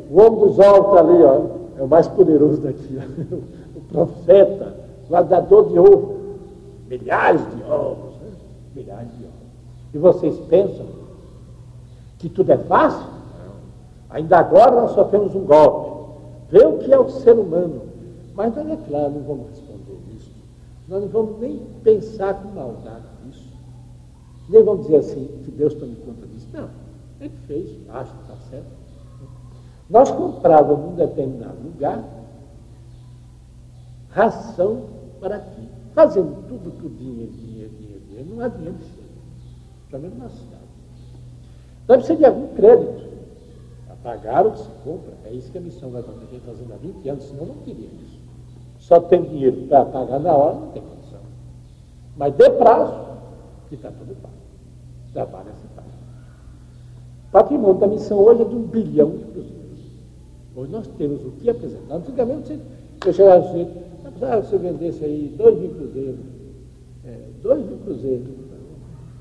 O 0.09 0.19
homem 0.19 0.39
dos 0.39 0.57
está 0.57 0.99
ali, 0.99 1.23
ó, 1.23 1.45
é 1.77 1.83
o 1.83 1.87
mais 1.87 2.07
poderoso 2.07 2.61
daqui. 2.61 2.97
Ó. 2.97 3.59
O 3.75 3.81
profeta, 3.81 4.75
guardador 5.09 5.69
de 5.69 5.79
ovo. 5.79 6.15
Milhares 6.87 7.41
de 7.55 7.63
ovos. 7.63 8.15
Né? 8.21 8.31
Milhares 8.75 9.09
de 9.17 9.25
ovos. 9.25 9.39
E 9.93 9.97
vocês 9.97 10.37
pensam 10.47 10.85
que 12.17 12.29
tudo 12.29 12.51
é 12.51 12.57
fácil? 12.57 13.07
Ainda 14.09 14.39
agora 14.39 14.71
nós 14.71 14.91
sofremos 14.91 15.35
um 15.35 15.45
golpe. 15.45 16.13
Vê 16.49 16.65
o 16.65 16.79
que 16.79 16.91
é 16.91 16.99
o 16.99 17.09
ser 17.09 17.33
humano. 17.33 17.81
Mas 18.35 18.55
não 18.55 18.71
é 18.71 18.77
claro, 18.77 19.11
não 19.11 19.21
vamos 19.21 19.49
responder 19.49 19.97
isso. 20.15 20.31
Nós 20.87 21.03
não 21.03 21.09
vamos 21.09 21.39
nem 21.39 21.59
pensar 21.83 22.41
com 22.41 22.49
maldade 22.49 23.05
nisso. 23.25 23.53
Nem 24.49 24.63
vamos 24.63 24.87
dizer 24.87 24.97
assim, 24.97 25.25
que 25.45 25.51
Deus 25.51 25.75
tome 25.75 25.95
conta 25.95 26.25
disso. 26.27 26.47
Não. 26.53 26.69
Ele 27.19 27.33
fez, 27.47 27.69
acho 27.89 28.13
que 28.13 28.21
está 28.21 28.35
certo. 28.49 28.78
Nós 29.89 30.11
comprávamos 30.11 30.85
em 30.85 30.89
um 30.89 30.95
determinado 30.95 31.57
lugar 31.63 32.03
ração 34.09 34.83
para 35.19 35.37
aqui. 35.37 35.69
Fazendo 35.93 36.47
tudo 36.47 36.71
por 36.71 36.89
dinheiro, 36.91 37.31
dinheiro, 37.31 37.73
dinheiro, 37.75 38.01
dinheiro, 38.07 38.29
não 38.29 38.43
há 38.43 38.47
dinheiro 38.47 38.77
cheio. 38.77 39.09
Pelo 39.89 40.03
menos 40.03 40.17
na 40.17 40.29
cidade. 40.29 40.63
Então 41.83 41.97
precisa 41.97 42.17
de 42.17 42.25
algum 42.25 42.53
crédito 42.53 43.09
para 43.87 43.95
pagar 43.95 44.45
o 44.45 44.51
que 44.51 44.59
se 44.59 44.69
compra. 44.83 45.13
É 45.25 45.31
isso 45.33 45.51
que 45.51 45.57
a 45.57 45.61
missão 45.61 45.89
vai 45.89 46.03
vem 46.03 46.39
fazendo 46.41 46.73
há 46.73 46.77
20 46.77 47.09
anos, 47.09 47.23
senão 47.23 47.45
não 47.45 47.55
queria 47.55 47.87
isso. 47.87 48.19
Só 48.77 48.99
tem 48.99 49.23
dinheiro 49.23 49.67
para 49.67 49.85
pagar 49.85 50.19
na 50.19 50.33
hora, 50.33 50.55
não 50.55 50.67
tem 50.71 50.81
condição. 50.81 51.19
Mas 52.15 52.33
dê 52.35 52.49
prazo, 52.51 52.93
que 53.67 53.75
está 53.75 53.89
tudo 53.91 54.15
pago. 54.21 54.33
Trabalha 55.11 55.51
se 55.53 55.67
paga. 55.75 55.87
O 57.27 57.31
patrimônio 57.31 57.79
da 57.79 57.87
missão 57.87 58.19
hoje 58.19 58.43
é 58.43 58.45
de 58.45 58.55
um 58.55 58.63
bilhão 58.63 59.09
de 59.09 59.23
cruzeiros. 59.25 59.58
Hoje 60.59 60.73
nós 60.73 60.87
temos 60.97 61.25
o 61.25 61.31
que 61.31 61.49
apresentar. 61.49 61.95
Antigamente 61.95 62.59
Eu 63.05 63.13
chegava 63.13 63.47
assim, 63.47 63.65
ah, 64.21 64.43
se 64.43 64.51
eu 64.53 64.59
vendesse 64.59 65.05
aí 65.05 65.33
dois 65.37 65.57
mil 65.57 65.69
cruzeiros, 65.69 66.19
é, 67.05 67.17
dois 67.41 67.65
mil 67.65 67.77
cruzeiros, 67.77 68.27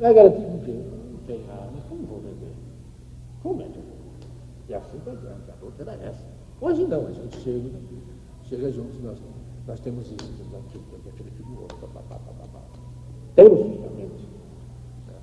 vai 0.01 0.15
garantir 0.15 0.45
com 0.45 0.59
quê? 0.65 0.73
Não 1.13 1.19
tem 1.29 1.47
nada, 1.47 1.71
como 1.89 2.03
vou 2.07 2.19
vender? 2.19 2.53
Como 3.41 3.63
é 3.63 3.67
que 3.67 3.77
eu 3.77 3.83
vou? 3.83 4.29
E 4.69 4.75
assim 4.75 4.99
por 4.99 5.17
diante, 5.17 5.49
a 5.49 5.65
luta 5.65 5.83
era 5.83 5.93
essa. 6.09 6.27
Hoje 6.61 6.85
não, 6.87 7.07
a 7.07 7.13
gente 7.13 7.37
chega, 7.37 7.71
chega 8.43 8.83
nós, 9.05 9.19
nós 9.65 9.79
temos 9.79 10.07
isso, 10.07 10.17
temos 10.17 10.55
aquilo, 10.67 10.85
temos 10.91 11.07
aquele 11.07 11.31
tipo 11.31 11.63
outro. 11.63 11.89
Temos 13.37 13.59
justamente. 13.61 14.27
Né? 15.07 15.15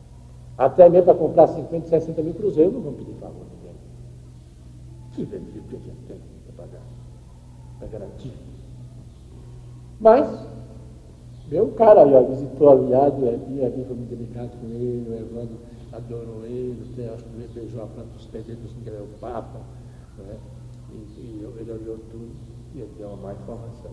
Até 0.58 0.88
mesmo 0.88 1.08
para 1.08 1.16
comprar 1.16 1.48
50, 1.48 1.90
60 1.90 2.22
mil 2.22 2.34
cruzeiros, 2.36 2.74
não 2.74 2.80
vamos 2.80 3.00
pedir 3.00 3.20
favor 3.20 3.55
Se 5.16 5.24
vender, 5.24 5.62
porque 5.62 5.78
a 5.78 5.80
gente 5.80 6.02
tem 6.08 6.18
para 6.46 6.66
pagar, 6.66 6.82
para 7.80 7.88
garantir. 7.88 8.34
Mas, 10.00 10.46
meu 11.48 11.72
cara 11.72 12.02
ó, 12.06 12.24
visitou 12.24 12.70
aliado, 12.70 13.22
o 13.22 13.26
o 13.26 13.66
Ebi 13.66 13.86
foi 13.86 13.96
muito 13.96 14.10
delicado 14.10 14.50
com 14.60 14.68
ele, 14.68 15.10
o 15.10 15.14
Evandro 15.14 15.58
adorou 15.94 16.46
ele, 16.46 16.78
acho 17.14 17.24
que 17.24 17.30
ele 17.30 17.50
beijou 17.54 17.84
a 17.84 17.88
planta 17.88 18.10
dos 18.10 18.26
pés 18.26 18.46
dele, 18.46 18.60
que 18.84 18.90
ele 18.90 18.98
é 18.98 19.02
o 19.02 19.08
Papa, 19.20 19.62
né? 20.18 20.38
e, 20.92 20.96
e 20.96 21.60
ele 21.60 21.72
olhou 21.72 21.98
tudo 22.12 22.36
e 22.74 22.82
ele 22.82 22.92
deu 22.98 23.08
uma 23.08 23.18
má 23.18 23.34
informação. 23.34 23.92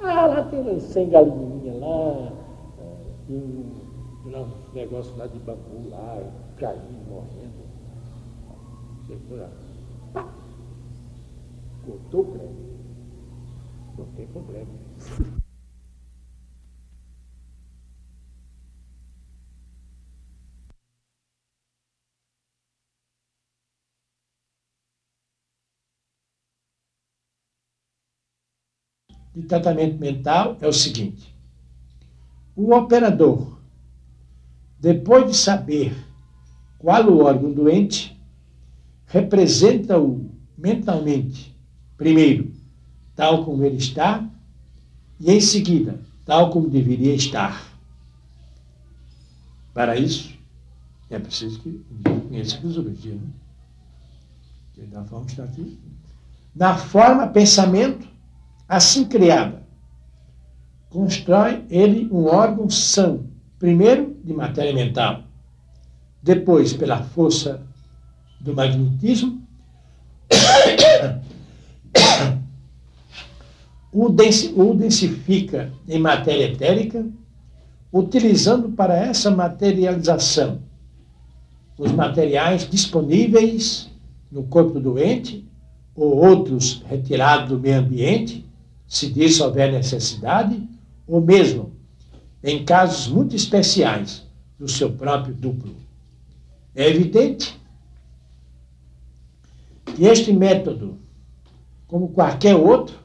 Ah, 0.00 0.26
lá 0.26 0.44
tem 0.44 0.60
umas 0.60 0.82
100 0.82 1.10
galinhas 1.10 1.80
lá, 1.80 2.32
é, 2.78 3.32
um, 3.32 3.74
um 4.24 4.74
negócio 4.74 5.14
lá 5.18 5.26
de 5.26 5.38
bambu 5.40 5.90
lá, 5.90 6.18
caindo, 6.56 7.10
morrendo. 7.10 7.68
Chegou 9.06 9.36
lá. 9.38 9.50
Cortou 11.84 12.20
o 12.20 12.32
crédito. 12.32 12.70
Não 13.98 14.06
tem 14.12 14.26
problema. 14.28 14.70
de 29.34 29.42
tratamento 29.42 29.98
mental 29.98 30.56
é 30.60 30.68
o 30.68 30.72
seguinte: 30.72 31.34
o 32.56 32.74
operador, 32.74 33.58
depois 34.78 35.26
de 35.26 35.36
saber 35.36 35.94
qual 36.78 37.06
o 37.06 37.24
órgão 37.24 37.52
doente, 37.52 38.18
representa-o 39.06 40.30
mentalmente, 40.56 41.56
primeiro, 42.00 42.50
tal 43.14 43.44
como 43.44 43.62
ele 43.62 43.76
está, 43.76 44.26
e 45.20 45.30
em 45.30 45.38
seguida, 45.38 46.00
tal 46.24 46.48
como 46.48 46.66
deveria 46.66 47.14
estar. 47.14 47.62
Para 49.74 49.98
isso, 49.98 50.34
é 51.10 51.18
preciso 51.18 51.60
que 51.60 51.84
conheça 52.02 52.56
fisiologia, 52.56 53.16
né? 53.16 53.28
Que 54.72 54.80
da 54.86 55.04
forma 55.04 55.26
está 55.26 55.44
aqui. 55.44 55.78
Na 56.56 56.74
forma, 56.74 57.26
pensamento, 57.26 58.08
assim 58.66 59.04
criada, 59.04 59.62
constrói 60.88 61.66
ele 61.68 62.08
um 62.10 62.24
órgão 62.24 62.70
são, 62.70 63.26
primeiro 63.58 64.16
de 64.24 64.32
matéria 64.32 64.72
mental, 64.72 65.24
depois 66.22 66.72
pela 66.72 67.02
força 67.02 67.60
do 68.40 68.54
magnetismo, 68.54 69.46
o 73.92 74.08
densifica 74.74 75.72
em 75.88 75.98
matéria 75.98 76.44
etérica, 76.44 77.04
utilizando 77.92 78.68
para 78.70 78.96
essa 78.96 79.30
materialização 79.30 80.60
os 81.76 81.90
materiais 81.90 82.68
disponíveis 82.68 83.88
no 84.30 84.44
corpo 84.44 84.78
doente 84.78 85.44
ou 85.96 86.16
outros 86.16 86.82
retirados 86.88 87.48
do 87.48 87.58
meio 87.58 87.78
ambiente, 87.78 88.46
se 88.86 89.10
disso 89.10 89.44
houver 89.44 89.72
necessidade, 89.72 90.62
ou 91.06 91.20
mesmo, 91.20 91.72
em 92.44 92.64
casos 92.64 93.08
muito 93.08 93.34
especiais, 93.34 94.24
do 94.58 94.68
seu 94.68 94.92
próprio 94.92 95.34
duplo. 95.34 95.74
É 96.74 96.86
evidente 96.86 97.58
que 99.86 100.04
este 100.04 100.32
método, 100.32 100.98
como 101.88 102.08
qualquer 102.08 102.54
outro, 102.54 102.99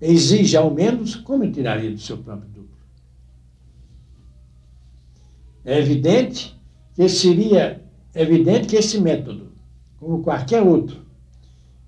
exige 0.00 0.56
ao 0.56 0.70
menos 0.70 1.14
como 1.14 1.50
tiraria 1.50 1.90
do 1.90 1.98
seu 1.98 2.18
próprio 2.18 2.48
duplo. 2.48 2.76
É 5.64 5.78
evidente 5.78 6.54
que 6.94 7.08
seria 7.08 7.82
evidente 8.14 8.68
que 8.68 8.76
esse 8.76 9.00
método, 9.00 9.52
como 9.98 10.22
qualquer 10.22 10.62
outro, 10.62 11.04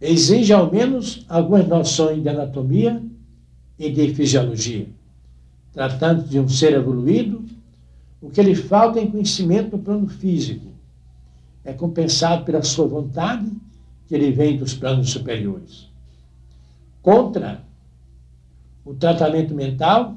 exige 0.00 0.52
ao 0.52 0.70
menos 0.70 1.24
algumas 1.28 1.66
noções 1.66 2.22
de 2.22 2.28
anatomia 2.28 3.02
e 3.78 3.90
de 3.90 4.14
fisiologia. 4.14 4.86
Tratando 5.72 6.24
de 6.24 6.38
um 6.38 6.48
ser 6.48 6.72
evoluído, 6.74 7.44
o 8.20 8.30
que 8.30 8.42
lhe 8.42 8.54
falta 8.54 9.00
em 9.00 9.10
conhecimento 9.10 9.76
no 9.76 9.82
plano 9.82 10.08
físico 10.08 10.66
é 11.64 11.72
compensado 11.72 12.44
pela 12.44 12.62
sua 12.62 12.86
vontade, 12.86 13.46
que 14.06 14.14
ele 14.14 14.32
vem 14.32 14.56
dos 14.56 14.74
planos 14.74 15.10
superiores. 15.10 15.88
Contra 17.02 17.62
o 18.88 18.94
tratamento 18.94 19.54
mental, 19.54 20.16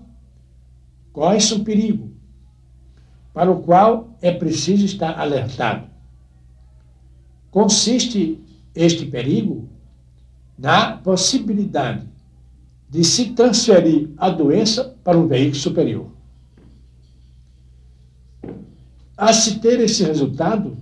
corre-se 1.11 1.53
um 1.53 1.61
perigo, 1.61 2.09
para 3.34 3.51
o 3.51 3.61
qual 3.63 4.17
é 4.22 4.32
preciso 4.32 4.86
estar 4.86 5.19
alertado. 5.19 5.89
Consiste 7.49 8.39
este 8.74 9.05
perigo 9.05 9.67
na 10.57 10.95
possibilidade 10.95 12.07
de 12.89 13.03
se 13.03 13.32
transferir 13.32 14.09
a 14.15 14.30
doença 14.30 14.95
para 15.03 15.17
um 15.17 15.28
veículo 15.28 15.55
superior. 15.55 16.07
A 19.17 19.34
se 19.34 19.59
ter 19.59 19.82
esse 19.82 20.05
resultado, 20.05 20.78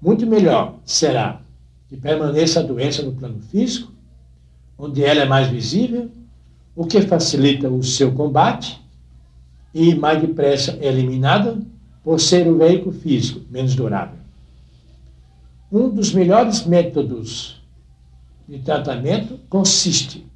muito 0.00 0.26
melhor 0.26 0.78
será 0.82 1.42
que 1.90 1.96
permaneça 1.98 2.60
a 2.60 2.62
doença 2.62 3.02
no 3.02 3.12
plano 3.12 3.40
físico, 3.50 3.92
onde 4.78 5.04
ela 5.04 5.20
é 5.20 5.26
mais 5.26 5.48
visível 5.48 6.10
o 6.76 6.86
que 6.86 7.02
facilita 7.02 7.68
o 7.68 7.82
seu 7.82 8.12
combate 8.12 8.80
e 9.72 9.94
mais 9.94 10.20
depressa 10.20 10.78
é 10.80 10.86
eliminada 10.86 11.60
por 12.02 12.20
ser 12.20 12.46
um 12.48 12.58
veículo 12.58 12.92
físico 12.92 13.40
menos 13.50 13.74
durável. 13.74 14.18
Um 15.70 15.88
dos 15.88 16.12
melhores 16.12 16.64
métodos 16.64 17.60
de 18.48 18.58
tratamento 18.58 19.38
consiste 19.48 20.26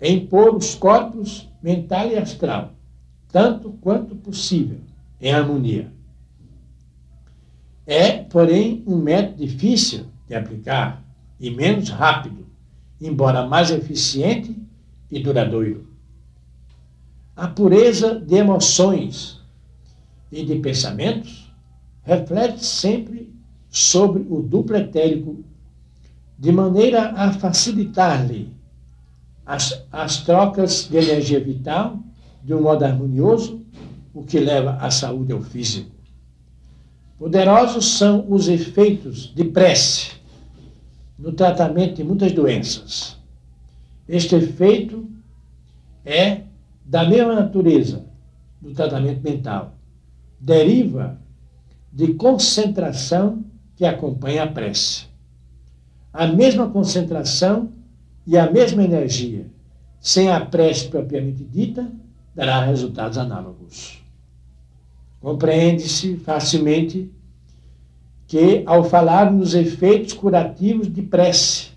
em 0.00 0.26
pôr 0.26 0.54
os 0.54 0.74
corpos 0.74 1.48
mental 1.62 2.08
e 2.08 2.16
astral, 2.16 2.72
tanto 3.32 3.70
quanto 3.80 4.14
possível, 4.14 4.78
em 5.20 5.32
harmonia. 5.32 5.90
É, 7.86 8.18
porém, 8.18 8.82
um 8.86 8.96
método 8.96 9.44
difícil 9.44 10.06
de 10.26 10.34
aplicar 10.34 11.02
e 11.38 11.50
menos 11.50 11.88
rápido, 11.90 12.46
embora 13.00 13.46
mais 13.46 13.70
eficiente 13.70 14.63
e 15.10 15.20
duradouro. 15.20 15.86
A 17.36 17.48
pureza 17.48 18.20
de 18.20 18.36
emoções 18.36 19.40
e 20.30 20.44
de 20.44 20.56
pensamentos 20.56 21.52
reflete 22.02 22.64
sempre 22.64 23.32
sobre 23.70 24.24
o 24.30 24.40
duplo 24.40 24.76
etérico, 24.76 25.44
de 26.38 26.52
maneira 26.52 27.12
a 27.12 27.32
facilitar-lhe 27.32 28.52
as, 29.44 29.84
as 29.90 30.22
trocas 30.22 30.88
de 30.88 30.96
energia 30.96 31.40
vital 31.42 31.98
de 32.42 32.54
um 32.54 32.62
modo 32.62 32.84
harmonioso, 32.84 33.62
o 34.12 34.22
que 34.22 34.38
leva 34.38 34.76
à 34.80 34.90
saúde 34.90 35.32
ao 35.32 35.42
físico. 35.42 35.90
Poderosos 37.18 37.96
são 37.96 38.26
os 38.28 38.48
efeitos 38.48 39.32
de 39.34 39.44
prece 39.44 40.12
no 41.18 41.32
tratamento 41.32 41.94
de 41.94 42.04
muitas 42.04 42.32
doenças. 42.32 43.16
Este 44.08 44.36
efeito 44.36 45.08
é 46.04 46.42
da 46.84 47.08
mesma 47.08 47.34
natureza 47.34 48.04
do 48.60 48.72
tratamento 48.72 49.22
mental. 49.22 49.74
Deriva 50.38 51.18
de 51.92 52.14
concentração 52.14 53.44
que 53.76 53.84
acompanha 53.84 54.44
a 54.44 54.46
prece. 54.46 55.06
A 56.12 56.26
mesma 56.26 56.68
concentração 56.68 57.72
e 58.26 58.36
a 58.36 58.50
mesma 58.50 58.84
energia, 58.84 59.46
sem 60.00 60.28
a 60.28 60.40
prece 60.44 60.88
propriamente 60.88 61.44
dita, 61.44 61.90
dará 62.34 62.64
resultados 62.64 63.16
análogos. 63.16 64.02
Compreende-se 65.20 66.16
facilmente 66.16 67.10
que, 68.26 68.62
ao 68.66 68.84
falar 68.84 69.32
nos 69.32 69.54
efeitos 69.54 70.12
curativos 70.12 70.92
de 70.92 71.02
prece, 71.02 71.70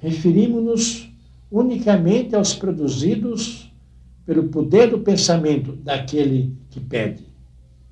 referimos-nos 0.00 1.09
unicamente 1.50 2.36
aos 2.36 2.54
produzidos 2.54 3.70
pelo 4.24 4.44
poder 4.44 4.90
do 4.90 5.00
pensamento 5.00 5.72
daquele 5.72 6.54
que 6.70 6.78
pede. 6.78 7.24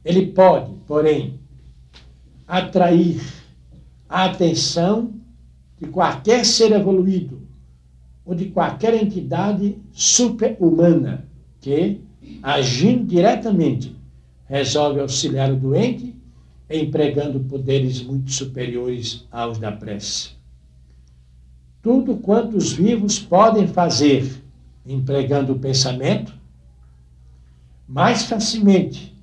Ele 0.05 0.27
pode, 0.27 0.73
porém, 0.87 1.41
atrair 2.47 3.21
a 4.09 4.27
atenção 4.27 5.13
de 5.81 5.89
qualquer 5.89 6.45
ser 6.45 6.73
evoluído 6.73 7.43
ou 8.25 8.35
de 8.35 8.47
qualquer 8.47 8.95
entidade 8.95 9.77
super-humana 9.93 11.27
que, 11.61 12.01
agindo 12.43 13.05
diretamente, 13.05 13.95
resolve 14.47 15.01
auxiliar 15.01 15.53
o 15.53 15.57
doente, 15.57 16.15
empregando 16.71 17.41
poderes 17.41 18.03
muito 18.03 18.31
superiores 18.31 19.27
aos 19.31 19.59
da 19.59 19.73
prece. 19.73 20.38
Tudo 21.83 22.17
quanto 22.17 22.57
os 22.57 22.73
vivos 22.73 23.19
podem 23.19 23.67
fazer, 23.67 24.43
empregando 24.85 25.53
o 25.53 25.59
pensamento, 25.59 26.33
mais 27.87 28.25
facilmente 28.25 29.17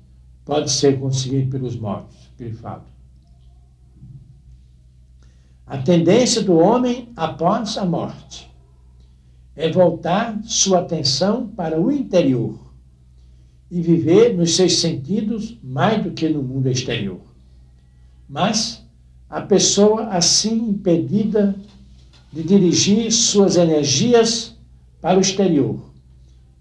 pode 0.44 0.70
ser 0.70 0.98
conseguido 0.98 1.50
pelos 1.50 1.76
mortos. 1.76 2.16
Grifado. 2.38 2.84
A 5.66 5.78
tendência 5.78 6.42
do 6.42 6.56
homem 6.56 7.08
após 7.16 7.76
a 7.76 7.84
morte 7.84 8.48
é 9.56 9.70
voltar 9.70 10.38
sua 10.44 10.80
atenção 10.80 11.48
para 11.48 11.80
o 11.80 11.90
interior 11.90 12.58
e 13.70 13.80
viver 13.80 14.36
nos 14.36 14.54
seus 14.54 14.78
sentidos 14.78 15.58
mais 15.62 16.04
do 16.04 16.12
que 16.12 16.28
no 16.28 16.42
mundo 16.42 16.68
exterior. 16.68 17.20
Mas 18.28 18.84
a 19.28 19.40
pessoa 19.40 20.08
assim 20.08 20.68
impedida 20.68 21.56
de 22.36 22.42
dirigir 22.42 23.10
suas 23.10 23.56
energias 23.56 24.54
para 25.00 25.16
o 25.16 25.22
exterior 25.22 25.80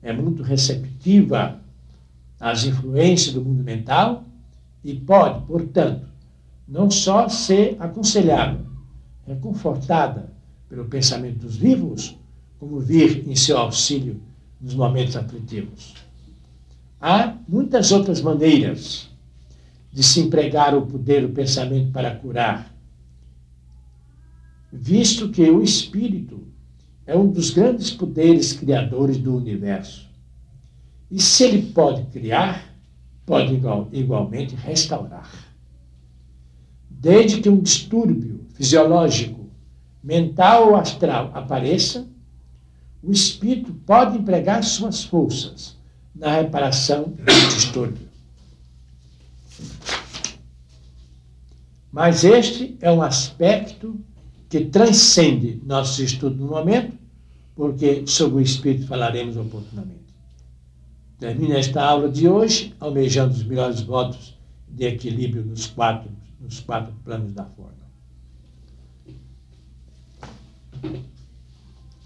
é 0.01 0.13
muito 0.13 0.41
receptiva 0.41 1.59
às 2.39 2.63
influências 2.63 3.33
do 3.33 3.43
mundo 3.43 3.61
mental 3.61 4.23
e 4.81 4.93
pode, 4.93 5.45
portanto, 5.45 6.07
não 6.65 6.89
só 6.89 7.27
ser 7.27 7.75
aconselhada, 7.77 8.65
reconfortada 9.27 10.31
pelo 10.69 10.85
pensamento 10.85 11.39
dos 11.39 11.57
vivos, 11.57 12.15
como 12.57 12.79
vir 12.79 13.27
em 13.27 13.35
seu 13.35 13.57
auxílio 13.57 14.21
nos 14.61 14.73
momentos 14.73 15.17
aflitivos. 15.17 15.93
Há 17.01 17.35
muitas 17.49 17.91
outras 17.91 18.21
maneiras 18.21 19.09
de 19.91 20.01
se 20.01 20.21
empregar 20.21 20.73
o 20.73 20.85
poder 20.85 21.27
do 21.27 21.33
pensamento 21.33 21.91
para 21.91 22.15
curar, 22.15 22.73
visto 24.75 25.29
que 25.29 25.49
o 25.49 25.63
espírito 25.63 26.43
é 27.05 27.15
um 27.15 27.27
dos 27.27 27.49
grandes 27.51 27.91
poderes 27.91 28.53
criadores 28.53 29.17
do 29.17 29.35
universo. 29.35 30.09
E 31.09 31.21
se 31.21 31.43
ele 31.43 31.71
pode 31.71 32.03
criar, 32.07 32.75
pode 33.25 33.53
igual, 33.53 33.87
igualmente 33.91 34.55
restaurar. 34.55 35.29
Desde 36.89 37.41
que 37.41 37.49
um 37.49 37.59
distúrbio 37.59 38.45
fisiológico, 38.53 39.49
mental 40.03 40.69
ou 40.69 40.75
astral 40.75 41.31
apareça, 41.33 42.07
o 43.01 43.11
espírito 43.11 43.73
pode 43.85 44.17
empregar 44.17 44.63
suas 44.63 45.03
forças 45.03 45.77
na 46.13 46.33
reparação 46.33 47.03
do 47.03 47.55
distúrbio. 47.55 48.05
Mas 51.91 52.23
este 52.23 52.75
é 52.81 52.91
um 52.91 53.01
aspecto 53.01 53.97
que 54.49 54.65
transcende 54.65 55.61
nosso 55.65 56.03
estudo 56.03 56.35
no 56.35 56.47
momento, 56.47 56.97
porque 57.55 58.05
sobre 58.05 58.37
o 58.37 58.41
espírito 58.41 58.87
falaremos 58.87 59.37
oportunamente. 59.37 60.05
Termina 61.19 61.57
esta 61.57 61.83
aula 61.83 62.09
de 62.09 62.27
hoje 62.27 62.75
almejando 62.79 63.33
os 63.33 63.43
melhores 63.43 63.81
votos 63.81 64.37
de 64.67 64.85
equilíbrio 64.85 65.45
nos 65.45 65.67
quatro, 65.67 66.11
nos 66.39 66.59
quatro 66.59 66.93
planos 67.03 67.33
da 67.33 67.45
forma. 67.45 67.73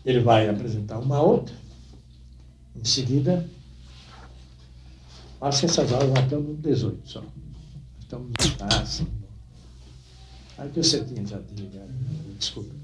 Ele 0.05 0.19
vai 0.19 0.47
apresentar 0.47 0.99
uma 0.99 1.21
outra. 1.21 1.53
Em 2.75 2.85
seguida, 2.85 3.45
acho 5.41 5.59
que 5.59 5.65
essas 5.65 5.91
aulas 5.91 6.09
já 6.15 6.23
estão 6.23 6.41
no 6.41 6.55
18 6.55 7.09
só. 7.09 7.23
Estamos 7.99 8.29
no. 8.29 8.65
Ah. 8.65 9.18
Aí 10.59 10.69
que 10.71 10.83
você 10.83 11.05
tinha 11.05 11.25
já 11.25 11.39
desligado. 11.39 11.93
Desculpa. 12.37 12.75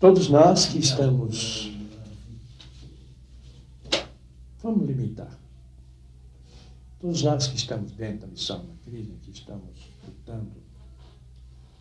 Todos 0.00 0.28
nós 0.28 0.66
que 0.66 0.78
estamos. 0.78 1.72
Vamos 4.60 4.86
limitar. 4.86 5.38
Todos 6.98 7.22
nós 7.22 7.46
que 7.46 7.56
estamos 7.56 7.92
dentro 7.92 8.22
da 8.22 8.26
missão 8.26 8.64
na 8.64 8.74
crise, 8.84 9.12
que 9.22 9.30
estamos 9.30 9.88
lutando 10.04 10.50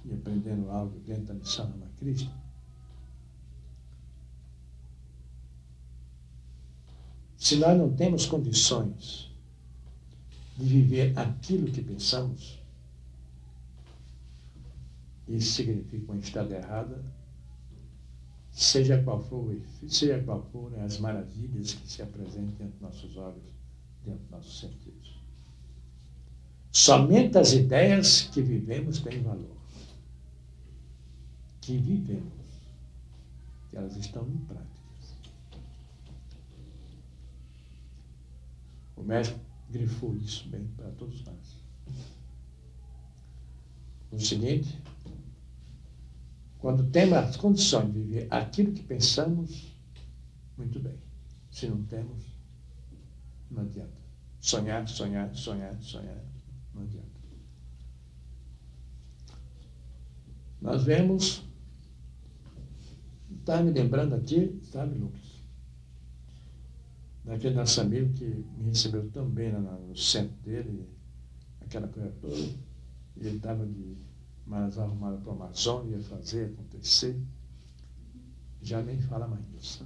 e 0.05 0.13
aprendendo 0.13 0.69
algo 0.69 0.99
dentro 0.99 1.23
da 1.23 1.33
missão 1.33 1.67
na 1.77 1.87
Cristo, 1.97 2.29
se 7.37 7.55
nós 7.55 7.75
não 7.75 7.91
temos 7.91 8.27
condições 8.27 9.32
de 10.57 10.65
viver 10.65 11.17
aquilo 11.17 11.71
que 11.71 11.81
pensamos, 11.81 12.59
isso 15.27 15.53
significa 15.53 16.11
uma 16.11 16.19
estrada 16.19 16.55
errada 16.55 17.03
seja 18.53 19.01
qual 19.01 19.21
for, 19.23 19.55
seja 19.87 20.21
qual 20.23 20.43
for 20.51 20.69
né, 20.71 20.83
as 20.83 20.99
maravilhas 20.99 21.73
que 21.73 21.91
se 21.91 22.01
apresentem 22.01 22.55
diante 22.55 22.73
dos 22.73 22.81
nossos 22.81 23.17
olhos, 23.17 23.43
diante 24.05 24.21
dos 24.21 24.29
nossos 24.29 24.59
sentidos. 24.59 25.19
Somente 26.71 27.37
as 27.37 27.53
ideias 27.53 28.21
que 28.21 28.41
vivemos 28.41 28.99
têm 28.99 29.21
valor. 29.21 29.57
Que 31.61 31.77
vivemos. 31.77 32.31
Que 33.69 33.77
elas 33.77 33.95
estão 33.95 34.27
em 34.27 34.37
práticas. 34.37 34.73
O 38.95 39.03
mestre 39.03 39.35
grifou 39.69 40.15
isso 40.17 40.47
bem 40.49 40.67
para 40.75 40.89
todos 40.91 41.23
nós. 41.23 41.63
O 44.11 44.19
seguinte, 44.19 44.79
quando 46.59 46.89
temos 46.91 47.17
as 47.17 47.35
condições 47.35 47.91
de 47.91 47.99
viver 47.99 48.27
aquilo 48.29 48.71
que 48.71 48.83
pensamos, 48.83 49.75
muito 50.57 50.79
bem. 50.79 50.97
Se 51.51 51.67
não 51.67 51.83
temos, 51.83 52.23
não 53.49 53.63
adianta. 53.63 54.03
Sonhar, 54.39 54.87
sonhar, 54.87 55.35
sonhar, 55.35 55.81
sonhar, 55.81 56.23
não 56.73 56.83
adianta. 56.83 57.13
Nós 60.61 60.83
vemos, 60.83 61.43
está 63.39 63.61
me 63.61 63.71
lembrando 63.71 64.15
aqui, 64.15 64.57
sabe, 64.63 64.97
Lucas? 64.97 65.22
Daquele 67.23 67.55
nosso 67.55 67.79
amigo 67.79 68.13
que 68.13 68.25
me 68.25 68.65
recebeu 68.65 69.09
tão 69.11 69.29
bem 69.29 69.51
no 69.53 69.95
centro 69.95 70.35
dele, 70.43 70.87
aquela 71.61 71.87
coisa 71.87 72.11
toda, 72.19 72.35
e 72.35 73.27
ele 73.27 73.37
estava 73.37 73.65
de 73.65 73.97
mas 74.45 74.77
arrumaram 74.77 75.21
para 75.21 75.31
a 75.31 75.35
Amazônia 75.35 75.99
fazer 76.01 76.51
acontecer. 76.53 77.19
Já 78.61 78.81
nem 78.81 78.99
fala 79.01 79.27
mais 79.27 79.47
nisso. 79.49 79.85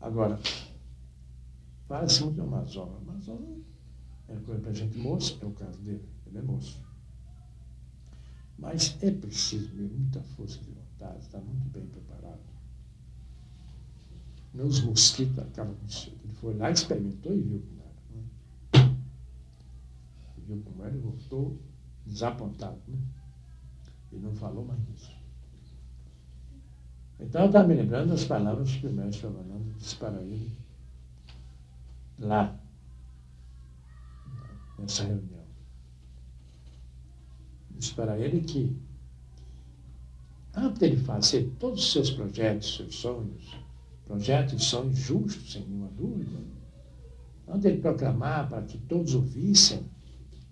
Agora, 0.00 0.38
fala-se 1.86 2.22
muito 2.22 2.36
de 2.36 2.40
Amazônia. 2.40 2.96
Amazônia 2.96 3.58
é 4.28 4.36
coisa 4.36 4.60
para 4.60 4.72
gente 4.72 4.98
moça, 4.98 5.36
é 5.40 5.44
o 5.44 5.52
caso 5.52 5.78
dele, 5.82 6.08
ele 6.26 6.38
é 6.38 6.42
moço. 6.42 6.82
Mas 8.58 8.96
é 9.02 9.10
preciso 9.10 9.74
mesmo 9.74 9.98
muita 9.98 10.22
força 10.22 10.58
de 10.58 10.70
vontade, 10.70 11.20
estar 11.20 11.40
muito 11.40 11.68
bem 11.70 11.86
preparado. 11.86 12.40
Meus 14.52 14.80
mosquitos 14.80 15.38
acabam 15.38 15.74
com 15.74 15.86
isso. 15.86 16.12
Ele 16.24 16.32
foi 16.34 16.54
lá, 16.56 16.70
experimentou 16.70 17.32
e 17.32 17.40
viu 17.40 17.62
viu 20.50 20.62
como 20.64 20.84
era 20.84 20.94
e 20.94 20.98
voltou 20.98 21.58
desapontado. 22.04 22.80
Né? 22.88 22.98
E 24.12 24.16
não 24.16 24.34
falou 24.34 24.64
mais 24.64 24.84
disso. 24.86 25.14
Então 27.20 27.42
eu 27.42 27.46
estava 27.48 27.68
me 27.68 27.74
lembrando 27.74 28.10
das 28.10 28.24
palavras 28.24 28.74
que 28.76 28.86
o 28.86 28.92
mestre 28.92 29.20
Fernando 29.20 29.74
disse 29.76 29.96
para 29.96 30.20
ele 30.22 30.56
lá, 32.18 32.58
nessa 34.78 35.04
reunião. 35.04 35.44
Disse 37.72 37.94
para 37.94 38.18
ele 38.18 38.40
que, 38.40 38.76
antes 40.54 40.78
de 40.78 40.84
ele 40.86 40.96
fazer 40.96 41.50
todos 41.58 41.84
os 41.84 41.92
seus 41.92 42.10
projetos, 42.10 42.76
seus 42.76 42.94
sonhos, 42.96 43.59
projetos 44.10 44.60
e 44.60 44.64
sonhos 44.64 44.98
justos, 44.98 45.52
sem 45.52 45.62
nenhuma 45.62 45.88
dúvida, 45.90 46.36
antes 47.46 47.62
de 47.62 47.68
ele 47.68 47.80
proclamar 47.80 48.48
para 48.48 48.62
que 48.62 48.76
todos 48.76 49.14
ouvissem, 49.14 49.84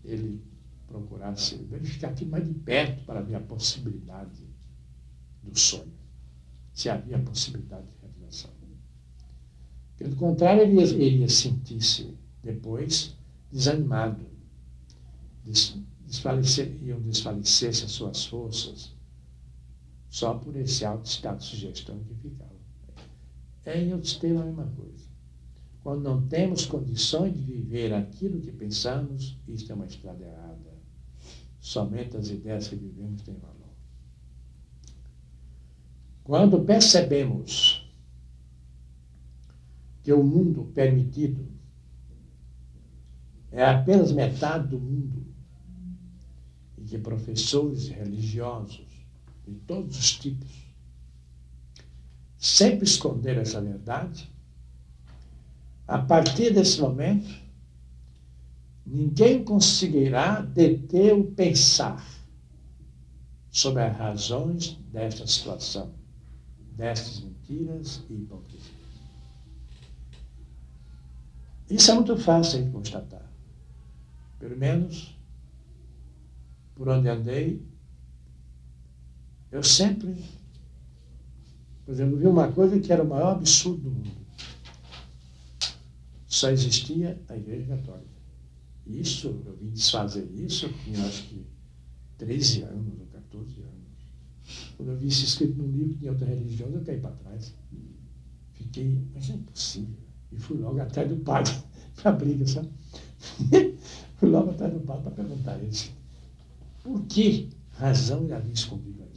ele 0.05 0.41
procurar 0.87 1.37
ser, 1.37 1.59
verificar 1.65 2.11
aqui 2.11 2.25
mais 2.25 2.47
de 2.47 2.55
perto 2.55 3.05
para 3.05 3.21
ver 3.21 3.35
a 3.35 3.41
possibilidade 3.41 4.47
do 5.43 5.59
sonho, 5.59 5.93
se 6.73 6.89
havia 6.89 7.19
possibilidade 7.19 7.85
de 7.89 7.95
realização. 8.01 8.53
Pelo 9.97 10.15
contrário, 10.15 10.63
ele 10.63 10.81
ele 10.81 11.19
ia 11.19 11.29
sentir-se 11.29 12.17
depois 12.45 13.17
desanimado, 13.51 14.25
desfalecer, 16.07 16.81
iam 16.85 17.01
desfalecer-se 17.01 17.85
as 17.85 17.91
suas 17.91 18.25
forças, 18.25 18.95
só 20.09 20.35
por 20.35 20.55
esse 20.55 20.85
alto 20.85 21.07
estado 21.07 21.39
de 21.39 21.45
sugestão 21.45 21.99
que 22.05 22.15
ficava. 22.15 22.48
É 23.65 23.81
em 23.81 23.93
outros 23.93 24.17
termos 24.17 24.43
a 24.43 24.45
mesma 24.47 24.67
coisa. 24.77 25.09
Quando 25.83 26.03
não 26.03 26.27
temos 26.27 26.67
condições 26.67 27.35
de 27.35 27.43
viver 27.43 27.95
aquilo 27.95 28.41
que 28.41 28.53
pensamos, 28.53 29.39
isto 29.47 29.73
é 29.73 29.75
uma 29.75 29.87
estrada 29.87 30.25
errada. 30.25 30.79
Somente 31.61 32.17
as 32.17 32.29
ideias 32.29 32.69
que 32.69 32.77
vivemos 32.77 33.23
têm 33.23 33.35
valor. 33.37 33.57
Quando 36.25 36.61
percebemos 36.65 37.91
que 40.03 40.13
o 40.13 40.23
mundo 40.23 40.71
permitido 40.75 41.49
é 43.51 43.65
apenas 43.65 44.13
metade 44.13 44.69
do 44.69 44.79
mundo 44.79 45.27
e 46.77 46.85
que 46.85 46.99
professores 46.99 47.89
religiosos 47.89 48.87
de 49.47 49.55
todos 49.55 49.99
os 49.99 50.19
tipos 50.19 50.68
sempre 52.39 52.85
esconderam 52.85 53.43
essa 53.43 53.61
verdade, 53.61 54.31
a 55.87 55.99
partir 55.99 56.53
desse 56.53 56.81
momento, 56.81 57.29
ninguém 58.87 59.43
conseguirá 59.43 60.41
deter 60.41 61.15
o 61.15 61.25
pensar 61.25 62.05
sobre 63.51 63.83
as 63.83 63.97
razões 63.97 64.79
desta 64.93 65.27
situação, 65.27 65.93
destas 66.77 67.21
mentiras 67.21 68.03
e 68.09 68.15
hipocrisia. 68.15 68.79
Isso 71.69 71.91
é 71.91 71.95
muito 71.95 72.17
fácil 72.17 72.65
de 72.65 72.71
constatar. 72.71 73.27
Pelo 74.39 74.57
menos, 74.57 75.15
por 76.75 76.89
onde 76.89 77.09
andei, 77.09 77.61
eu 79.51 79.63
sempre, 79.63 80.15
por 81.89 81.93
exemplo, 81.93 82.19
vi 82.19 82.27
uma 82.27 82.53
coisa 82.53 82.79
que 82.79 82.93
era 82.93 83.03
o 83.03 83.09
maior 83.09 83.37
absurdo 83.37 83.85
do 83.85 83.91
mundo. 83.91 84.11
Só 86.27 86.51
existia 86.51 87.19
a 87.27 87.35
Igreja 87.35 87.65
Católica. 87.65 88.21
Isso, 88.87 89.29
eu 89.47 89.57
vim 89.57 89.71
desfazer 89.71 90.29
isso, 90.35 90.67
eu 90.67 90.73
tinha 90.85 91.03
acho 91.07 91.23
que 91.29 91.47
13 92.19 92.65
anos 92.65 93.01
ou 93.01 93.07
14 93.07 93.63
anos. 93.63 94.75
Quando 94.77 94.91
eu 94.91 94.99
vi 94.99 95.09
isso 95.09 95.25
escrito 95.25 95.57
num 95.57 95.71
livro 95.71 95.95
que 95.95 96.01
tinha 96.01 96.13
outra 96.13 96.27
religião, 96.27 96.69
eu 96.69 96.83
caí 96.83 97.01
para 97.01 97.13
trás. 97.13 97.55
Fiquei, 98.53 99.03
mas 99.15 99.31
é 99.31 99.33
impossível. 99.33 99.97
E 100.31 100.39
fui 100.39 100.59
logo 100.59 100.79
atrás 100.83 101.09
do 101.09 101.17
padre, 101.17 101.55
para 102.03 102.13
briga, 102.13 102.47
sabe? 102.47 102.69
fui 104.19 104.29
logo 104.29 104.51
atrás 104.51 104.75
do 104.75 104.81
padre 104.81 105.05
para 105.05 105.13
perguntar 105.13 105.53
a 105.53 105.59
ele 105.59 105.73
por 106.83 107.01
que 107.07 107.49
razão 107.71 108.25
ele 108.25 108.35
havia 108.35 108.53
escondido. 108.53 109.08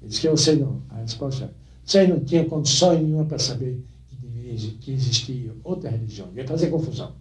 Ele 0.00 0.08
disse 0.08 0.20
que 0.20 0.28
você 0.28 0.54
não, 0.54 0.82
a 0.88 0.96
resposta 0.96 1.44
é, 1.44 1.50
você 1.84 2.06
não 2.06 2.20
tinha 2.20 2.44
condições 2.44 3.02
nenhuma 3.02 3.24
para 3.24 3.38
saber 3.38 3.84
que, 4.08 4.16
devia, 4.16 4.74
que 4.74 4.92
existia 4.92 5.54
outra 5.64 5.90
religião. 5.90 6.30
Ia 6.34 6.46
fazer 6.46 6.70
confusão. 6.70 7.14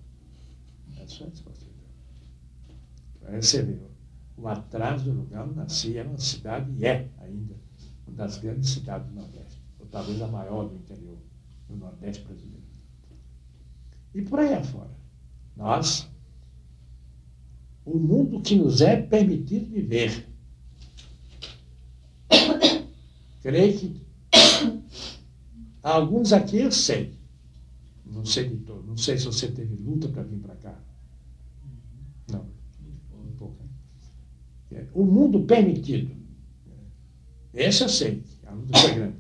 Essa 0.97 1.23
é 1.23 1.28
a 1.28 1.30
resposta. 1.30 1.67
Você 3.41 3.61
ver, 3.61 3.82
o 4.38 4.47
atraso 4.47 5.05
do 5.05 5.11
lugar 5.11 5.45
onde 5.45 5.55
nasci 5.55 5.97
era 5.97 6.07
uma 6.07 6.17
cidade, 6.17 6.71
e 6.78 6.86
é 6.86 7.09
ainda, 7.19 7.55
uma 8.07 8.15
das 8.15 8.38
grandes 8.38 8.69
cidades 8.69 9.07
do 9.09 9.15
Nordeste, 9.15 9.61
ou 9.80 9.86
talvez 9.88 10.21
a 10.21 10.28
maior 10.28 10.69
do 10.69 10.75
interior 10.75 11.17
do 11.67 11.75
Nordeste 11.75 12.23
brasileiro. 12.23 12.63
E 14.13 14.21
por 14.21 14.39
aí 14.39 14.53
afora. 14.53 14.95
Nós, 15.55 16.09
o 17.84 17.97
mundo 17.97 18.41
que 18.41 18.55
nos 18.55 18.82
é 18.82 19.01
permitido 19.01 19.69
viver. 19.69 20.26
Creio 23.47 23.79
que 23.79 24.01
alguns 25.81 26.33
aqui 26.33 26.57
eu 26.57 26.69
sei. 26.69 27.13
Não 28.05 28.25
sei 28.25 28.49
de 28.49 28.57
todo. 28.57 28.85
Não 28.85 28.97
sei 28.97 29.17
se 29.17 29.23
você 29.23 29.47
teve 29.47 29.73
luta 29.73 30.09
para 30.09 30.23
vir 30.23 30.39
para 30.39 30.55
cá. 30.55 30.77
Não. 32.29 32.45
Um 33.13 33.31
pouco. 33.37 33.63
Né? 34.69 34.85
O 34.93 35.05
mundo 35.05 35.43
permitido. 35.43 36.13
Esse 37.53 37.83
eu 37.83 37.87
sei. 37.87 38.21
A 38.45 38.51
luta 38.51 38.77
foi 38.79 38.95
grande. 38.95 39.15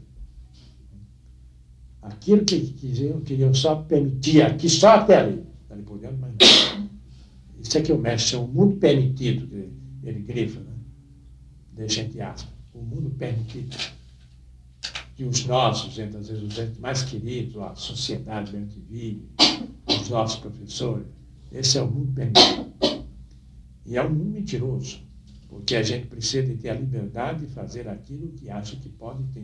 Aquilo 2.01 2.43
que 2.43 2.59
queriam, 2.73 3.21
queriam 3.21 3.53
só 3.53 3.77
permitir 3.77 4.41
aqui, 4.41 4.67
só 4.67 4.95
até 4.95 5.19
ali. 5.19 5.45
Dali 5.69 5.83
por 5.83 5.99
dentro, 5.99 6.17
mas. 6.17 6.35
Isso 7.61 7.77
é 7.77 7.81
que 7.81 7.93
o 7.93 7.97
mestre 7.97 8.31
chama 8.31 8.43
o 8.43 8.47
mundo 8.49 8.75
permitido, 8.75 9.47
ele 10.03 10.19
grifa, 10.19 10.59
né? 10.59 10.73
deixa 11.71 12.01
entre 12.01 12.19
aspas. 12.19 12.53
O 12.73 12.79
mundo 12.79 13.09
permitido. 13.11 13.96
Que 15.17 15.25
os 15.25 15.45
nossos, 15.45 15.97
entre 15.99 16.17
às 16.17 16.29
vezes 16.29 16.77
mais 16.77 17.03
queridos, 17.03 17.61
a 17.61 17.75
sociedade 17.75 18.55
onde 18.55 18.79
vive, 18.79 19.27
os 19.87 20.07
nossos 20.09 20.39
professores, 20.39 21.07
esse 21.51 21.77
é 21.77 21.81
o 21.81 21.91
mundo 21.91 22.13
permitido. 22.13 23.03
E 23.85 23.97
é 23.97 24.03
um 24.03 24.09
mundo 24.09 24.31
mentiroso, 24.31 24.99
porque 25.49 25.75
a 25.75 25.83
gente 25.83 26.07
precisa 26.07 26.45
de 26.45 26.55
ter 26.55 26.69
a 26.69 26.75
liberdade 26.75 27.45
de 27.45 27.53
fazer 27.53 27.89
aquilo 27.89 28.29
que 28.33 28.49
acha 28.49 28.75
que 28.75 28.89
pode 28.89 29.23
ter 29.33 29.43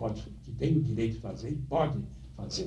pode, 0.00 0.22
que 0.42 0.50
tem 0.52 0.78
o 0.78 0.82
direito 0.82 1.16
de 1.16 1.20
fazer 1.20 1.50
e 1.50 1.56
pode 1.56 1.98
fazer. 2.34 2.66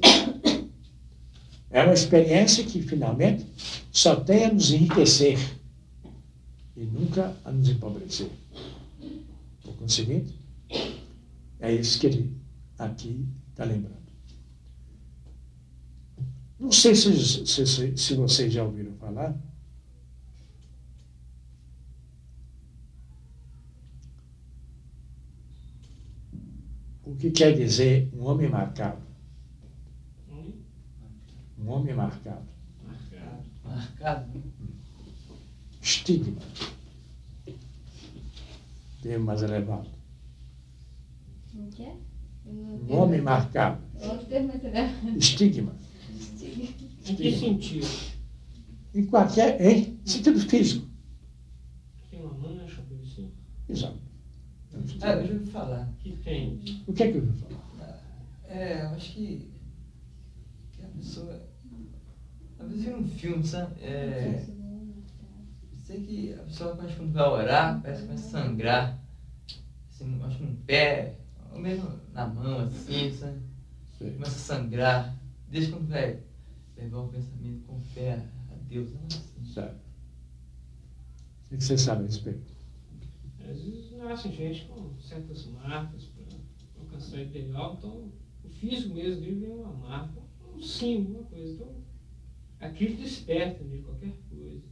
É 1.72 1.84
uma 1.84 1.94
experiência 1.94 2.64
que, 2.64 2.84
finalmente, 2.84 3.48
só 3.92 4.16
tem 4.16 4.46
a 4.46 4.54
nos 4.54 4.72
enriquecer 4.72 5.40
e 6.78 6.84
nunca 6.86 7.36
a 7.44 7.52
nos 7.52 7.68
empobrecer. 7.68 8.30
Por 9.64 9.74
conseguinte, 9.78 10.36
é 11.64 11.72
isso 11.72 12.00
que 12.00 12.08
ele 12.08 12.38
aqui 12.78 13.26
está 13.50 13.64
lembrando. 13.64 14.04
Não 16.60 16.72
sei 16.72 16.94
se, 16.94 17.46
se, 17.46 17.98
se 17.98 18.16
vocês 18.16 18.52
já 18.52 18.64
ouviram 18.64 18.94
falar 18.98 19.36
O 27.06 27.16
que 27.16 27.32
quer 27.32 27.54
dizer 27.56 28.10
um 28.14 28.26
homem 28.26 28.50
marcado? 28.50 29.02
Um 31.60 31.70
homem 31.70 31.94
marcado. 31.94 32.48
Marcado. 32.84 33.44
Marcado. 33.64 34.44
Estigma. 35.82 36.42
Termo 39.02 39.26
mais 39.26 39.44
elevado. 39.44 40.03
Um 42.46 42.96
homem 42.98 43.22
marcado. 43.22 43.82
Estigma. 45.16 45.76
Em 46.42 47.16
que 47.16 47.38
sentido? 47.38 47.88
Em 48.94 49.06
qualquer. 49.06 49.62
Em 49.62 50.00
sentido 50.06 50.40
físico. 50.40 50.88
Tem 52.10 52.22
uma 52.22 52.34
mancha, 52.34 52.84
assim. 53.02 53.32
Exato. 53.70 53.98
Ah, 55.02 55.14
eu 55.14 55.28
já 55.28 55.34
ouvi 55.34 55.52
falar. 55.52 55.94
Que 56.00 56.12
tem. 56.18 56.60
O 56.88 56.94
que 56.94 57.04
é 57.04 57.12
que 57.12 57.18
eu 57.18 57.22
ouvi 57.24 57.40
falar? 57.40 58.04
É, 58.46 58.84
eu 58.84 58.90
acho 58.90 59.14
que, 59.14 59.52
que 60.74 60.84
a 60.84 60.88
pessoa. 60.88 61.42
Às 62.60 62.70
vezes 62.70 62.84
vira 62.86 62.98
um 62.98 63.08
filme, 63.08 63.46
sabe? 63.46 63.82
É, 63.82 64.46
sei 65.84 66.02
que 66.02 66.34
a 66.34 66.44
pessoa 66.44 66.76
quando, 66.76 66.96
quando 66.96 67.12
vai 67.12 67.28
orar, 67.28 67.82
parece 67.82 68.02
que 68.02 68.08
começa 68.08 68.38
a 68.38 68.42
sangrar. 68.42 69.00
Assim, 69.90 70.22
acho 70.24 70.38
que 70.38 70.44
no 70.44 70.56
pé, 70.58 71.18
ou 71.54 71.60
mesmo 71.60 72.00
na 72.14 72.28
mão, 72.28 72.62
assim, 72.62 73.12
sabe? 73.12 73.40
Sei. 73.98 74.12
Começa 74.12 74.32
a 74.32 74.58
sangrar. 74.58 75.20
Desde 75.48 75.72
quando 75.72 75.88
vai 75.88 76.24
levar 76.76 77.00
o 77.00 77.10
pensamento 77.10 77.64
com 77.68 77.80
fé 77.80 78.26
a 78.52 78.56
Deus. 78.68 78.92
Não, 78.92 79.06
assim. 79.06 79.46
Sabe. 79.54 79.78
O 81.52 81.58
que 81.58 81.64
você 81.64 81.78
sabe 81.78 82.04
a 82.04 82.06
respeito? 82.08 82.52
Às 83.40 83.62
vezes 83.62 83.92
nasce 83.92 84.32
gente 84.32 84.66
com 84.66 85.00
certas 85.00 85.46
marcas 85.46 86.06
para 86.06 86.38
alcançar 86.80 87.22
ideal, 87.22 87.76
então 87.78 88.12
o 88.44 88.50
físico 88.50 88.96
mesmo 88.96 89.22
dele 89.22 89.46
é 89.46 89.54
uma 89.54 89.74
marca, 89.74 90.22
um 90.56 90.62
símbolo, 90.62 91.20
uma 91.20 91.26
coisa. 91.26 91.54
Então, 91.54 91.76
aquilo 92.60 92.98
desperta 92.98 93.64
de 93.64 93.78
qualquer 93.80 94.14
coisa. 94.30 94.64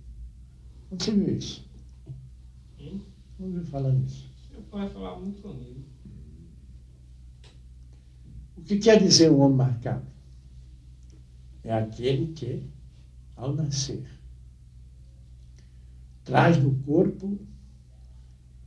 Onde 0.89 1.03
você 1.03 1.11
viu 1.11 1.37
isso? 1.37 1.69
Hein? 2.79 3.01
Onde 3.39 3.63
falar 3.65 3.91
nisso? 3.91 4.31
Meu 4.51 4.63
pai 4.63 4.89
falava 4.89 5.19
muito 5.19 5.41
comigo. 5.41 5.90
O 8.61 8.63
que 8.63 8.77
quer 8.77 9.01
dizer 9.01 9.31
um 9.31 9.39
homem 9.39 9.57
marcado? 9.57 10.05
É 11.63 11.73
aquele 11.73 12.31
que, 12.33 12.69
ao 13.35 13.55
nascer, 13.55 14.07
traz 16.23 16.57
no 16.57 16.75
corpo 16.83 17.39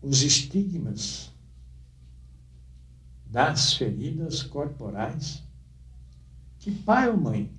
os 0.03 0.23
estigmas 0.23 1.33
das 3.27 3.75
feridas 3.75 4.43
corporais 4.43 5.45
que 6.59 6.73
pai 6.73 7.09
ou 7.09 7.17
mãe 7.17 7.53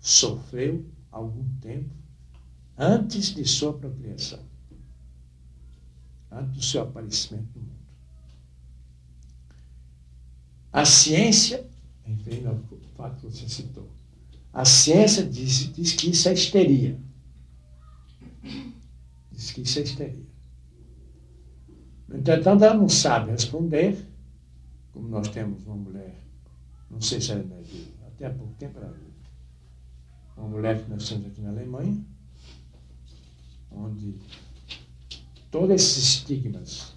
sofreu 0.00 0.84
algum 1.12 1.48
tempo 1.60 1.94
antes 2.76 3.34
de 3.34 3.44
sua 3.44 3.72
procriação, 3.72 4.40
antes 6.28 6.56
do 6.56 6.62
seu 6.62 6.82
aparecimento 6.82 7.56
no 7.56 7.62
mundo. 7.62 7.81
A 10.72 10.84
ciência, 10.84 11.68
vem 12.06 12.46
ao 12.46 12.58
fato 12.96 13.20
que 13.20 13.26
você 13.26 13.48
citou, 13.48 13.90
a 14.52 14.64
ciência 14.64 15.24
diz, 15.24 15.72
diz 15.72 15.92
que 15.92 16.10
isso 16.10 16.28
é 16.28 16.32
histeria. 16.32 16.98
Diz 19.30 19.50
que 19.50 19.62
isso 19.62 19.78
é 19.78 19.82
histeria. 19.82 20.26
Entretanto, 22.12 22.64
ela 22.64 22.74
não 22.74 22.88
sabe 22.88 23.30
responder, 23.30 24.06
como 24.92 25.08
nós 25.08 25.28
temos 25.28 25.64
uma 25.66 25.76
mulher, 25.76 26.22
não 26.90 27.00
sei 27.00 27.20
se 27.20 27.32
ela 27.32 27.40
é 27.40 27.62
viva, 27.62 27.90
até 28.06 28.26
há 28.26 28.30
pouco 28.30 28.52
tempo 28.54 28.78
era 28.78 28.88
viva, 28.88 29.12
uma 30.36 30.48
mulher 30.48 30.82
que 30.82 30.90
nós 30.90 31.08
temos 31.08 31.26
aqui 31.26 31.40
na 31.40 31.48
Alemanha, 31.48 32.04
onde 33.70 34.14
todos 35.50 35.70
esses 35.70 35.96
estigmas 35.96 36.91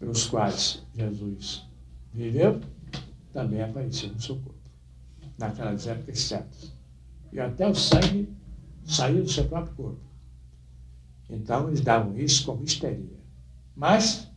pelos 0.00 0.26
quais 0.26 0.82
Jesus 0.94 1.64
viveu, 2.12 2.60
também 3.32 3.62
apareceu 3.62 4.08
no 4.08 4.20
seu 4.20 4.36
corpo, 4.36 4.58
naquelas 5.38 5.86
épocas 5.86 6.18
certas. 6.18 6.72
E 7.32 7.38
até 7.38 7.68
o 7.68 7.74
sangue 7.74 8.28
saiu 8.84 9.22
do 9.22 9.30
seu 9.30 9.46
próprio 9.46 9.74
corpo. 9.76 10.00
Então, 11.28 11.68
eles 11.68 11.82
davam 11.82 12.18
isso 12.18 12.44
como 12.44 12.64
histeria. 12.64 13.20
Mas, 13.76 14.28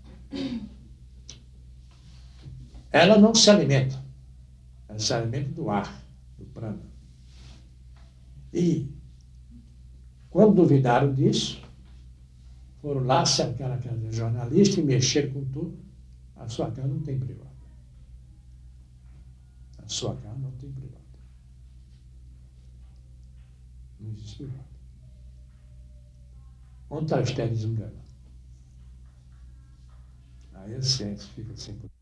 ela 2.91 3.18
não 3.18 3.34
se 3.34 3.49
alimenta. 3.49 3.99
Ela 4.88 4.99
se 4.99 5.11
alimenta 5.11 5.49
do 5.53 5.70
ar, 5.72 6.03
do 6.38 6.45
prana. 6.45 6.84
E 8.53 8.88
quando 10.30 10.53
duvidaram 10.53 11.11
disso, 11.11 11.62
foram 12.84 13.05
lá 13.05 13.25
cercar 13.25 13.71
a 13.71 13.77
casa 13.77 13.95
do 13.95 14.11
jornalista 14.11 14.81
e 14.81 14.84
mexer 14.84 15.31
com 15.31 15.45
tudo. 15.45 15.79
A 16.36 16.49
sua 16.49 16.69
casa 16.69 16.86
não 16.86 16.99
tem 16.99 17.17
privada. 17.17 17.49
A 19.77 19.88
sua 19.88 20.17
casa 20.17 20.38
não 20.38 20.51
tem 20.51 20.69
privada. 20.69 21.01
Não 24.01 24.11
existe 24.11 24.36
privada. 24.36 24.67
Onde 26.89 27.05
está 27.05 27.17
o 27.19 27.21
esterismo 27.21 27.75
dela? 27.77 28.03
Aí 30.55 30.75
a 30.75 30.81
ciência 30.81 31.29
fica 31.34 31.55
sem 31.55 31.75
poder. 31.75 31.92